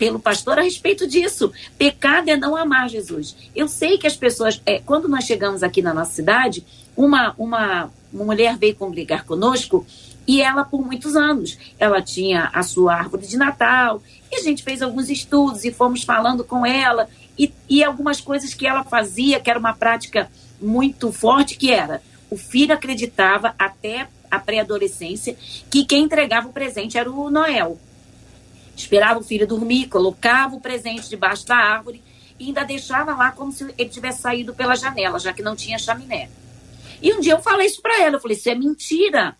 pelo 0.00 0.18
pastor 0.18 0.58
a 0.58 0.62
respeito 0.62 1.06
disso. 1.06 1.52
Pecado 1.76 2.30
é 2.30 2.36
não 2.36 2.56
amar 2.56 2.88
Jesus. 2.88 3.36
Eu 3.54 3.68
sei 3.68 3.98
que 3.98 4.06
as 4.06 4.16
pessoas, 4.16 4.58
é, 4.64 4.78
quando 4.80 5.06
nós 5.06 5.24
chegamos 5.24 5.62
aqui 5.62 5.82
na 5.82 5.92
nossa 5.92 6.12
cidade, 6.12 6.64
uma, 6.96 7.34
uma, 7.36 7.90
uma 8.10 8.24
mulher 8.24 8.56
veio 8.56 8.74
congregar 8.74 9.26
conosco 9.26 9.86
e 10.26 10.40
ela, 10.40 10.64
por 10.64 10.80
muitos 10.80 11.16
anos, 11.16 11.58
ela 11.78 12.00
tinha 12.00 12.50
a 12.54 12.62
sua 12.62 12.94
árvore 12.94 13.26
de 13.26 13.36
Natal 13.36 14.02
e 14.32 14.36
a 14.36 14.42
gente 14.42 14.62
fez 14.62 14.80
alguns 14.80 15.10
estudos 15.10 15.64
e 15.64 15.70
fomos 15.70 16.02
falando 16.02 16.44
com 16.44 16.64
ela 16.64 17.06
e, 17.38 17.52
e 17.68 17.84
algumas 17.84 18.22
coisas 18.22 18.54
que 18.54 18.66
ela 18.66 18.82
fazia, 18.82 19.38
que 19.38 19.50
era 19.50 19.58
uma 19.58 19.74
prática 19.74 20.30
muito 20.58 21.12
forte, 21.12 21.58
que 21.58 21.70
era 21.70 22.00
o 22.30 22.38
filho 22.38 22.72
acreditava 22.72 23.54
até 23.58 24.08
a 24.30 24.38
pré-adolescência, 24.38 25.36
que 25.68 25.84
quem 25.84 26.04
entregava 26.04 26.48
o 26.48 26.52
presente 26.52 26.96
era 26.96 27.10
o 27.10 27.28
Noel. 27.28 27.76
Esperava 28.76 29.20
o 29.20 29.24
filho 29.24 29.46
dormir, 29.46 29.88
colocava 29.88 30.56
o 30.56 30.60
presente 30.60 31.08
debaixo 31.08 31.46
da 31.46 31.56
árvore 31.56 32.02
e 32.38 32.46
ainda 32.46 32.64
deixava 32.64 33.14
lá 33.14 33.30
como 33.32 33.52
se 33.52 33.64
ele 33.76 33.90
tivesse 33.90 34.22
saído 34.22 34.54
pela 34.54 34.74
janela, 34.74 35.18
já 35.18 35.32
que 35.32 35.42
não 35.42 35.54
tinha 35.54 35.78
chaminé. 35.78 36.30
E 37.02 37.12
um 37.12 37.20
dia 37.20 37.34
eu 37.34 37.40
falei 37.40 37.66
isso 37.66 37.82
para 37.82 38.02
ela, 38.02 38.16
eu 38.16 38.20
falei, 38.20 38.36
isso 38.36 38.48
é 38.48 38.54
mentira. 38.54 39.36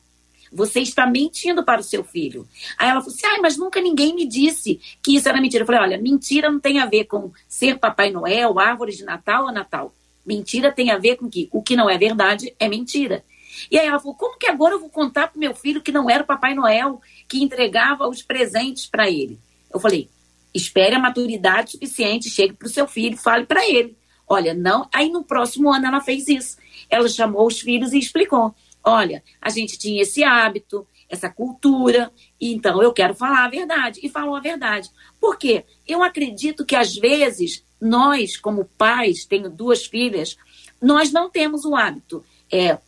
Você 0.53 0.81
está 0.81 1.07
mentindo 1.07 1.64
para 1.64 1.81
o 1.81 1.85
seu 1.85 2.03
filho. 2.03 2.47
Aí 2.76 2.89
ela 2.89 3.01
falou 3.01 3.14
assim: 3.14 3.41
mas 3.41 3.57
nunca 3.57 3.81
ninguém 3.81 4.14
me 4.14 4.26
disse 4.26 4.81
que 5.01 5.14
isso 5.14 5.28
era 5.28 5.41
mentira. 5.41 5.62
Eu 5.62 5.66
falei: 5.66 5.81
olha, 5.81 5.99
mentira 5.99 6.51
não 6.51 6.59
tem 6.59 6.81
a 6.81 6.87
ver 6.87 7.05
com 7.05 7.31
ser 7.49 7.78
Papai 7.78 8.11
Noel, 8.11 8.59
árvore 8.59 8.95
de 8.95 9.05
Natal 9.05 9.45
ou 9.45 9.53
Natal. 9.53 9.95
Mentira 10.26 10.72
tem 10.72 10.91
a 10.91 10.99
ver 10.99 11.16
com 11.16 11.31
que 11.31 11.49
o 11.53 11.62
que 11.62 11.76
não 11.76 11.89
é 11.89 11.97
verdade 11.97 12.55
é 12.59 12.68
mentira. 12.68 13.24
E 13.70 13.78
aí 13.78 13.86
ela 13.86 13.98
falou: 13.98 14.14
como 14.14 14.38
que 14.38 14.46
agora 14.46 14.74
eu 14.74 14.80
vou 14.80 14.90
contar 14.90 15.28
para 15.28 15.38
meu 15.38 15.55
filho 15.55 15.82
que 15.82 15.92
não 15.92 16.09
era 16.09 16.22
o 16.22 16.26
Papai 16.26 16.55
Noel 16.55 17.01
que 17.28 17.42
entregava 17.42 18.09
os 18.09 18.22
presentes 18.22 18.86
para 18.86 19.11
ele? 19.11 19.38
Eu 19.72 19.80
falei: 19.80 20.09
espere 20.55 20.94
a 20.94 20.98
maturidade 20.98 21.72
suficiente, 21.72 22.30
chegue 22.30 22.55
para 22.55 22.66
o 22.66 22.70
seu 22.70 22.86
filho, 22.86 23.16
fale 23.16 23.46
para 23.46 23.66
ele. 23.68 23.96
Olha, 24.26 24.55
não. 24.55 24.88
Aí 24.92 25.11
no 25.11 25.24
próximo 25.24 25.72
ano 25.72 25.86
ela 25.86 26.01
fez 26.01 26.28
isso. 26.28 26.57
Ela 26.88 27.09
chamou 27.09 27.46
os 27.46 27.61
filhos 27.61 27.92
e 27.92 27.98
explicou: 27.98 28.55
olha, 28.84 29.22
a 29.40 29.51
gente 29.51 29.78
tinha 29.78 30.03
esse 30.03 30.22
hábito, 30.22 30.86
essa 31.09 31.28
cultura, 31.28 32.12
então 32.40 32.80
eu 32.82 32.92
quero 32.92 33.14
falar 33.14 33.44
a 33.44 33.51
verdade. 33.51 34.01
E 34.03 34.09
falou 34.09 34.36
a 34.36 34.40
verdade. 34.40 34.88
Por 35.20 35.36
quê? 35.36 35.64
Eu 35.86 36.03
acredito 36.03 36.64
que 36.64 36.76
às 36.76 36.94
vezes 36.94 37.64
nós, 37.80 38.36
como 38.36 38.64
pais, 38.78 39.24
tenho 39.24 39.51
duas 39.51 39.86
filhas, 39.86 40.36
nós 40.80 41.12
não 41.12 41.28
temos 41.28 41.64
o 41.64 41.74
hábito. 41.74 42.24
É, 42.53 42.78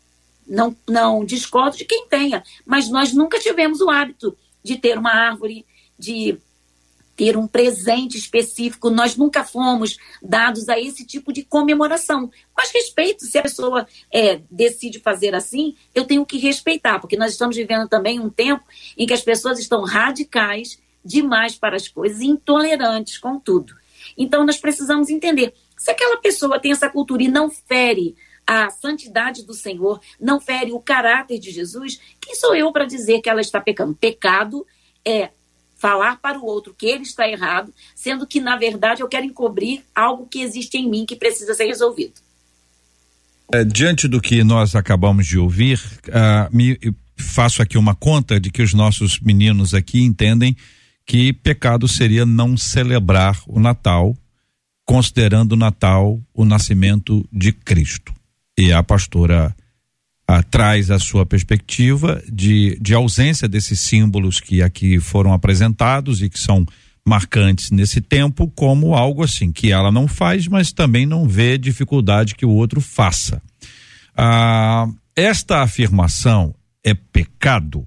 não, 0.47 0.77
não 0.89 1.25
discordo 1.25 1.77
de 1.77 1.85
quem 1.85 2.07
tenha, 2.09 2.43
mas 2.65 2.89
nós 2.89 3.13
nunca 3.13 3.39
tivemos 3.39 3.81
o 3.81 3.91
hábito 3.91 4.37
de 4.63 4.77
ter 4.77 4.99
uma 4.99 5.13
árvore, 5.13 5.67
de 5.99 6.39
ter 7.17 7.37
um 7.37 7.47
presente 7.47 8.17
específico. 8.17 8.91
Nós 8.91 9.17
nunca 9.17 9.45
fomos 9.45 9.97
dados 10.23 10.69
a 10.69 10.79
esse 10.81 11.05
tipo 11.05 11.33
de 11.33 11.43
comemoração. 11.43 12.31
Mas 12.57 12.73
respeito, 12.73 13.25
se 13.25 13.39
a 13.39 13.43
pessoa 13.43 13.87
é, 14.13 14.41
decide 14.51 14.99
fazer 14.99 15.35
assim, 15.35 15.77
eu 15.95 16.05
tenho 16.05 16.25
que 16.25 16.39
respeitar, 16.39 16.99
porque 16.99 17.17
nós 17.17 17.33
estamos 17.33 17.57
vivendo 17.57 17.89
também 17.89 18.19
um 18.19 18.31
tempo 18.31 18.65
em 18.97 19.07
que 19.07 19.15
as 19.15 19.23
pessoas 19.23 19.59
estão 19.59 19.85
radicais 19.85 20.81
demais 21.05 21.57
para 21.57 21.77
as 21.77 21.89
coisas, 21.89 22.21
intolerantes 22.21 23.19
com 23.19 23.39
tudo. 23.39 23.75
Então 24.17 24.45
nós 24.45 24.57
precisamos 24.57 25.09
entender. 25.09 25.53
Se 25.77 25.91
aquela 25.91 26.17
pessoa 26.19 26.61
tem 26.61 26.73
essa 26.73 26.89
cultura 26.89 27.23
e 27.23 27.29
não 27.29 27.51
fere 27.51 28.15
a 28.47 28.71
santidade 28.71 29.45
do 29.45 29.55
Senhor, 29.55 30.01
não 30.21 30.41
fere 30.41 30.73
o 30.73 30.81
caráter 30.81 31.39
de 31.39 31.51
Jesus, 31.51 32.01
quem 32.21 32.35
sou 32.35 32.55
eu 32.55 32.73
para 32.73 32.85
dizer 32.85 33.21
que 33.21 33.31
ela 33.31 33.41
está 33.41 33.61
pecando? 33.61 33.95
Pecado 33.95 34.67
é 35.05 35.31
falar 35.77 36.21
para 36.21 36.39
o 36.39 36.45
outro 36.45 36.75
que 36.77 36.87
ele 36.87 37.03
está 37.03 37.29
errado, 37.29 37.75
sendo 37.95 38.27
que, 38.27 38.41
na 38.41 38.57
verdade, 38.57 39.03
eu 39.03 39.09
quero 39.09 39.27
encobrir 39.27 39.83
algo 39.95 40.27
que 40.27 40.41
existe 40.41 40.79
em 40.79 40.89
mim 40.89 41.05
que 41.05 41.17
precisa 41.17 41.55
ser 41.55 41.67
resolvido. 41.67 42.15
É, 43.53 43.65
diante 43.65 44.07
do 44.07 44.21
que 44.21 44.45
nós 44.45 44.77
acabamos 44.77 45.27
de 45.27 45.39
ouvir, 45.39 45.81
uh, 46.09 46.57
me, 46.57 46.79
faço 47.17 47.61
aqui 47.63 47.77
uma 47.77 47.95
conta 47.95 48.39
de 48.39 48.51
que 48.51 48.63
os 48.63 48.73
nossos 48.73 49.19
meninos 49.21 49.75
aqui 49.75 50.03
entendem 50.03 50.57
que 51.05 51.33
pecado 51.33 51.89
seria 51.89 52.25
não 52.25 52.57
celebrar 52.57 53.41
o 53.47 53.59
Natal, 53.59 54.17
considerando 54.85 55.53
o 55.53 55.57
Natal 55.57 56.21
o 56.33 56.45
nascimento 56.45 57.27
de 57.33 57.53
Cristo. 57.53 58.13
E 58.59 58.73
a 58.73 58.83
pastora 58.83 59.55
a, 60.27 60.43
traz 60.43 60.91
a 60.91 60.99
sua 60.99 61.25
perspectiva 61.25 62.23
de, 62.31 62.79
de 62.81 62.95
ausência 62.95 63.49
desses 63.49 63.81
símbolos 63.81 64.41
que 64.41 64.63
aqui 64.63 65.01
foram 65.01 65.33
apresentados 65.33 66.23
e 66.23 66.29
que 66.29 66.39
são 66.39 66.65
marcantes 67.05 67.71
nesse 67.71 68.01
tempo 68.01 68.47
como 68.55 68.95
algo 68.95 69.25
assim 69.25 69.51
que 69.51 69.73
ela 69.73 69.91
não 69.91 70.07
faz, 70.07 70.47
mas 70.47 70.73
também 70.73 71.05
não 71.05 71.27
vê 71.27 71.59
dificuldade 71.59 72.35
que 72.35 72.47
o 72.47 72.51
outro 72.51 72.81
faça. 72.81 73.43
Ah, 74.17 74.87
esta 75.17 75.63
afirmação 75.63 76.55
é 76.85 76.95
pecado 76.95 77.87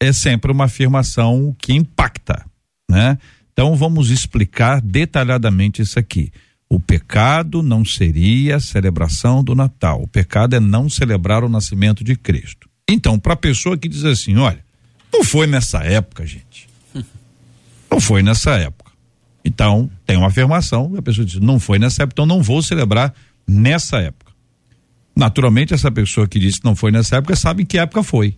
é 0.00 0.12
sempre 0.12 0.50
uma 0.50 0.64
afirmação 0.64 1.54
que 1.58 1.74
impacta, 1.74 2.44
né? 2.90 3.18
Então 3.52 3.76
vamos 3.76 4.08
explicar 4.08 4.80
detalhadamente 4.80 5.82
isso 5.82 5.98
aqui. 5.98 6.32
O 6.72 6.78
pecado 6.78 7.64
não 7.64 7.84
seria 7.84 8.56
a 8.56 8.60
celebração 8.60 9.42
do 9.42 9.56
Natal. 9.56 10.02
O 10.02 10.06
pecado 10.06 10.54
é 10.54 10.60
não 10.60 10.88
celebrar 10.88 11.42
o 11.42 11.48
nascimento 11.48 12.04
de 12.04 12.14
Cristo. 12.14 12.70
Então, 12.88 13.18
para 13.18 13.32
a 13.32 13.36
pessoa 13.36 13.76
que 13.76 13.88
diz 13.88 14.04
assim, 14.04 14.36
olha, 14.36 14.64
não 15.12 15.24
foi 15.24 15.48
nessa 15.48 15.78
época, 15.82 16.24
gente. 16.24 16.68
Não 17.90 18.00
foi 18.00 18.22
nessa 18.22 18.52
época. 18.52 18.92
Então, 19.44 19.90
tem 20.06 20.16
uma 20.16 20.28
afirmação, 20.28 20.94
a 20.96 21.02
pessoa 21.02 21.24
diz, 21.24 21.40
não 21.40 21.58
foi 21.58 21.78
nessa 21.78 22.04
época, 22.04 22.14
então 22.14 22.26
não 22.26 22.40
vou 22.40 22.62
celebrar 22.62 23.12
nessa 23.48 23.98
época. 23.98 24.32
Naturalmente, 25.16 25.74
essa 25.74 25.90
pessoa 25.90 26.28
que 26.28 26.38
disse 26.38 26.60
não 26.62 26.76
foi 26.76 26.92
nessa 26.92 27.16
época 27.16 27.34
sabe 27.34 27.64
que 27.64 27.78
época 27.78 28.02
foi. 28.04 28.36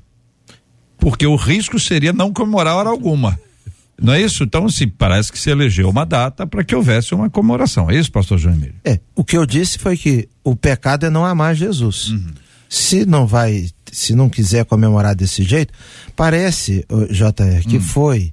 Porque 0.97 1.27
o 1.27 1.37
risco 1.37 1.79
seria 1.79 2.13
não 2.13 2.33
comemorar 2.33 2.77
hora 2.77 2.89
alguma. 2.89 3.39
Não 4.03 4.13
é 4.13 4.21
isso? 4.21 4.43
Então, 4.45 4.69
se 4.69 4.87
parece 4.87 5.31
que 5.31 5.39
se 5.39 5.51
elegeu 5.51 5.89
uma 5.89 6.05
data 6.05 6.47
para 6.47 6.65
que 6.65 6.75
houvesse 6.75 7.15
uma 7.15 7.31
comemoração. 7.31 7.91
É 7.91 7.97
isso, 7.97 8.11
pastor 8.11 8.39
João 8.39 8.55
Emílio? 8.55 8.75
É, 8.85 8.99
o 9.15 9.25
que 9.25 9.37
eu 9.37 9.47
disse 9.47 9.79
foi 9.79 9.97
que 9.97 10.29
o 10.43 10.57
pecado 10.57 11.07
é 11.07 11.11
não 11.11 11.25
amar 11.25 11.55
Jesus. 11.55 12.09
Uhum. 12.09 12.33
Se 12.69 13.07
não 13.07 13.27
vai, 13.27 13.69
se 13.91 14.15
não 14.15 14.29
quiser 14.29 14.65
comemorar 14.65 15.15
desse 15.15 15.43
jeito, 15.43 15.73
parece, 16.17 16.85
JR, 17.11 17.69
que 17.69 17.79
foi 17.79 18.33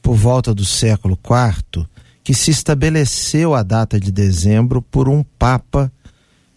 por 0.00 0.14
volta 0.14 0.54
do 0.54 0.64
século 0.64 1.18
IV 1.24 1.86
que 2.28 2.34
se 2.34 2.50
estabeleceu 2.50 3.54
a 3.54 3.62
data 3.62 3.98
de 3.98 4.12
dezembro 4.12 4.82
por 4.82 5.08
um 5.08 5.24
Papa 5.38 5.90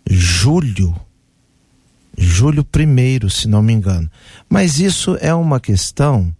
Júlio. 0.06 0.94
Júlio 2.18 2.68
I, 2.78 3.30
se 3.30 3.48
não 3.48 3.64
me 3.64 3.72
engano. 3.72 4.12
Mas 4.50 4.82
isso 4.82 5.18
é 5.22 5.34
uma 5.34 5.62
questão 5.62 6.36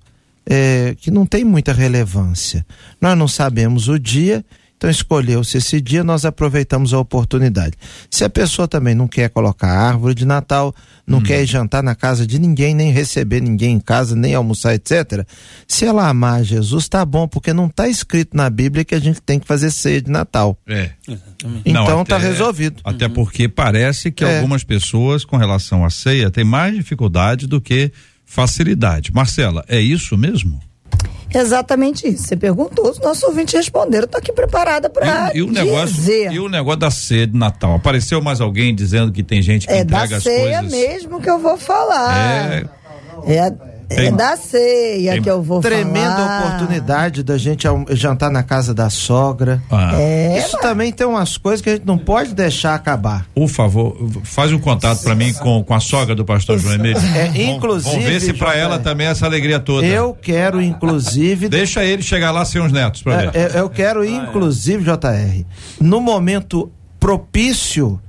é, 0.54 0.96
que 1.00 1.10
não 1.10 1.26
tem 1.26 1.46
muita 1.46 1.72
relevância. 1.72 2.66
Nós 3.00 3.18
não 3.18 3.28
sabemos 3.28 3.88
o 3.88 3.98
dia, 3.98 4.44
então 4.76 4.90
escolheu-se 4.90 5.58
esse 5.60 5.80
dia, 5.80 6.04
nós 6.04 6.26
aproveitamos 6.26 6.92
a 6.94 6.98
oportunidade. 7.00 7.76
Se 8.10 8.24
a 8.24 8.30
pessoa 8.30 8.68
também 8.68 8.96
não 8.96 9.08
quer 9.08 9.30
colocar 9.30 9.70
árvore 9.70 10.16
de 10.16 10.26
Natal, 10.26 10.74
não 11.06 11.22
quer 11.22 11.44
ir 11.44 11.46
jantar 11.46 11.84
na 11.84 11.94
casa 11.94 12.26
de 12.26 12.40
ninguém, 12.40 12.74
nem 12.74 12.92
receber 12.92 13.42
ninguém 13.42 13.76
em 13.76 13.80
casa, 13.80 14.16
nem 14.16 14.34
almoçar, 14.34 14.74
etc. 14.74 15.24
Se 15.68 15.86
ela 15.86 16.10
amar 16.10 16.44
Jesus, 16.44 16.90
tá 16.90 17.06
bom, 17.06 17.28
porque 17.28 17.54
não 17.54 17.68
está 17.68 17.88
escrito 17.88 18.36
na 18.36 18.50
Bíblia 18.50 18.84
que 18.84 18.96
a 18.96 19.00
gente 19.00 19.22
tem 19.22 19.40
que 19.40 19.46
fazer 19.48 19.70
ceia 19.72 20.02
de 20.02 20.10
Natal. 20.10 20.58
É. 20.68 20.90
Então 21.64 21.98
Não, 21.98 22.04
tá 22.04 22.16
até- 22.18 22.28
resolvido. 22.28 22.82
Até 22.84 23.08
porque 23.08 23.48
parece 23.48 24.12
que 24.12 24.24
É. 24.26 24.38
algumas 24.38 24.64
pessoas, 24.64 25.24
com 25.24 25.38
relação 25.38 25.86
à 25.86 25.90
ceia, 25.92 26.32
têm 26.32 26.44
mais 26.44 26.74
dificuldade 26.76 27.46
do 27.46 27.62
que 27.62 27.92
facilidade. 28.36 29.12
Marcela, 29.14 29.64
é 29.68 29.80
isso 29.80 30.18
mesmo? 30.18 30.58
Exatamente 31.34 32.08
isso. 32.08 32.24
Você 32.24 32.36
perguntou, 32.38 32.90
os 32.90 33.00
nossos 33.00 33.24
ouvintes 33.24 33.54
responderam. 33.54 34.06
Estou 34.06 34.20
aqui 34.20 34.32
preparada 34.34 34.90
para 34.90 35.32
E, 35.36 35.42
o 35.42 35.52
negócio, 35.52 35.96
dizer. 35.96 36.32
e 36.32 36.40
o 36.40 36.48
negócio 36.50 36.80
da 36.80 36.92
ceia 36.92 37.28
de 37.28 37.38
Natal? 37.38 37.76
Apareceu 37.76 38.22
mais 38.22 38.40
alguém 38.42 38.74
dizendo 38.76 39.12
que 39.12 39.22
tem 39.24 39.42
gente 39.42 39.66
que 39.68 39.72
É 39.74 39.84
da 39.84 39.98
entrega 39.98 40.18
as 40.18 40.24
ceia 40.24 40.60
coisas? 40.62 40.72
mesmo 40.72 41.22
que 41.22 41.30
eu 41.30 41.40
vou 41.40 41.58
falar. 41.58 42.18
É, 42.18 42.66
É, 43.28 43.36
é 43.48 43.52
Tem- 43.96 44.14
da 44.16 44.36
ceia 44.38 45.14
tem 45.14 45.22
que 45.22 45.30
eu 45.30 45.42
vou 45.42 45.62
Tremenda 45.62 46.16
falar. 46.16 46.46
oportunidade 46.48 47.24
da 47.24 47.38
gente 47.38 47.68
jantar 47.92 48.30
na 48.32 48.44
casa 48.44 48.74
da 48.74 48.90
sogra. 48.90 49.62
ah, 49.72 49.92
É, 50.00 50.38
Isso 50.40 50.58
também 50.60 50.92
tem 50.92 51.06
umas 51.08 51.38
coisas 51.38 51.62
que 51.62 51.70
a 51.70 51.74
gente 51.74 51.86
não 51.86 51.98
pode 51.98 52.34
deixar 52.34 52.76
acabar. 52.76 53.26
Por 53.36 53.48
favor, 53.48 53.96
faz 54.24 54.52
um 54.52 54.60
contato 54.60 55.02
para 55.04 55.16
mim 55.16 55.34
com, 55.34 55.64
com 55.64 55.74
a 55.74 55.80
sogra 55.80 56.16
do 56.16 56.24
pastor 56.26 56.58
João 56.58 56.76
Emílio. 56.76 56.98
É, 56.98 57.26
Vamos- 57.26 57.38
inclusive, 57.40 57.92
Vamos 57.96 58.06
ver 58.10 58.22
se 58.22 58.34
para 58.34 58.56
ela 58.56 58.80
também 58.80 59.08
é 59.08 59.12
essa 59.12 59.26
alegria 59.26 59.60
toda. 59.60 59.86
Eu 59.86 60.14
quero, 60.14 60.62
inclusive, 60.62 61.50
Deixa 61.50 61.84
ele 61.84 62.02
chegar 62.02 62.32
lá 62.32 62.44
sem 62.46 62.62
os 62.62 62.72
netos 62.72 63.02
para 63.02 63.18
ver. 63.18 63.32
É, 63.36 63.58
é, 63.58 63.60
eu 63.60 63.70
quero, 63.70 64.04
inclusive, 64.06 64.84
JR, 64.84 65.46
no 65.80 66.00
momento 66.02 66.72
propício, 67.00 68.00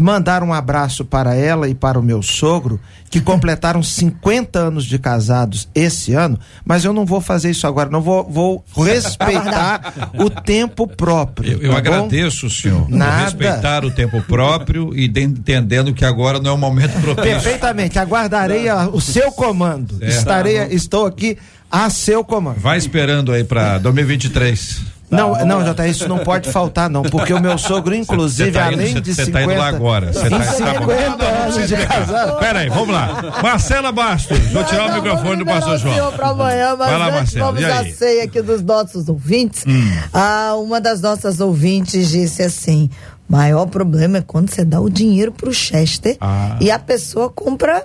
mandar 0.00 0.42
um 0.42 0.52
abraço 0.52 1.04
para 1.04 1.34
ela 1.34 1.68
e 1.68 1.74
para 1.74 1.98
o 1.98 2.02
meu 2.02 2.22
sogro, 2.22 2.80
que 3.10 3.20
completaram 3.20 3.82
50 3.82 4.58
anos 4.58 4.84
de 4.84 4.98
casados 4.98 5.68
esse 5.74 6.12
ano, 6.12 6.38
mas 6.64 6.84
eu 6.84 6.92
não 6.92 7.06
vou 7.06 7.20
fazer 7.20 7.50
isso 7.50 7.66
agora, 7.66 7.88
não 7.88 8.02
vou, 8.02 8.26
vou 8.28 8.64
respeitar 8.84 10.10
o 10.18 10.28
tempo 10.28 10.86
próprio. 10.86 11.52
Eu, 11.52 11.58
eu 11.62 11.62
tá 11.62 11.68
bom? 11.70 11.76
agradeço, 11.78 12.50
senhor, 12.50 12.88
Nada. 12.90 13.24
respeitar 13.24 13.84
o 13.84 13.90
tempo 13.90 14.20
próprio 14.22 14.92
e 14.96 15.06
de- 15.08 15.22
entendendo 15.22 15.94
que 15.94 16.04
agora 16.04 16.38
não 16.40 16.50
é 16.50 16.54
o 16.54 16.58
momento 16.58 16.92
propício. 17.00 17.22
Perfeitamente, 17.32 17.98
aguardarei 17.98 18.68
a- 18.68 18.88
o 18.88 19.00
seu 19.00 19.30
comando. 19.32 19.96
É. 20.00 20.08
Estarei, 20.08 20.56
estou 20.70 21.06
aqui 21.06 21.38
a 21.70 21.88
seu 21.90 22.24
comando. 22.24 22.58
Vai 22.60 22.78
esperando 22.78 23.32
aí 23.32 23.44
para 23.44 23.78
2023. 23.78 24.95
Não, 25.10 25.44
não, 25.44 25.62
JR, 25.62 25.88
isso 25.88 26.08
não 26.08 26.18
pode 26.18 26.50
faltar, 26.50 26.90
não, 26.90 27.02
porque 27.02 27.32
o 27.32 27.40
meu 27.40 27.56
sogro, 27.58 27.94
inclusive, 27.94 28.50
Você 28.50 28.58
tá 28.58 28.72
indo- 28.72 28.80
além 28.80 28.92
você- 28.94 29.00
de 29.00 29.14
você 29.14 29.24
50... 29.26 29.38
tá 29.46 29.52
indo 29.52 29.60
lá 29.60 29.68
agora. 29.68 30.12
Você 30.12 30.28
tá, 30.30 30.38
tá 30.38 30.80
bom. 30.80 30.86
50 30.86 31.24
anos 31.24 31.68
de 31.68 31.76
casado. 31.76 32.38
Pera 32.38 32.58
aí, 32.60 32.68
vamos 32.68 32.88
lá. 32.88 33.40
Marcela 33.42 33.92
Bastos, 33.92 34.38
vou 34.52 34.64
tirar 34.64 34.90
o 34.90 34.94
microfone 34.94 35.36
do 35.36 35.46
pastor 35.46 35.78
João. 35.78 36.12
para 36.12 36.28
amanhã, 36.30 36.76
mas 36.76 36.88
Vai 36.90 36.98
lá, 36.98 37.04
antes 37.06 37.14
Marcelo, 37.34 37.44
vamos 37.46 37.60
e 37.60 37.64
à 37.64 37.78
aí? 37.78 37.90
Hum. 37.90 37.94
ceia 37.96 38.24
aqui 38.24 38.42
dos 38.42 38.62
nossos 38.62 39.08
ouvintes. 39.08 39.64
Ah, 40.12 40.54
uma 40.56 40.80
das 40.80 41.00
nossas 41.00 41.40
ouvintes 41.40 42.08
disse 42.10 42.42
assim: 42.42 42.90
maior 43.28 43.66
problema 43.66 44.18
é 44.18 44.22
quando 44.22 44.50
você 44.50 44.64
dá 44.64 44.80
o 44.80 44.90
dinheiro 44.90 45.30
pro 45.32 45.52
Chester 45.54 46.16
Ah. 46.20 46.56
e 46.60 46.70
a 46.70 46.78
pessoa 46.78 47.30
compra 47.30 47.84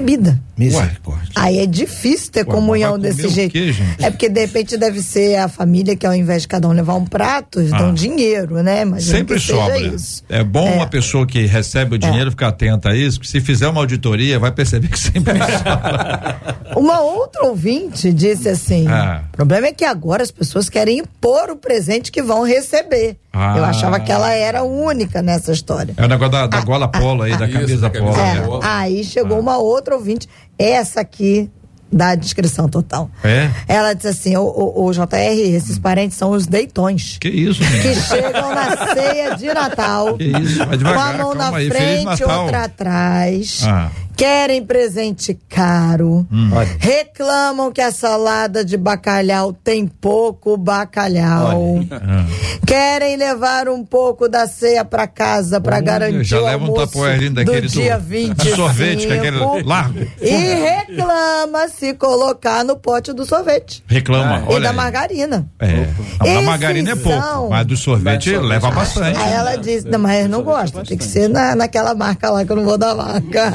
bebida. 0.00 0.38
Misericórdia. 0.56 1.30
Aí 1.36 1.58
é 1.58 1.66
difícil 1.66 2.30
ter 2.30 2.40
Ué, 2.40 2.44
comunhão 2.46 2.98
desse 2.98 3.28
jeito. 3.28 3.52
quê? 3.52 3.74
É 4.00 4.08
porque 4.10 4.28
de 4.28 4.40
repente 4.40 4.76
deve 4.76 5.00
ser 5.02 5.36
a 5.36 5.48
família 5.48 5.96
que 5.96 6.06
ao 6.06 6.14
invés 6.14 6.42
de 6.42 6.48
cada 6.48 6.68
um 6.68 6.72
levar 6.72 6.94
um 6.94 7.04
prato, 7.04 7.60
eles 7.60 7.72
Ah. 7.72 7.78
dão 7.78 7.92
dinheiro, 7.94 8.62
né? 8.62 8.82
Imagino 8.82 9.16
Sempre 9.18 9.38
sobra. 9.40 9.76
isso. 9.78 10.22
É 10.28 10.42
bom 10.44 10.66
É. 10.68 10.74
uma 10.76 10.86
pessoa 10.86 11.26
que 11.26 11.44
recebe 11.46 11.96
o 11.96 11.98
dinheiro 11.98 12.30
ficar 12.30 12.48
atenta 12.48 12.90
a 12.90 12.96
isso, 12.96 13.18
porque 13.18 13.30
se 13.30 13.40
fizer 13.40 13.68
uma 13.68 13.80
auditoria, 13.80 14.38
vai 14.38 14.52
perceber 14.52 14.88
que 14.88 14.98
sempre 14.98 15.34
sobra. 15.58 16.36
Uma 16.76 17.00
outra 17.00 17.44
ouvinte 17.46 18.12
disse 18.12 18.48
assim: 18.48 18.86
Ah. 18.88 19.22
o 19.32 19.36
problema 19.36 19.66
é 19.68 19.72
que 19.72 19.84
agora 19.84 20.22
as 20.22 20.30
pessoas 20.30 20.68
querem 20.68 20.98
impor 20.98 21.50
o 21.50 21.56
presente 21.56 22.10
que 22.12 22.22
vão 22.22 22.44
receber. 22.44 23.16
Ah. 23.32 23.54
Eu 23.58 23.64
achava 23.64 23.98
que 23.98 24.12
ela 24.12 24.30
era 24.32 24.62
única 24.62 25.20
nessa 25.20 25.50
história. 25.50 25.92
É 25.96 26.04
o 26.04 26.08
negócio 26.08 26.30
da, 26.30 26.46
da 26.46 26.60
gola 26.60 26.86
polo 26.86 27.22
aí, 27.24 27.36
da 27.36 27.46
Isso, 27.48 27.58
camisa 27.58 27.80
da 27.80 27.90
polo. 27.90 28.16
É, 28.16 28.40
polo. 28.40 28.60
aí 28.62 29.02
chegou 29.02 29.40
uma 29.40 29.58
outra 29.58 29.83
ouvinte, 29.92 30.28
essa 30.58 31.00
aqui 31.00 31.50
dá 31.92 32.08
a 32.08 32.14
descrição 32.14 32.68
total. 32.68 33.10
É? 33.22 33.50
Ela 33.68 33.92
disse 33.92 34.08
assim: 34.08 34.36
o, 34.36 34.42
o, 34.42 34.86
o 34.86 34.92
JR, 34.92 35.06
esses 35.54 35.78
parentes 35.78 36.16
são 36.16 36.30
os 36.30 36.46
deitões. 36.46 37.18
Que 37.20 37.28
isso, 37.28 37.60
Que 37.60 37.70
menino? 37.70 38.00
chegam 38.02 38.54
na 38.54 38.94
ceia 38.94 39.36
de 39.36 39.46
Natal. 39.52 40.16
Que 40.16 40.24
isso, 40.24 40.58
vai 40.58 40.66
Com 40.66 40.72
a 40.72 40.76
devagar, 40.76 41.18
mão 41.18 41.34
na 41.34 41.56
aí. 41.56 41.68
Frente, 41.68 42.24
outra 42.24 42.64
atrás. 42.64 43.62
Ah. 43.66 43.90
Querem 44.16 44.64
presente 44.64 45.34
caro. 45.48 46.26
Hum. 46.30 46.50
Reclamam 46.78 47.72
que 47.72 47.80
a 47.80 47.90
salada 47.90 48.64
de 48.64 48.76
bacalhau 48.76 49.52
tem 49.52 49.86
pouco 49.86 50.56
bacalhau. 50.56 51.80
Ah. 51.90 52.24
Querem 52.66 53.16
levar 53.16 53.68
um 53.68 53.84
pouco 53.84 54.28
da 54.28 54.46
ceia 54.46 54.84
para 54.84 55.06
casa 55.06 55.60
para 55.60 55.76
Olha, 55.76 55.84
garantir 55.84 56.24
já 56.24 56.40
o 56.40 56.44
leva 56.44 56.64
um 56.64 56.66
almoço 56.68 56.86
tapoerzinho 56.86 57.30
do 57.30 57.34
daquele 57.36 57.66
do- 57.66 57.72
dia 57.72 57.96
de 57.98 58.04
25. 58.06 58.56
sorvete, 58.56 59.12
aquele 59.12 59.38
largo. 59.64 60.06
E 60.20 60.30
reclama 60.30 61.68
se 61.68 61.92
colocar 61.94 62.64
no 62.64 62.76
pote 62.76 63.12
do 63.12 63.24
sorvete. 63.26 63.82
Reclama, 63.86 64.44
e 64.48 64.52
olha 64.52 64.60
da 64.64 64.70
aí. 64.70 64.76
margarina. 64.76 65.46
É. 65.58 65.66
Não, 65.76 65.86
da 66.26 66.32
Esses 66.32 66.44
margarina 66.44 66.90
é 66.92 66.96
pouco, 66.96 67.20
são- 67.22 67.48
mas 67.50 67.66
do 67.66 67.76
sorvete 67.76 68.36
leva 68.36 68.70
bastante. 68.70 69.18
Aí 69.18 69.32
ela 69.32 69.56
disse, 69.56 69.86
não, 69.88 69.98
mas 69.98 70.28
não 70.28 70.42
gosta, 70.42 70.82
tem 70.84 70.96
que 70.96 71.04
ser 71.04 71.28
na, 71.28 71.54
naquela 71.54 71.94
marca 71.94 72.30
lá 72.30 72.44
que 72.44 72.52
eu 72.52 72.56
não 72.56 72.64
vou 72.64 72.78
dar 72.78 72.94
marca. 72.94 73.52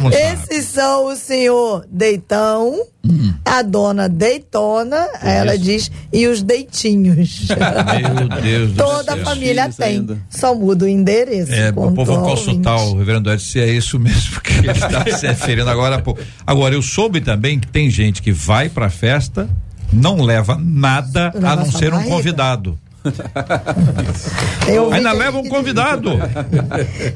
Mundo 0.00 0.12
sabe. 0.14 0.16
Esses 0.16 0.66
são 0.66 1.06
o 1.06 1.16
senhor 1.16 1.84
Deitão, 1.90 2.80
a 3.44 3.62
dona 3.62 4.08
Deitona, 4.08 5.06
aí 5.20 5.36
ela 5.36 5.56
diz, 5.58 5.90
e 6.12 6.26
os 6.26 6.42
Deitinhos. 6.42 7.48
Meu 7.48 8.28
Deus 8.40 8.72
do 8.72 8.76
Toda 8.76 9.12
céu. 9.12 9.22
a 9.22 9.24
família 9.24 9.62
Filhos 9.64 9.76
tem, 9.76 9.86
ainda. 9.98 10.18
só 10.30 10.54
muda 10.54 10.84
o 10.84 10.88
endereço. 10.88 11.52
É, 11.52 11.72
pô, 11.72 11.84
ao 11.84 11.92
consultar 11.94 12.74
ouvinte. 12.76 12.94
o 12.94 12.98
reverendo 12.98 13.30
Edson 13.32 13.44
se 13.46 13.60
é 13.60 13.68
isso 13.70 13.98
mesmo 13.98 14.40
que 14.40 14.52
ele 14.52 14.70
está 14.72 15.04
se 15.16 15.26
referindo 15.26 15.70
agora. 15.70 16.00
Pô. 16.00 16.16
Agora, 16.46 16.74
eu 16.74 16.82
soube 16.82 17.20
também 17.20 17.58
que 17.58 17.66
tem 17.66 17.88
gente 17.90 18.20
que 18.22 18.32
vai 18.32 18.68
pra 18.68 18.90
festa, 18.90 19.48
não 19.92 20.20
leva 20.20 20.58
nada 20.60 21.30
Leva 21.34 21.50
a 21.50 21.56
não 21.56 21.70
ser 21.70 21.88
um 21.92 21.96
barriga. 21.96 22.14
convidado. 22.14 22.78
Ainda 24.92 25.10
aqui 25.10 25.18
leva 25.18 25.38
um 25.38 25.42
que- 25.42 25.48
convidado. 25.48 26.10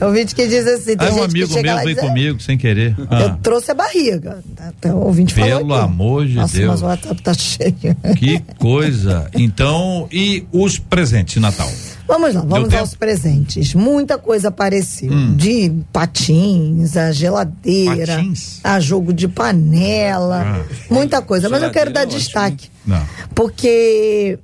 Ouvinte 0.00 0.34
que 0.34 0.46
diz 0.46 0.66
assim, 0.66 0.96
tem 0.96 1.08
Aí 1.08 1.12
um 1.12 1.16
gente 1.18 1.30
amigo 1.30 1.48
que 1.48 1.54
chega 1.54 1.74
meu 1.74 1.84
veio 1.84 1.96
diz, 1.96 2.08
comigo 2.08 2.40
sem 2.42 2.58
querer. 2.58 2.94
eu 2.98 3.06
Ah, 3.10 3.38
trouxe 3.42 3.70
a 3.70 3.74
barriga. 3.74 4.38
Então, 4.78 4.96
o 4.98 5.06
ouvinte 5.06 5.34
Pelo 5.34 5.74
amor 5.74 6.26
de 6.26 6.34
Nossa, 6.34 6.56
Deus. 6.56 6.70
mas 6.70 6.82
o 6.82 6.86
WhatsApp 6.86 7.22
tá 7.22 7.34
cheio. 7.34 7.72
que 8.16 8.40
coisa. 8.58 9.28
Então, 9.34 10.08
e 10.10 10.44
os 10.52 10.78
presentes 10.78 11.34
de 11.34 11.40
Natal? 11.40 11.70
Vamos 12.06 12.34
lá, 12.34 12.42
vamos 12.46 12.74
aos 12.74 12.94
presentes. 12.94 13.74
Muita 13.74 14.18
coisa 14.18 14.48
apareceu. 14.48 15.10
De 15.36 15.72
patins, 15.92 16.96
a 16.96 17.12
geladeira, 17.12 18.16
Patins? 18.16 18.60
a 18.62 18.78
jogo 18.80 19.12
de 19.12 19.28
panela, 19.28 20.66
muita 20.90 21.22
coisa. 21.22 21.48
Mas 21.48 21.62
eu 21.62 21.70
quero 21.70 21.92
dar 21.92 22.02
é 22.02 22.06
destaque. 22.06 22.68
Não. 22.86 23.00
Porque 23.34 24.38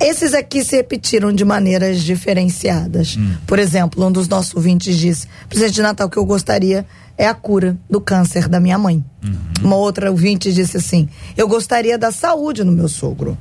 esses 0.00 0.34
aqui 0.34 0.64
se 0.64 0.76
repetiram 0.76 1.32
de 1.32 1.44
maneiras 1.44 2.02
diferenciadas. 2.02 3.16
Por 3.46 3.58
exemplo, 3.58 4.04
um 4.04 4.12
dos 4.12 4.28
nossos 4.28 4.54
ouvintes 4.54 4.96
disse: 4.96 5.26
presente 5.48 5.74
de 5.74 5.82
Natal 5.82 6.08
que 6.08 6.16
eu 6.16 6.24
gostaria 6.24 6.86
é 7.16 7.26
a 7.26 7.34
cura 7.34 7.76
do 7.88 8.00
câncer 8.00 8.48
da 8.48 8.58
minha 8.60 8.78
mãe. 8.78 9.04
Uma 9.62 9.76
outra 9.76 10.10
ouvinte 10.10 10.52
disse 10.52 10.76
assim: 10.76 11.08
Eu 11.36 11.48
gostaria 11.48 11.96
da 11.96 12.10
saúde 12.10 12.64
no 12.64 12.72
meu 12.72 12.88
sogro. 12.88 13.38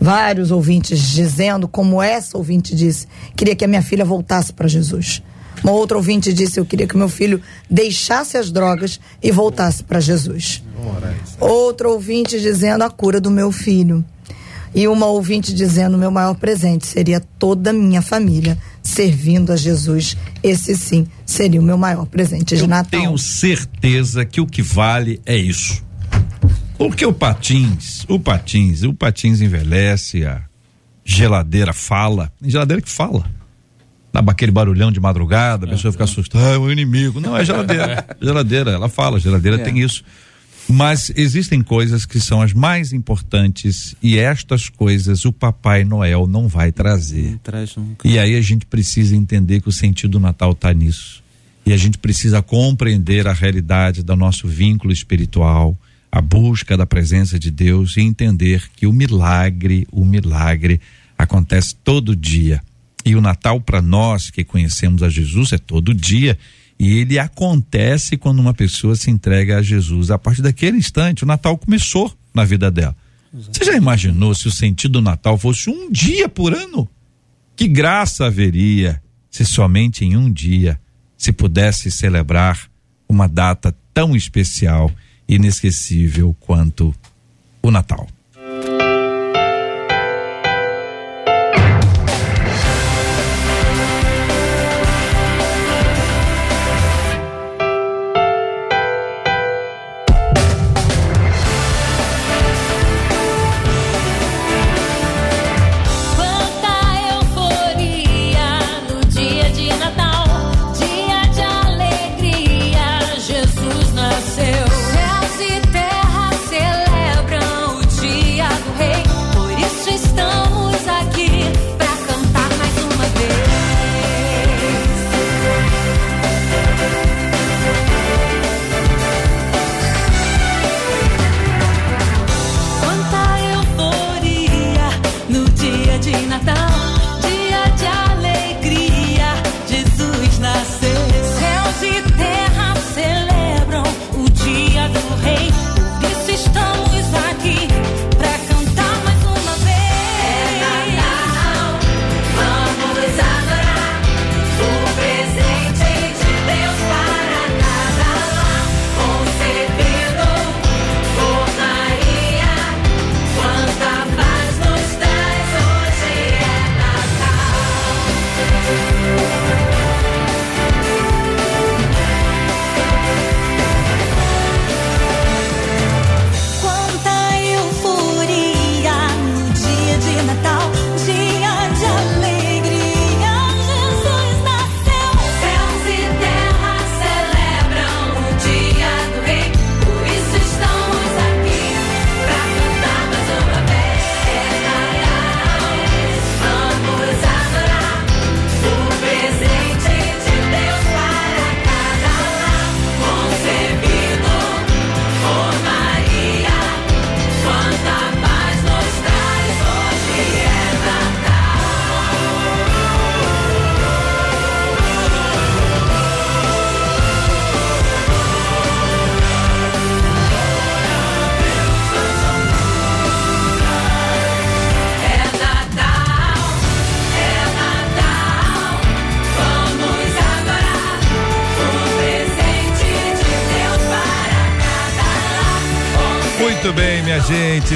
Vários 0.00 0.50
ouvintes 0.50 0.98
dizendo, 1.10 1.68
como 1.68 2.02
essa 2.02 2.38
ouvinte 2.38 2.74
disse, 2.74 3.06
queria 3.36 3.54
que 3.54 3.66
a 3.66 3.68
minha 3.68 3.82
filha 3.82 4.02
voltasse 4.02 4.50
para 4.50 4.66
Jesus. 4.66 5.22
Uma 5.62 5.72
outra 5.72 5.96
ouvinte 5.98 6.32
disse: 6.32 6.58
Eu 6.58 6.64
queria 6.64 6.86
que 6.86 6.96
meu 6.96 7.08
filho 7.08 7.42
deixasse 7.68 8.38
as 8.38 8.50
drogas 8.50 8.98
e 9.22 9.30
voltasse 9.30 9.82
para 9.82 10.00
Jesus. 10.00 10.62
Outra 11.38 11.88
ouvinte 11.90 12.40
dizendo 12.40 12.82
a 12.82 12.90
cura 12.90 13.20
do 13.20 13.30
meu 13.30 13.52
filho. 13.52 14.04
E 14.74 14.86
uma 14.86 15.06
ouvinte 15.06 15.52
dizendo: 15.52 15.98
meu 15.98 16.10
maior 16.10 16.34
presente 16.34 16.86
seria 16.86 17.20
toda 17.20 17.70
a 17.70 17.72
minha 17.72 18.00
família 18.02 18.56
servindo 18.82 19.52
a 19.52 19.56
Jesus. 19.56 20.16
Esse 20.42 20.76
sim 20.76 21.06
seria 21.26 21.60
o 21.60 21.64
meu 21.64 21.76
maior 21.76 22.06
presente 22.06 22.54
de 22.56 22.62
Eu 22.62 22.68
Natal. 22.68 23.00
tenho 23.00 23.18
certeza 23.18 24.24
que 24.24 24.40
o 24.40 24.46
que 24.46 24.62
vale 24.62 25.20
é 25.26 25.36
isso. 25.36 25.82
Porque 26.78 27.04
o 27.04 27.12
patins, 27.12 28.04
o 28.08 28.18
patins, 28.18 28.82
o 28.84 28.94
patins 28.94 29.40
envelhece, 29.42 30.24
a 30.24 30.42
geladeira 31.04 31.72
fala, 31.74 32.32
tem 32.40 32.48
geladeira 32.50 32.80
que 32.80 32.88
fala. 32.88 33.24
Dá 34.12 34.20
aquele 34.26 34.50
barulhão 34.50 34.90
de 34.90 34.98
madrugada, 34.98 35.66
a 35.66 35.68
pessoa 35.68 35.92
fica 35.92 36.04
assustada, 36.04 36.44
ah, 36.44 36.54
é 36.54 36.58
o 36.58 36.70
inimigo. 36.72 37.20
Não, 37.20 37.36
é 37.36 37.44
geladeira. 37.44 38.06
geladeira, 38.20 38.70
ela 38.72 38.88
fala, 38.88 39.20
geladeira 39.20 39.60
É. 39.60 39.62
tem 39.62 39.78
isso. 39.78 40.02
Mas 40.70 41.10
existem 41.16 41.62
coisas 41.62 42.06
que 42.06 42.20
são 42.20 42.40
as 42.40 42.52
mais 42.52 42.92
importantes 42.92 43.96
e 44.00 44.18
estas 44.18 44.68
coisas 44.68 45.24
o 45.24 45.32
Papai 45.32 45.84
Noel 45.84 46.26
não 46.26 46.46
vai 46.46 46.70
trazer. 46.70 47.32
Não 47.32 47.38
traz 47.38 47.74
nunca. 47.76 48.06
E 48.06 48.18
aí 48.18 48.36
a 48.36 48.40
gente 48.40 48.66
precisa 48.66 49.16
entender 49.16 49.60
que 49.60 49.68
o 49.68 49.72
sentido 49.72 50.12
do 50.12 50.20
Natal 50.20 50.52
está 50.52 50.72
nisso. 50.72 51.22
E 51.66 51.72
a 51.72 51.76
gente 51.76 51.98
precisa 51.98 52.40
compreender 52.40 53.26
a 53.26 53.32
realidade 53.32 54.02
do 54.02 54.16
nosso 54.16 54.46
vínculo 54.46 54.92
espiritual, 54.92 55.76
a 56.10 56.20
busca 56.20 56.76
da 56.76 56.86
presença 56.86 57.38
de 57.38 57.50
Deus 57.50 57.96
e 57.96 58.00
entender 58.00 58.68
que 58.76 58.86
o 58.86 58.92
milagre, 58.92 59.86
o 59.90 60.04
milagre 60.04 60.80
acontece 61.18 61.74
todo 61.74 62.16
dia. 62.16 62.60
E 63.04 63.16
o 63.16 63.20
Natal 63.20 63.60
para 63.60 63.80
nós 63.82 64.30
que 64.30 64.44
conhecemos 64.44 65.02
a 65.02 65.08
Jesus 65.08 65.52
é 65.52 65.58
todo 65.58 65.94
dia. 65.94 66.38
E 66.80 66.98
ele 66.98 67.18
acontece 67.18 68.16
quando 68.16 68.38
uma 68.38 68.54
pessoa 68.54 68.96
se 68.96 69.10
entrega 69.10 69.58
a 69.58 69.62
Jesus. 69.62 70.10
A 70.10 70.18
partir 70.18 70.40
daquele 70.40 70.78
instante, 70.78 71.24
o 71.24 71.26
Natal 71.26 71.58
começou 71.58 72.10
na 72.32 72.42
vida 72.42 72.70
dela. 72.70 72.96
Você 73.30 73.66
já 73.66 73.76
imaginou 73.76 74.34
se 74.34 74.48
o 74.48 74.50
sentido 74.50 74.92
do 74.92 75.02
Natal 75.02 75.36
fosse 75.36 75.68
um 75.68 75.92
dia 75.92 76.26
por 76.26 76.54
ano? 76.54 76.88
Que 77.54 77.68
graça 77.68 78.24
haveria 78.24 79.00
se 79.30 79.44
somente 79.44 80.06
em 80.06 80.16
um 80.16 80.32
dia 80.32 80.80
se 81.18 81.32
pudesse 81.32 81.90
celebrar 81.90 82.58
uma 83.06 83.28
data 83.28 83.76
tão 83.92 84.16
especial 84.16 84.90
e 85.28 85.34
inesquecível 85.34 86.34
quanto 86.40 86.94
o 87.62 87.70
Natal. 87.70 88.08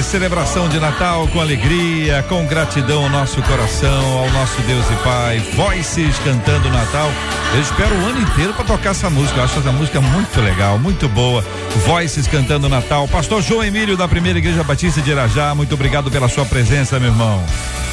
Celebração 0.03 0.69
de 0.69 0.79
Natal 0.79 1.27
com 1.29 1.41
alegria, 1.41 2.25
com 2.29 2.45
gratidão 2.47 3.05
ao 3.05 3.11
nosso 3.11 3.41
coração, 3.43 4.19
ao 4.19 4.31
nosso 4.31 4.61
Deus 4.63 4.85
e 4.91 5.05
Pai. 5.05 5.39
Voices 5.55 6.19
cantando 6.19 6.69
Natal. 6.71 7.11
Eu 7.55 7.61
espero 7.61 7.95
o 7.95 8.07
ano 8.07 8.21
inteiro 8.21 8.53
para 8.55 8.65
tocar 8.65 8.91
essa 8.91 9.09
música. 9.09 9.41
Eu 9.41 9.45
acho 9.45 9.59
essa 9.59 9.73
música 9.73 10.01
muito 10.01 10.41
legal, 10.41 10.79
muito 10.79 11.09
boa. 11.09 11.45
Voices 11.87 12.27
cantando 12.27 12.69
Natal. 12.69 13.07
Pastor 13.09 13.43
João 13.43 13.65
Emílio 13.65 13.97
da 13.97 14.09
Primeira 14.09 14.39
Igreja 14.39 14.63
Batista 14.65 15.01
de 15.01 15.11
Irajá, 15.11 15.55
muito 15.55 15.75
obrigado 15.75 16.11
pela 16.11 16.29
sua 16.29 16.45
presença, 16.45 16.99
meu 16.99 17.11
irmão. 17.11 17.43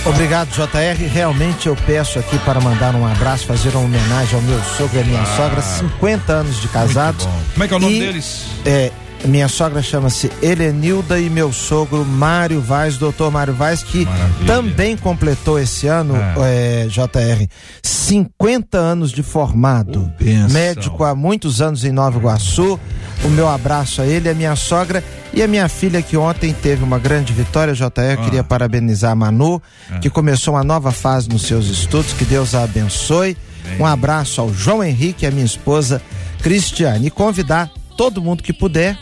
Obrigado, 0.03 0.49
JR. 0.49 1.07
Realmente 1.13 1.67
eu 1.67 1.75
peço 1.75 2.17
aqui 2.17 2.37
para 2.39 2.59
mandar 2.59 2.95
um 2.95 3.05
abraço, 3.05 3.45
fazer 3.45 3.69
uma 3.69 3.85
homenagem 3.85 4.35
ao 4.35 4.41
meu 4.41 4.59
sogro 4.63 4.97
e 4.97 5.01
à 5.01 5.03
minha 5.03 5.25
sogra, 5.37 5.61
50 5.61 6.33
anos 6.33 6.59
de 6.59 6.67
casados. 6.69 7.27
Como 7.53 7.63
é 7.63 7.67
que 7.67 7.73
é 7.73 7.77
o 7.77 7.79
nome 7.79 7.97
E, 7.97 7.99
deles? 7.99 8.45
É, 8.65 8.91
minha 9.25 9.47
sogra 9.47 9.81
chama-se 9.81 10.31
Helenilda 10.41 11.19
e 11.19 11.29
meu 11.29 11.53
sogro 11.53 12.03
Mário 12.03 12.59
Vaz, 12.59 12.97
doutor 12.97 13.31
Mário 13.31 13.53
Vaz, 13.53 13.83
que 13.83 14.05
Maravilha. 14.05 14.45
também 14.45 14.97
completou 14.97 15.59
esse 15.59 15.87
ano, 15.87 16.15
é, 16.43 16.87
JR, 16.87 17.47
50 17.83 18.77
anos 18.77 19.11
de 19.11 19.21
formado. 19.21 20.11
Oh. 20.19 20.51
Médico 20.51 21.03
há 21.03 21.13
muitos 21.13 21.61
anos 21.61 21.83
em 21.85 21.91
Nova 21.91 22.17
Iguaçu. 22.17 22.79
O 23.23 23.29
meu 23.29 23.47
abraço 23.47 24.01
a 24.01 24.05
ele, 24.05 24.27
a 24.27 24.33
minha 24.33 24.55
sogra 24.55 25.03
e 25.33 25.43
a 25.43 25.47
minha 25.47 25.69
filha 25.69 26.01
que 26.01 26.17
ontem 26.17 26.53
teve 26.53 26.83
uma 26.83 26.97
grande 26.97 27.31
vitória, 27.31 27.73
JR. 27.73 27.87
Ah. 27.87 28.23
Queria 28.23 28.43
parabenizar 28.43 29.11
a 29.11 29.15
Manu, 29.15 29.61
que 30.01 30.09
começou 30.09 30.55
uma 30.55 30.63
nova 30.63 30.91
fase 30.91 31.29
nos 31.29 31.43
seus 31.43 31.67
estudos. 31.67 32.13
Que 32.13 32.25
Deus 32.25 32.55
a 32.55 32.63
abençoe. 32.63 33.37
Um 33.79 33.85
abraço 33.85 34.41
ao 34.41 34.51
João 34.51 34.83
Henrique 34.83 35.23
e 35.23 35.27
a 35.27 35.31
minha 35.31 35.45
esposa 35.45 36.01
Cristiane. 36.41 37.07
E 37.07 37.11
convidar 37.11 37.69
todo 37.95 38.21
mundo 38.21 38.41
que 38.41 38.51
puder, 38.51 38.97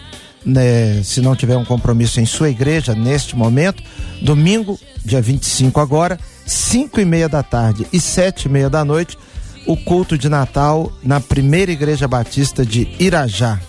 né, 0.45 1.01
se 1.03 1.21
não 1.21 1.35
tiver 1.35 1.57
um 1.57 1.65
compromisso 1.65 2.19
em 2.19 2.25
sua 2.25 2.49
igreja 2.49 2.95
neste 2.95 3.35
momento, 3.35 3.83
domingo, 4.21 4.79
dia 5.03 5.21
25 5.21 5.79
agora, 5.79 6.19
5 6.45 6.99
e 6.99 7.05
meia 7.05 7.29
da 7.29 7.43
tarde 7.43 7.85
e 7.91 7.99
sete 7.99 8.45
e 8.45 8.49
meia 8.49 8.69
da 8.69 8.83
noite, 8.83 9.17
o 9.65 9.77
culto 9.77 10.17
de 10.17 10.29
Natal 10.29 10.91
na 11.03 11.19
primeira 11.19 11.71
igreja 11.71 12.07
batista 12.07 12.65
de 12.65 12.87
Irajá. 12.99 13.59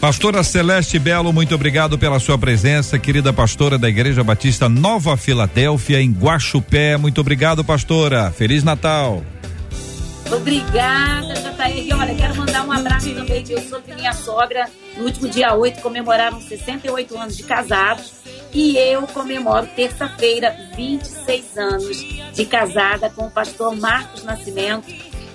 Pastora 0.00 0.42
Celeste 0.42 0.98
Belo, 0.98 1.30
muito 1.30 1.54
obrigado 1.54 1.98
pela 1.98 2.18
sua 2.18 2.38
presença, 2.38 2.98
querida 2.98 3.34
pastora 3.34 3.76
da 3.76 3.86
Igreja 3.86 4.24
Batista 4.24 4.66
Nova 4.66 5.14
Filadélfia, 5.14 6.00
em 6.00 6.10
Guaxupé. 6.10 6.96
Muito 6.96 7.20
obrigado, 7.20 7.62
pastora. 7.62 8.30
Feliz 8.30 8.64
Natal. 8.64 9.22
Obrigada, 10.32 11.34
JR. 11.34 11.96
Olha, 11.98 12.14
quero 12.14 12.36
mandar 12.36 12.64
um 12.64 12.72
abraço 12.72 13.12
também, 13.14 13.42
que 13.42 13.52
eu 13.52 13.60
sou 13.62 13.80
de 13.80 13.94
minha 13.94 14.12
sogra. 14.12 14.68
No 14.96 15.04
último 15.04 15.28
dia 15.28 15.54
8 15.54 15.80
comemoraram 15.80 16.40
68 16.40 17.18
anos 17.18 17.36
de 17.36 17.42
casados. 17.42 18.12
E 18.52 18.76
eu 18.76 19.06
comemoro 19.08 19.66
terça-feira 19.76 20.56
26 20.76 21.58
anos 21.58 21.96
de 22.32 22.46
casada 22.46 23.10
com 23.10 23.26
o 23.26 23.30
pastor 23.30 23.76
Marcos 23.76 24.24
Nascimento. 24.24 24.86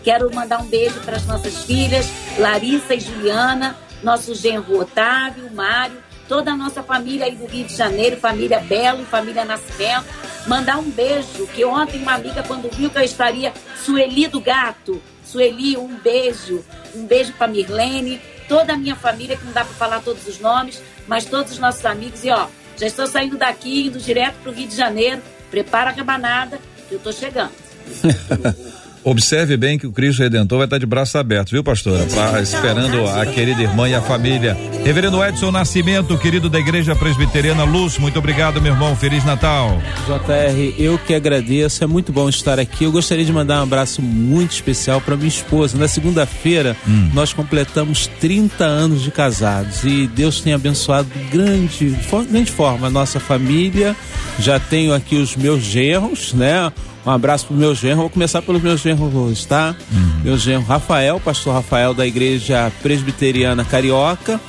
Quero 0.04 0.34
mandar 0.34 0.62
um 0.62 0.66
beijo 0.66 1.00
para 1.02 1.18
as 1.18 1.26
nossas 1.26 1.64
filhas, 1.64 2.08
Larissa 2.38 2.94
e 2.94 3.00
Juliana 3.00 3.76
nosso 4.06 4.36
genro 4.36 4.80
Otávio, 4.80 5.52
Mário, 5.52 5.98
toda 6.28 6.52
a 6.52 6.56
nossa 6.56 6.84
família 6.84 7.26
aí 7.26 7.36
do 7.36 7.46
Rio 7.46 7.66
de 7.66 7.76
Janeiro, 7.76 8.18
família 8.18 8.60
Belo, 8.60 9.06
família 9.06 9.46
Nascimento. 9.46 10.06
Mandar 10.48 10.78
um 10.78 10.90
beijo, 10.90 11.48
que 11.48 11.66
ontem 11.66 12.02
uma 12.02 12.14
amiga, 12.14 12.44
quando 12.44 12.70
viu 12.70 12.90
que 12.90 12.98
eu 12.98 13.04
estaria, 13.04 13.54
Sueli 13.84 14.28
do 14.28 14.40
Gato, 14.40 15.02
Sueli, 15.24 15.76
um 15.76 15.98
beijo, 15.98 16.64
um 16.96 17.06
beijo 17.06 17.34
para 17.34 17.48
Mirlene, 17.48 18.22
toda 18.48 18.74
a 18.74 18.78
minha 18.78 18.96
família, 18.96 19.36
que 19.36 19.46
não 19.46 19.54
dá 19.54 19.66
para 19.66 19.74
falar 19.74 20.02
todos 20.02 20.28
os 20.28 20.40
nomes, 20.40 20.82
mas 21.08 21.26
todos 21.26 21.54
os 21.54 21.60
nossos 21.60 21.86
amigos. 21.86 22.24
E 22.24 22.30
ó, 22.30 22.48
já 22.78 22.88
estou 22.88 23.08
saindo 23.08 23.38
daqui, 23.38 23.88
indo 23.88 24.00
direto 24.00 24.36
para 24.42 24.52
o 24.52 24.54
Rio 24.54 24.68
de 24.68 24.76
Janeiro. 24.76 25.22
Prepara 25.50 25.92
a 25.92 25.94
cabanada, 25.94 26.60
que 26.88 26.94
eu 26.94 26.98
estou 26.98 27.14
chegando. 27.14 27.54
Observe 29.06 29.56
bem 29.56 29.78
que 29.78 29.86
o 29.86 29.92
Cristo 29.92 30.24
Redentor 30.24 30.58
vai 30.58 30.66
estar 30.66 30.80
de 30.80 30.86
braços 30.88 31.16
abertos, 31.16 31.52
viu, 31.52 31.64
pastora? 31.64 32.04
Pra, 32.06 32.42
esperando 32.42 33.08
a 33.08 33.24
querida 33.28 33.62
irmã 33.62 33.88
e 33.88 33.94
a 33.94 34.02
família. 34.02 34.58
Reverendo 34.84 35.24
Edson 35.24 35.52
Nascimento, 35.52 36.18
querido 36.18 36.50
da 36.50 36.58
Igreja 36.58 36.96
Presbiteriana 36.96 37.64
Luz, 37.66 38.00
muito 38.00 38.18
obrigado, 38.18 38.60
meu 38.60 38.74
irmão. 38.74 38.96
Feliz 38.96 39.24
Natal. 39.24 39.80
JR, 40.08 40.74
eu 40.82 40.98
que 40.98 41.14
agradeço, 41.14 41.84
é 41.84 41.88
muito 41.88 42.12
bom 42.12 42.28
estar 42.28 42.60
aqui. 42.60 42.86
Eu 42.86 42.92
gostaria 42.92 43.24
de 43.24 43.32
mandar 43.32 43.60
um 43.60 43.64
abraço 43.64 44.02
muito 44.02 44.54
especial 44.54 45.00
para 45.00 45.16
minha 45.16 45.28
esposa. 45.28 45.78
Na 45.78 45.88
segunda-feira, 45.88 46.76
hum. 46.88 47.12
nós 47.14 47.32
completamos 47.32 48.08
30 48.20 48.66
anos 48.66 49.04
de 49.04 49.12
casados 49.12 49.84
e 49.84 50.08
Deus 50.08 50.42
tem 50.42 50.54
abençoado 50.54 51.08
grande, 51.32 51.96
grande 52.28 52.52
forma 52.52 52.88
a 52.88 52.90
nossa 52.90 53.20
família. 53.20 53.96
Já 54.40 54.60
tenho 54.60 54.96
aqui 54.96 55.16
os 55.16 55.36
meus 55.36 55.62
genros, 55.62 56.34
né? 56.34 56.72
Um 57.06 57.12
abraço 57.12 57.48
pro 57.48 57.56
meu 57.56 57.76
genro. 57.76 58.02
Vou 58.02 58.10
começar 58.10 58.42
pelos 58.42 58.62
meus 58.62 58.82
genros 58.82 59.46
tá? 59.46 59.76
Uhum. 59.92 60.22
Meu 60.24 60.38
genro 60.38 60.64
Rafael, 60.64 61.20
pastor 61.20 61.54
Rafael 61.54 61.94
da 61.94 62.06
Igreja 62.06 62.72
Presbiteriana 62.82 63.64
Carioca. 63.64 64.40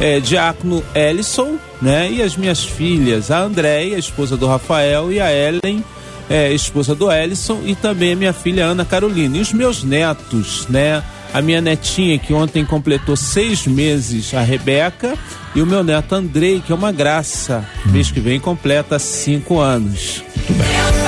É, 0.00 0.20
Diácono 0.20 0.82
Ellison, 0.94 1.58
né? 1.82 2.08
E 2.08 2.22
as 2.22 2.36
minhas 2.36 2.64
filhas, 2.64 3.32
a 3.32 3.40
Andréia, 3.40 3.98
esposa 3.98 4.36
do 4.36 4.46
Rafael, 4.46 5.10
e 5.10 5.18
a 5.18 5.32
Ellen, 5.32 5.82
é, 6.30 6.52
esposa 6.52 6.94
do 6.94 7.10
Ellison, 7.10 7.62
e 7.64 7.74
também 7.74 8.12
a 8.12 8.16
minha 8.16 8.32
filha 8.32 8.64
Ana 8.64 8.84
Carolina. 8.84 9.36
E 9.36 9.40
os 9.40 9.52
meus 9.52 9.82
netos, 9.82 10.68
né? 10.68 11.02
A 11.34 11.42
minha 11.42 11.60
netinha, 11.60 12.16
que 12.16 12.32
ontem 12.32 12.64
completou 12.64 13.16
seis 13.16 13.66
meses, 13.66 14.32
a 14.32 14.40
Rebeca, 14.40 15.18
e 15.52 15.60
o 15.60 15.66
meu 15.66 15.82
neto 15.82 16.14
Andrei, 16.14 16.62
que 16.64 16.70
é 16.70 16.74
uma 16.76 16.92
graça, 16.92 17.68
uhum. 17.84 17.92
mês 17.92 18.08
que 18.12 18.20
vem 18.20 18.38
completa 18.38 19.00
cinco 19.00 19.58
anos. 19.58 20.22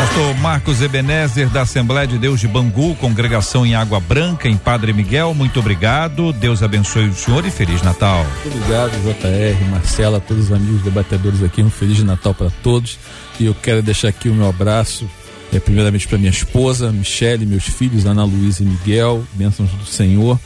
Pastor 0.01 0.35
Marcos 0.39 0.81
Ebenezer, 0.81 1.51
da 1.51 1.61
Assembleia 1.61 2.07
de 2.07 2.17
Deus 2.17 2.41
de 2.41 2.49
Bangu, 2.49 2.95
congregação 2.95 3.67
em 3.67 3.75
Água 3.75 4.01
Branca, 4.01 4.49
em 4.49 4.57
Padre 4.57 4.95
Miguel, 4.95 5.35
muito 5.35 5.61
obrigado. 5.61 6.33
Deus 6.33 6.63
abençoe 6.63 7.11
o 7.11 7.15
senhor 7.15 7.45
e 7.45 7.51
Feliz 7.51 7.83
Natal. 7.83 8.25
Obrigado, 8.47 8.93
JR, 8.93 9.63
Marcela, 9.71 10.19
todos 10.19 10.45
os 10.45 10.53
amigos 10.53 10.81
debatedores 10.81 11.43
aqui. 11.43 11.63
Um 11.63 11.69
Feliz 11.69 12.03
Natal 12.03 12.33
para 12.33 12.49
todos. 12.63 12.99
E 13.39 13.45
eu 13.45 13.55
quero 13.55 13.83
deixar 13.83 14.09
aqui 14.09 14.31
o 14.31 14.35
meu 14.35 14.49
abraço, 14.49 15.07
é, 15.53 15.61
primeiramente 15.61 16.09
para 16.09 16.17
minha 16.17 16.31
esposa, 16.31 16.91
Michele, 16.91 17.45
meus 17.45 17.65
filhos, 17.65 18.07
Ana 18.07 18.25
Luísa 18.25 18.63
e 18.63 18.67
Miguel, 18.67 19.23
bênçãos 19.35 19.69
do 19.69 19.85
Senhor. 19.85 20.41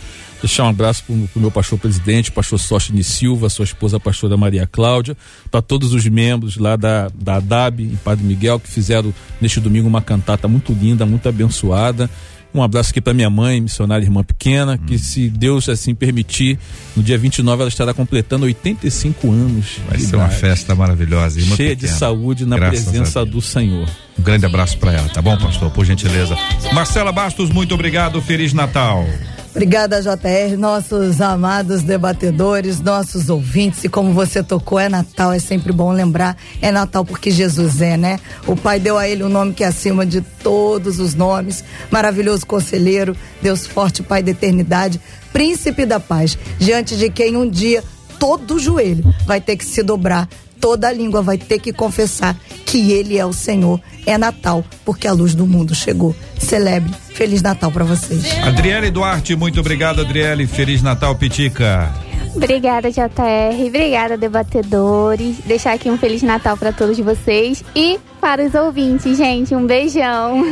Deixar 0.45 0.64
um 0.64 0.68
abraço 0.68 1.05
para 1.05 1.14
o 1.14 1.40
meu 1.40 1.51
pastor 1.51 1.78
presidente, 1.78 2.30
pastor 2.30 2.59
Sóstine 2.59 3.03
Silva, 3.03 3.49
sua 3.49 3.64
esposa, 3.64 3.97
a 3.97 4.01
pastora 4.01 4.36
Maria 4.36 4.68
Cláudia, 4.70 5.16
para 5.51 5.62
todos 5.62 5.95
os 5.95 6.07
membros 6.07 6.59
lá 6.59 6.76
da, 6.76 7.09
da 7.14 7.36
ADAB, 7.36 7.80
em 7.80 7.97
Padre 7.97 8.26
Miguel, 8.26 8.61
que 8.61 8.68
fizeram 8.68 9.14
neste 9.40 9.59
domingo 9.59 9.88
uma 9.88 10.03
cantata 10.03 10.47
muito 10.47 10.74
linda, 10.74 11.07
muito 11.07 11.26
abençoada. 11.26 12.11
Um 12.53 12.62
abraço 12.62 12.90
aqui 12.90 13.01
para 13.01 13.14
minha 13.14 13.30
mãe, 13.30 13.59
missionária 13.59 14.05
irmã 14.05 14.22
pequena, 14.22 14.74
hum. 14.74 14.86
que 14.86 14.99
se 14.99 15.30
Deus 15.30 15.66
assim 15.66 15.95
permitir, 15.95 16.59
no 16.95 17.03
dia 17.03 17.16
29 17.16 17.62
ela 17.62 17.68
estará 17.70 17.95
completando 17.95 18.45
85 18.45 19.30
anos. 19.32 19.78
Vai 19.88 19.99
ser 19.99 20.09
idade. 20.09 20.16
uma 20.16 20.28
festa 20.28 20.74
maravilhosa, 20.74 21.40
irmã 21.40 21.57
cheia 21.57 21.70
pequena. 21.70 21.90
de 21.90 21.99
saúde 21.99 22.45
na 22.45 22.57
Graças 22.57 22.84
presença 22.84 23.24
do 23.24 23.40
Senhor. 23.40 23.88
Um 24.18 24.22
grande 24.22 24.45
abraço 24.45 24.76
para 24.76 24.92
ela, 24.92 25.09
tá 25.09 25.22
bom, 25.22 25.38
pastor? 25.38 25.70
Por 25.70 25.86
gentileza. 25.86 26.36
Marcela 26.74 27.12
Bastos, 27.12 27.49
muito 27.49 27.72
obrigado. 27.72 28.20
Feliz 28.20 28.53
Natal. 28.53 29.07
Obrigada, 29.55 30.03
JR, 30.03 30.59
nossos 30.59 31.21
amados 31.21 31.85
debatedores, 31.85 32.81
nossos 32.81 33.31
ouvintes. 33.31 33.85
E 33.85 33.89
como 33.89 34.13
você 34.13 34.43
tocou, 34.43 34.81
é 34.81 34.89
Natal, 34.89 35.33
é 35.33 35.39
sempre 35.39 35.73
bom 35.73 35.93
lembrar. 35.93 36.37
É 36.61 36.73
Natal 36.73 37.05
porque 37.05 37.31
Jesus 37.31 37.81
é, 37.81 37.97
né? 37.97 38.19
O 38.49 38.57
Pai 38.57 38.81
deu 38.81 38.99
a 38.99 39.09
ele 39.09 39.23
um 39.23 39.29
nome 39.29 39.55
que 39.55 39.63
é 39.63 39.69
acima 39.69 40.05
de 40.05 40.21
todos 40.21 40.99
os 40.99 41.15
nomes. 41.15 41.63
Maravilhoso 41.89 42.45
conselheiro, 42.45 43.17
Deus 43.41 43.65
forte, 43.65 44.03
Pai 44.03 44.25
da 44.25 44.33
eternidade, 44.33 45.01
príncipe 45.33 45.87
da 45.87 46.01
paz, 46.01 46.37
diante 46.59 46.97
de 46.97 47.09
quem 47.09 47.37
um 47.37 47.49
dia 47.49 47.85
todo 48.19 48.59
joelho 48.59 49.05
vai 49.25 49.41
ter 49.41 49.57
que 49.57 49.65
se 49.65 49.85
dobrar 49.85 50.29
toda 50.65 50.89
a 50.89 50.93
língua 50.93 51.21
vai 51.21 51.37
ter 51.37 51.59
que 51.59 51.75
confessar 51.75 52.35
que 52.65 52.91
ele 52.91 53.19
é 53.19 53.27
o 53.27 53.35
Senhor. 53.35 53.79
É 54.07 54.17
Natal, 54.17 54.65
porque 54.83 55.07
a 55.07 55.12
luz 55.12 55.35
do 55.35 55.47
mundo 55.47 55.75
chegou. 55.75 56.17
Celebre. 56.39 56.91
Feliz 57.12 57.43
Natal 57.43 57.71
para 57.71 57.85
vocês. 57.85 58.25
Adriele 58.43 58.91
Duarte, 58.91 59.37
muito 59.37 59.61
obrigado, 59.61 60.01
Adriele. 60.01 60.47
Feliz 60.47 60.81
Natal, 60.81 61.15
Pitica. 61.17 61.93
Obrigada, 62.35 62.91
JR. 62.91 63.67
Obrigada, 63.67 64.17
debatedores. 64.17 65.37
Deixar 65.45 65.75
aqui 65.75 65.91
um 65.91 65.99
Feliz 65.99 66.23
Natal 66.23 66.57
para 66.57 66.73
todos 66.73 66.99
vocês 66.99 67.62
e 67.77 68.01
para 68.25 68.43
os 68.43 68.55
ouvintes, 68.55 69.18
gente. 69.18 69.55
Um 69.55 69.66
beijão. 69.66 70.43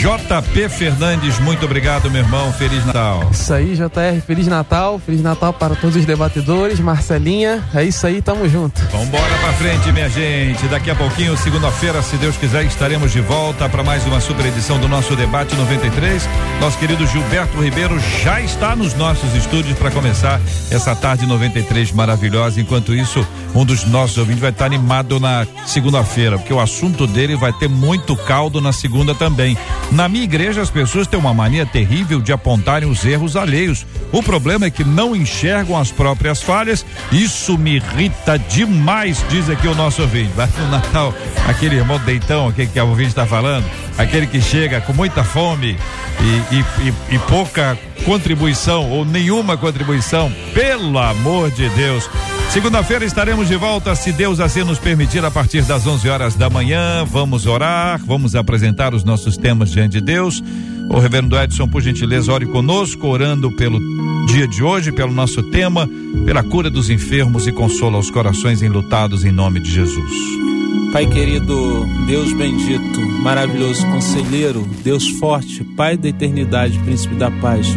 JP 0.00 0.70
Fernandes, 0.70 1.38
muito 1.40 1.66
obrigado, 1.66 2.10
meu 2.10 2.22
irmão. 2.22 2.50
Feliz 2.54 2.82
Natal. 2.86 3.28
Isso 3.30 3.52
aí, 3.52 3.74
JR. 3.74 4.22
Feliz 4.26 4.46
Natal. 4.46 4.98
Feliz 4.98 5.20
Natal 5.20 5.52
para 5.52 5.74
todos 5.74 5.96
os 5.96 6.06
debatedores. 6.06 6.80
Marcelinha, 6.80 7.62
é 7.74 7.84
isso 7.84 8.06
aí, 8.06 8.22
tamo 8.22 8.48
junto. 8.48 8.80
Vambora 8.86 9.34
pra 9.42 9.52
frente, 9.52 9.92
minha 9.92 10.08
gente. 10.08 10.66
Daqui 10.68 10.90
a 10.90 10.94
pouquinho, 10.94 11.36
segunda-feira, 11.36 12.00
se 12.00 12.16
Deus 12.16 12.38
quiser, 12.38 12.64
estaremos 12.64 13.12
de 13.12 13.20
volta 13.20 13.68
para 13.68 13.84
mais 13.84 14.06
uma 14.06 14.18
super 14.18 14.46
edição 14.46 14.80
do 14.80 14.88
nosso 14.88 15.14
Debate 15.14 15.54
93. 15.54 16.26
Nosso 16.58 16.78
querido 16.78 17.06
Gilberto 17.06 17.60
Ribeiro 17.60 18.00
já 18.22 18.40
está 18.40 18.74
nos 18.74 18.94
nossos 18.94 19.34
estúdios 19.34 19.78
para 19.78 19.90
começar 19.90 20.40
essa 20.70 20.96
tarde 20.96 21.26
93 21.26 21.92
maravilhosa. 21.92 22.62
Enquanto 22.62 22.94
isso, 22.94 23.26
um 23.54 23.66
dos 23.66 23.84
nossos 23.84 24.16
ouvintes 24.16 24.40
vai 24.40 24.50
estar 24.52 24.64
animado 24.64 25.20
na 25.20 25.46
segunda-feira, 25.66 26.38
porque 26.38 26.54
o 26.54 26.58
assunto 26.58 27.09
dele 27.10 27.36
vai 27.36 27.52
ter 27.52 27.68
muito 27.68 28.16
caldo 28.16 28.60
na 28.60 28.72
segunda 28.72 29.14
também. 29.14 29.56
Na 29.92 30.08
minha 30.08 30.24
igreja, 30.24 30.62
as 30.62 30.70
pessoas 30.70 31.06
têm 31.06 31.18
uma 31.18 31.34
mania 31.34 31.66
terrível 31.66 32.20
de 32.20 32.32
apontarem 32.32 32.88
os 32.88 33.04
erros 33.04 33.36
alheios. 33.36 33.86
O 34.12 34.22
problema 34.22 34.66
é 34.66 34.70
que 34.70 34.84
não 34.84 35.14
enxergam 35.14 35.76
as 35.76 35.90
próprias 35.90 36.42
falhas. 36.42 36.84
Isso 37.12 37.58
me 37.58 37.76
irrita 37.76 38.38
demais, 38.38 39.24
diz 39.28 39.48
aqui 39.50 39.68
o 39.68 39.74
nosso 39.74 40.02
ouvinte. 40.02 40.30
Vai 40.34 40.48
no 40.58 40.70
Natal, 40.70 41.14
aquele 41.46 41.76
irmão 41.76 41.98
deitão, 41.98 42.48
aquele 42.48 42.68
que 42.68 42.80
o 42.80 42.86
ouvinte 42.86 43.10
está 43.10 43.26
falando, 43.26 43.64
aquele 43.98 44.26
que 44.26 44.40
chega 44.40 44.80
com 44.80 44.92
muita 44.92 45.22
fome 45.24 45.76
e, 46.20 46.54
e, 46.54 46.88
e, 46.88 47.14
e 47.16 47.18
pouca 47.20 47.78
contribuição 48.04 48.90
ou 48.90 49.04
nenhuma 49.04 49.56
contribuição, 49.56 50.32
pelo 50.54 50.98
amor 50.98 51.50
de 51.50 51.68
Deus. 51.70 52.08
Segunda-feira 52.50 53.04
estaremos 53.04 53.46
de 53.46 53.54
volta, 53.54 53.94
se 53.94 54.12
Deus 54.12 54.40
assim 54.40 54.64
nos 54.64 54.76
permitir, 54.76 55.24
a 55.24 55.30
partir 55.30 55.62
das 55.62 55.86
11 55.86 56.08
horas 56.08 56.34
da 56.34 56.50
manhã. 56.50 57.04
Vamos 57.04 57.46
orar, 57.46 58.00
vamos 58.04 58.34
apresentar 58.34 58.92
os 58.92 59.04
nossos 59.04 59.36
temas 59.36 59.70
diante 59.70 59.92
de 59.92 60.00
Deus. 60.00 60.42
O 60.90 60.98
reverendo 60.98 61.38
Edson, 61.38 61.68
por 61.68 61.80
gentileza, 61.80 62.32
ore 62.32 62.46
conosco, 62.46 63.06
orando 63.06 63.52
pelo 63.52 63.78
dia 64.26 64.48
de 64.48 64.64
hoje, 64.64 64.90
pelo 64.90 65.12
nosso 65.12 65.44
tema, 65.44 65.88
pela 66.24 66.42
cura 66.42 66.68
dos 66.68 66.90
enfermos 66.90 67.46
e 67.46 67.52
consola 67.52 67.98
os 67.98 68.10
corações 68.10 68.62
enlutados 68.62 69.24
em 69.24 69.30
nome 69.30 69.60
de 69.60 69.70
Jesus. 69.70 70.12
Pai 70.92 71.06
querido, 71.06 71.86
Deus 72.08 72.32
bendito, 72.32 73.00
maravilhoso 73.22 73.86
conselheiro, 73.86 74.68
Deus 74.82 75.06
forte, 75.20 75.62
Pai 75.62 75.96
da 75.96 76.08
eternidade, 76.08 76.76
príncipe 76.80 77.14
da 77.14 77.30
paz. 77.30 77.68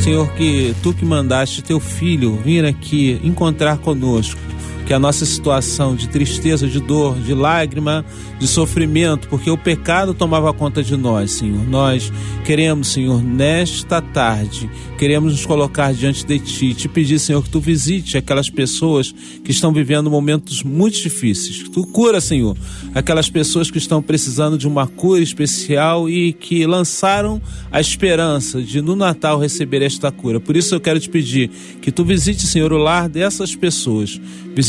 Senhor, 0.00 0.30
que 0.32 0.74
tu 0.82 0.94
que 0.94 1.04
mandaste 1.04 1.62
teu 1.62 1.80
filho 1.80 2.36
vir 2.36 2.64
aqui 2.64 3.20
encontrar 3.22 3.78
conosco, 3.78 4.40
que 4.88 4.94
a 4.94 4.98
nossa 4.98 5.26
situação 5.26 5.94
de 5.94 6.08
tristeza, 6.08 6.66
de 6.66 6.80
dor, 6.80 7.18
de 7.18 7.34
lágrima, 7.34 8.02
de 8.38 8.48
sofrimento, 8.48 9.28
porque 9.28 9.50
o 9.50 9.58
pecado 9.58 10.14
tomava 10.14 10.50
conta 10.54 10.82
de 10.82 10.96
nós, 10.96 11.32
Senhor. 11.32 11.62
Nós 11.68 12.10
queremos, 12.42 12.88
Senhor, 12.88 13.22
nesta 13.22 14.00
tarde, 14.00 14.70
queremos 14.96 15.34
nos 15.34 15.44
colocar 15.44 15.92
diante 15.92 16.24
de 16.24 16.38
Ti, 16.38 16.72
te 16.72 16.88
pedir, 16.88 17.18
Senhor, 17.18 17.42
que 17.42 17.50
Tu 17.50 17.60
visite 17.60 18.16
aquelas 18.16 18.48
pessoas 18.48 19.14
que 19.44 19.50
estão 19.50 19.74
vivendo 19.74 20.10
momentos 20.10 20.62
muito 20.62 20.98
difíceis. 21.02 21.64
Que 21.64 21.70
Tu 21.70 21.86
cura, 21.88 22.18
Senhor, 22.18 22.56
aquelas 22.94 23.28
pessoas 23.28 23.70
que 23.70 23.76
estão 23.76 24.00
precisando 24.00 24.56
de 24.56 24.66
uma 24.66 24.86
cura 24.86 25.22
especial 25.22 26.08
e 26.08 26.32
que 26.32 26.64
lançaram 26.64 27.42
a 27.70 27.78
esperança 27.78 28.62
de 28.62 28.80
no 28.80 28.96
Natal 28.96 29.38
receber 29.38 29.82
esta 29.82 30.10
cura. 30.10 30.40
Por 30.40 30.56
isso 30.56 30.74
eu 30.74 30.80
quero 30.80 30.98
te 30.98 31.10
pedir 31.10 31.50
que 31.82 31.92
Tu 31.92 32.02
visite, 32.06 32.46
Senhor, 32.46 32.72
o 32.72 32.78
lar 32.78 33.06
dessas 33.06 33.54
pessoas. 33.54 34.18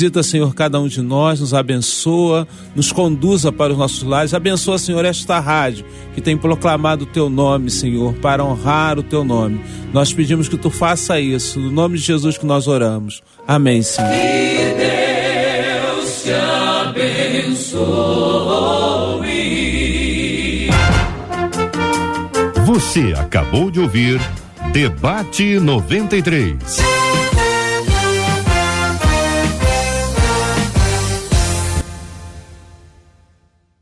Visita, 0.09 0.23
Senhor, 0.23 0.55
cada 0.55 0.79
um 0.79 0.87
de 0.87 1.03
nós, 1.03 1.39
nos 1.39 1.53
abençoa, 1.53 2.47
nos 2.75 2.91
conduza 2.91 3.51
para 3.51 3.73
os 3.73 3.77
nossos 3.77 4.01
lares. 4.01 4.33
Abençoa, 4.33 4.79
Senhor, 4.79 5.05
esta 5.05 5.39
rádio 5.39 5.85
que 6.15 6.21
tem 6.21 6.35
proclamado 6.35 7.03
o 7.03 7.05
teu 7.05 7.29
nome, 7.29 7.69
Senhor, 7.69 8.15
para 8.15 8.43
honrar 8.43 8.97
o 8.97 9.03
teu 9.03 9.23
nome. 9.23 9.61
Nós 9.93 10.11
pedimos 10.11 10.49
que 10.49 10.57
tu 10.57 10.71
faça 10.71 11.19
isso, 11.19 11.59
no 11.59 11.69
nome 11.69 11.99
de 11.99 12.03
Jesus 12.03 12.39
que 12.39 12.45
nós 12.45 12.67
oramos. 12.67 13.21
Amém, 13.47 13.83
Senhor. 13.83 14.09
Que 14.09 14.73
Deus 14.79 16.23
te 16.23 16.31
abençoe. 16.81 17.79
Você 22.65 23.13
acabou 23.15 23.69
de 23.69 23.79
ouvir 23.79 24.19
Debate 24.73 25.59
93. 25.59 27.08